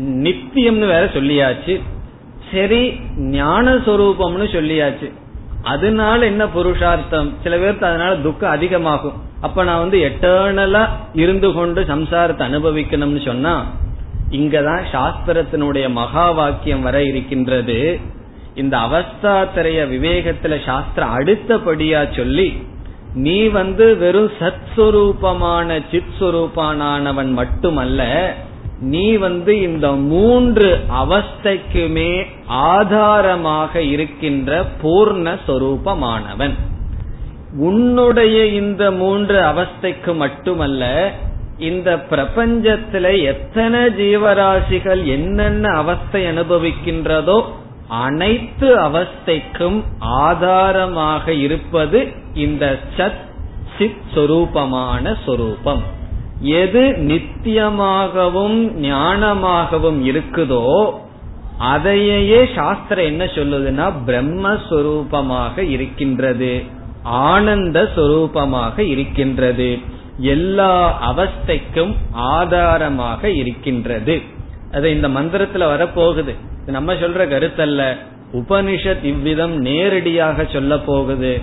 நித்தியம்னு 0.00 0.86
வேற 0.94 1.04
சொல்லியாச்சு. 1.04 1.80
சரி 2.52 3.00
ஞான 3.16 3.74
சொரூபம்னு 3.74 4.46
சொல்லியாச்சு. 4.56 5.12
அதனால 5.62 6.26
என்ன 6.26 6.44
புருஷார்த்தம்? 6.44 7.32
சில 7.42 7.56
பேருக்கு 7.56 7.86
அதனால 7.86 8.16
துக்கம் 8.16 8.50
அதிகமாகும். 8.50 9.12
அப்ப 9.40 9.64
நான் 9.64 9.78
வந்து 9.78 9.98
எட்டர்னலா 9.98 10.88
இருந்து 11.14 11.52
கொண்டு 11.52 11.82
சம்சாரத்தை 11.82 12.44
அனுபவிக்கணும்னு 12.50 13.24
சொன்னா 13.24 13.70
இங்கதான் 14.30 14.82
சாஸ்திரத்தினுடைய 14.92 15.90
மகா 15.90 16.30
வாக்கியம் 16.30 16.82
வர 16.82 17.02
இருக்கின்றது. 17.02 18.00
இந்த 18.54 18.76
அவஸ்தா 18.76 19.46
திரைய 19.56 19.86
விவேகத்துல 19.94 20.64
சாஸ்திரம் 20.64 21.18
அடுத்தபடியா 21.18 22.16
சொல்லி 22.16 22.66
நீ 23.14 23.46
வந்து 23.46 23.96
வெறும் 23.96 24.30
சத் 24.38 24.64
சுரூபமான 24.76 25.82
சித் 25.90 26.14
சுரூபானவன் 26.20 27.32
மட்டுமல்ல 27.32 28.34
நீ 28.80 29.16
வந்து 29.16 29.60
இந்த 29.60 29.92
மூன்று 29.92 30.78
அவஸ்தைக்குமே 30.92 32.26
ஆதாரமாக 32.46 33.82
இருக்கின்ற 33.82 34.64
பூர்ண 34.82 35.38
சொரூபமானவன். 35.46 36.54
உன்னுடைய 37.58 38.46
இந்த 38.46 38.90
மூன்று 38.90 39.40
அவஸ்தைக்கு 39.40 40.14
மட்டுமல்ல 40.14 41.12
இந்த 41.58 42.06
பிரபஞ்சத்துல 42.10 43.24
எத்தனை 43.24 43.80
ஜீவராசிகள் 43.80 45.04
என்னென்ன 45.04 45.68
அவஸ்தை 45.68 46.24
அனுபவிக்கின்றதோ 46.24 47.42
அனைத்து 47.88 48.76
அவஸ்தைக்கும் 48.76 49.82
ஆதாரமாக 49.98 51.32
இருப்பது 51.32 52.12
இந்த 52.34 52.78
சத் 52.96 53.22
சித் 53.78 54.00
சொரூபமான 54.14 55.16
சொரூபம். 55.26 56.02
எது 56.44 56.80
நித்தியமாகவும் 56.80 58.58
ஞானமாகவும் 58.82 60.00
இருக்குதோ 60.04 60.90
அதையே 61.58 62.48
சாஸ்திரம் 62.54 63.04
என்ன 63.04 63.24
சொல்லுதுன்னா 63.24 63.92
பிரம்மஸ்வரூபமாக 64.06 65.58
இருக்கின்றது 65.58 66.62
ஆனந்த 67.02 67.88
சொரூபமாக 67.96 68.78
இருக்கின்றது 68.78 69.78
எல்லா 70.18 70.72
அவஸ்தைக்கும் 71.12 71.94
ஆதாரமாக 72.12 73.30
இருக்கின்றது. 73.30 74.20
அது 74.72 74.92
இந்த 74.94 75.08
மந்திரத்துல 75.08 75.64
வரப்போகுது. 75.74 76.34
நம்ம 76.66 76.94
சொல்ற 76.94 77.22
கருத்தல்ல. 77.32 77.96
உபனிஷத் 78.32 79.04
இவ்விதம் 79.04 79.56
நேரடியாக 79.56 80.46
சொல்ல 80.52 80.78
போகுது. 80.78 81.40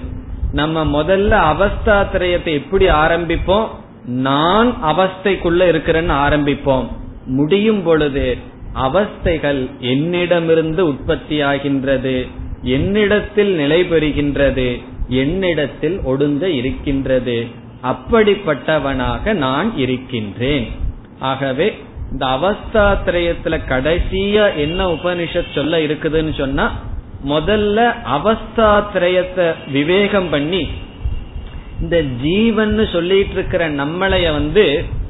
நம்ம 0.51 1.03
முதல்ல 1.03 1.33
அவஸ்தாத்திரயத்தை 1.53 2.53
எப்படி 2.53 2.87
ஆரம்பிப்போம்? 2.87 3.67
நான் 4.05 4.83
அவஸ்தைக்குள்ள 4.83 5.61
இருக்கிறேன்னு 5.67 6.13
ஆரம்பிப்போம். 6.13 6.87
முடியும் 7.25 7.83
பொழுது 7.83 8.37
அவஸ்தைகள் 8.75 9.69
என்னிடமிருந்து 9.79 10.87
உற்பத்தியாகின்றது 10.87 12.27
என்னிடத்தில் 12.63 13.55
நிலை 13.55 13.83
பெறுகின்றது 13.83 14.81
என்னிடத்தில் 15.07 15.99
ஒடுங்க 15.99 16.41
இருக்கின்றது. 16.41 17.47
அப்படிப்பட்டவனாக 17.83 19.33
நான் 19.33 19.77
இருக்கின்றேன். 19.77 20.71
ஆகவே 21.19 21.77
இந்த 22.11 22.25
அவஸ்தாத்திரயத்துல 22.25 23.59
கடைசியா 23.69 24.55
என்ன 24.55 24.87
உபனிஷத் 24.87 25.53
சொல்ல 25.55 25.77
இருக்குதுன்னு 25.77 26.37
சொன்னா 26.37 26.79
முதல்ல 27.27 27.93
அவஸ்தாத்திரயத்தை 28.11 29.53
விவேகம் 29.71 30.29
பண்ணி 30.29 30.67
இந்த 31.81 32.01
ஜீவன் 32.21 32.87
சொல்லிட்டு 32.91 33.33
இருக்கிற 33.33 33.69
நம்மளைய 33.69 34.31
வந்து 34.31 34.65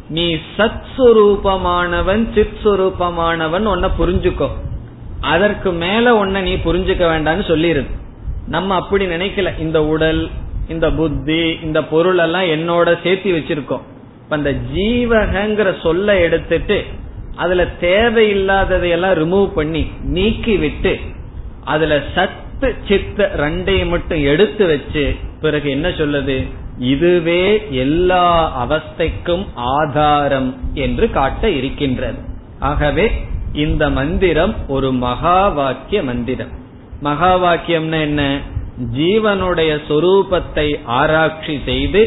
நீ 0.09 0.35
சத் 0.57 0.83
சுரூபமானவன் 0.97 2.23
சித் 2.35 2.59
சுரூபமானவன் 2.63 3.65
உன்ன 3.65 3.89
புரிஞ்சுக்கோ. 3.99 4.49
அதற்கு 5.21 5.71
மேல 5.71 6.15
உன்னை 6.15 6.41
நீ 6.41 6.53
புரிஞ்சுக்க 6.53 7.03
வேண்டாம்னு 7.13 7.45
சொல்லிருது 7.51 7.91
நம்ம 8.47 8.75
அப்படி 8.75 9.05
நினைக்கல. 9.05 9.59
இந்த 9.59 9.85
உடல் 9.85 10.29
இந்த 10.67 10.91
புத்தி 10.91 11.57
இந்த 11.63 11.83
பொருள் 11.83 12.17
எல்லாம் 12.17 12.51
என்னோட 12.55 12.97
சேர்த்து 13.03 13.31
வச்சிருக்கோம் 13.31 13.85
அந்த 14.29 14.51
ஜீவகங்கிற 14.75 15.81
சொல்ல 15.81 16.19
எடுத்துட்டு 16.19 16.83
அதுல 17.35 17.63
தேவையில்லாததையெல்லாம் 17.81 19.17
ரிமூவ் 19.23 19.47
பண்ணி 19.53 19.91
நீக்கி 20.01 20.57
விட்டு 20.57 20.99
அதுல 21.63 22.03
சத்து 22.15 22.75
சித்த 22.87 23.31
ரெண்டையும் 23.37 23.89
மட்டும் 23.89 24.23
எடுத்து 24.23 24.65
வச்சு 24.65 25.15
பிறகு 25.41 25.69
என்ன 25.69 25.89
சொல்லுது? 25.89 26.37
இதுவே 26.81 27.67
எல்லா 27.69 28.25
அவஸ்தைக்கும் 28.65 29.45
ஆதாரம் 29.55 30.51
என்று 30.73 31.11
காட்ட 31.11 31.49
இருக்கின்றது. 31.49 32.19
ஆகவே 32.59 33.05
இந்த 33.53 33.89
மந்திரம் 33.89 34.55
ஒரு 34.67 34.91
மகா 34.91 35.47
வாக்கிய 35.47 36.03
மந்திரம். 36.03 36.51
மகா 37.01 37.31
வாக்கியம்னா 37.37 38.01
என்ன? 38.01 38.39
ஜீவனுடைய 38.95 39.71
சொரூபத்தை 39.89 40.75
ஆராய்ச்சி 40.85 41.59
செய்து 41.65 42.01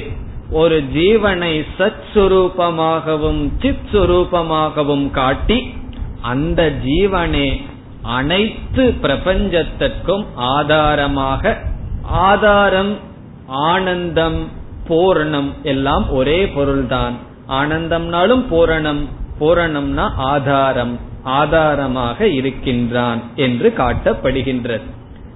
ஒரு 0.51 0.83
ஜீவனை 0.95 1.64
சத் 1.79 2.05
சுரூபமாகவும் 2.14 3.49
சித் 3.61 3.87
சுரூபமாகவும் 3.93 5.11
காட்டி 5.11 5.75
அந்த 6.22 6.72
ஜீவனே 6.85 7.62
அனைத்து 8.03 8.95
பிரபஞ்சத்திற்கும் 9.03 10.25
ஆதாரமாக 10.35 11.59
ஆதாரம் 12.03 12.99
ஆனந்தம் 13.47 14.62
பூரணம் 14.89 15.53
எல்லாம் 15.62 16.11
ஒரே 16.11 16.49
பொருள்தான். 16.49 17.14
ஆனந்தம்னாலும் 17.49 18.45
பூரணம் 18.51 19.09
பூரணம்னா 19.41 20.11
ஆதாரம் 20.16 21.01
ஆதாரமாக 21.22 22.26
இருக்கின்றான் 22.26 23.22
என்று 23.37 23.74
காட்டப்படுகின்றது. 23.76 24.87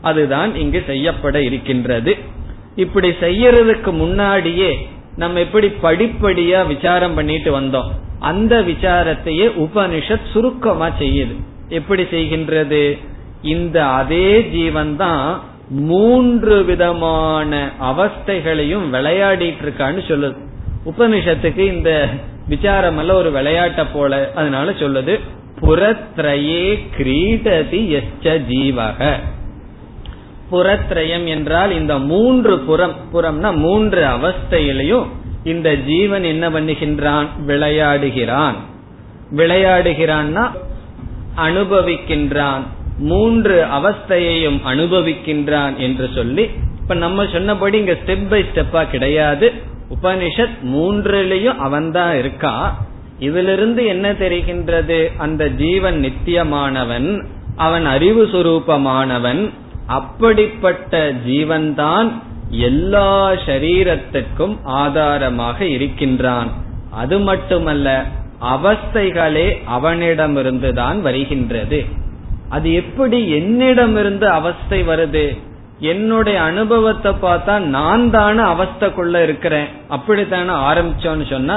அதுதான் 0.02 0.54
இங்கு 0.54 0.82
செய்யப்பட 0.86 1.42
இருக்கின்றது. 1.42 2.16
இப்படி 2.76 3.08
செய்யறதுக்கு 3.08 3.92
முன்னாடியே 3.92 4.88
நம்ம 5.16 5.38
எப்படி 5.38 5.72
படிப்படியா 5.82 6.66
விசாரம் 6.66 7.14
பண்ணிட்டு 7.14 7.60
வந்தோம். 7.60 7.90
அந்த 8.18 8.60
விசாரத்தையே 8.60 9.46
உபனிஷத் 9.58 10.30
சுருக்கமா 10.32 10.88
செய்யுது. 10.88 11.36
எப்படி 11.68 12.02
செய்கின்றது? 12.02 12.98
இந்த 13.42 13.86
அதே 13.86 14.44
ஜீவன் 14.44 14.96
தான் 14.96 15.40
மூன்று 15.70 16.64
விதமான 16.64 17.70
அவஸ்தைகளையும் 17.82 18.90
விளையாடிட்டு 18.92 19.56
இருக்கான்னு 19.64 20.00
சொல்லுது. 20.08 20.36
உபனிஷத்துக்கு 20.86 21.58
இந்த 21.58 22.08
விசாரம் 22.48 22.98
அல்ல 22.98 23.14
ஒரு 23.14 23.30
விளையாட்ட 23.30 23.86
போல 23.92 24.30
அதனால 24.34 24.70
சொல்லுது 24.70 25.20
புறத்ரயே 25.60 26.78
கிரீடதி 26.98 27.88
எச்ச 27.88 28.42
ஜீவக. 28.48 29.12
புறத்ரயம் 30.52 31.26
என்றால் 31.26 31.70
இந்த 31.70 31.98
மூன்று 31.98 32.58
புறம் 32.58 32.94
புறம்னா 33.14 33.56
மூன்று 33.56 34.06
அவஸ்தையிலையும் 34.06 35.06
இந்த 35.44 35.74
ஜீவன் 35.74 36.24
என்ன 36.24 36.50
பண்ணுகின்றான்? 36.50 37.26
விளையாடுகிறான். 37.46 38.54
விளையாடுகிறான்னா 39.36 40.50
அனுபவிக்கின்றான். 41.36 42.62
மூன்று 42.98 43.64
அவஸ்தையையும் 43.64 44.60
அனுபவிக்கின்றான் 44.66 45.76
என்று 45.76 46.08
சொல்லி 46.14 46.50
இப்ப 46.80 46.94
நம்ம 46.94 47.26
சொன்னபடி 47.32 47.78
இங்க 47.78 47.96
ஸ்டெப் 48.06 48.28
பை 48.28 48.44
ஸ்டெப்பா 48.54 48.90
கிடையாது. 48.90 49.52
உபனிஷத் 50.02 50.58
மூன்றுலயும் 50.64 51.56
அவன் 51.56 51.92
தான் 51.92 52.18
இருக்கா? 52.18 52.86
இதிலிருந்து 53.18 53.84
என்ன 53.86 54.12
தெரிகின்றது? 54.12 55.10
அந்த 55.16 55.48
ஜீவன் 55.48 56.04
நித்தியமானவன் 56.04 57.24
அவன் 57.56 57.86
அறிவு 57.86 58.26
சுரூபமானவன் 58.26 59.50
அப்படிப்பட்ட 59.86 61.12
ஜீவன்தான் 61.26 62.12
எல்லா 62.50 63.30
சரீரத்துக்கும் 63.30 64.58
ஆதாரமாக 64.64 65.64
இருக்கின்றான். 65.64 66.52
அது 66.90 67.18
மட்டுமல்ல 67.18 68.04
அவஸ்தைகளே 68.42 69.56
அவனிடமிருந்துதான் 69.78 71.00
வருகின்றது. 71.00 72.06
அது 72.48 72.68
எப்படி 72.82 73.18
என்னிடமிருந்து 73.38 74.26
அவஸ்தை 74.38 74.80
வருது? 74.90 75.26
என்னுடைய 75.92 76.36
அனுபவத்தை 76.42 77.10
பார்த்தா 77.22 77.54
நான் 77.76 78.04
தானே 78.10 78.44
அவஸ்தைக்குள்ள 78.52 79.16
இருக்கிறேன். 79.22 79.68
அப்படித்தானே 79.88 80.54
ஆரம்பிச்சோன்னு 80.68 81.26
சொன்னா 81.30 81.56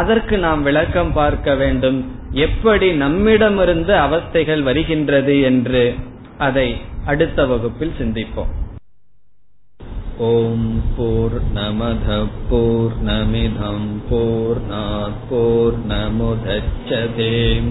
அதற்கு 0.00 0.34
நாம் 0.38 0.60
விளக்கம் 0.62 1.12
பார்க்க 1.12 1.54
வேண்டும். 1.62 1.98
எப்படி 2.46 2.88
நம்மிடமிருந்து 3.04 3.94
அவஸ்தைகள் 4.06 4.62
வருகின்றது 4.68 5.34
என்று 5.50 5.84
அதை 6.38 6.68
அடுத்த 7.06 7.46
வகுப்பில் 7.46 7.98
சிந்திப்போம். 7.98 8.52
ஓம் 10.28 10.68
போர் 10.96 11.36
நமத 11.54 12.08
போர் 12.50 12.96
நமிதம் 13.06 13.88
போர் 14.10 14.62
போர் 15.30 15.78
நமுதச்சதேம் 15.92 17.70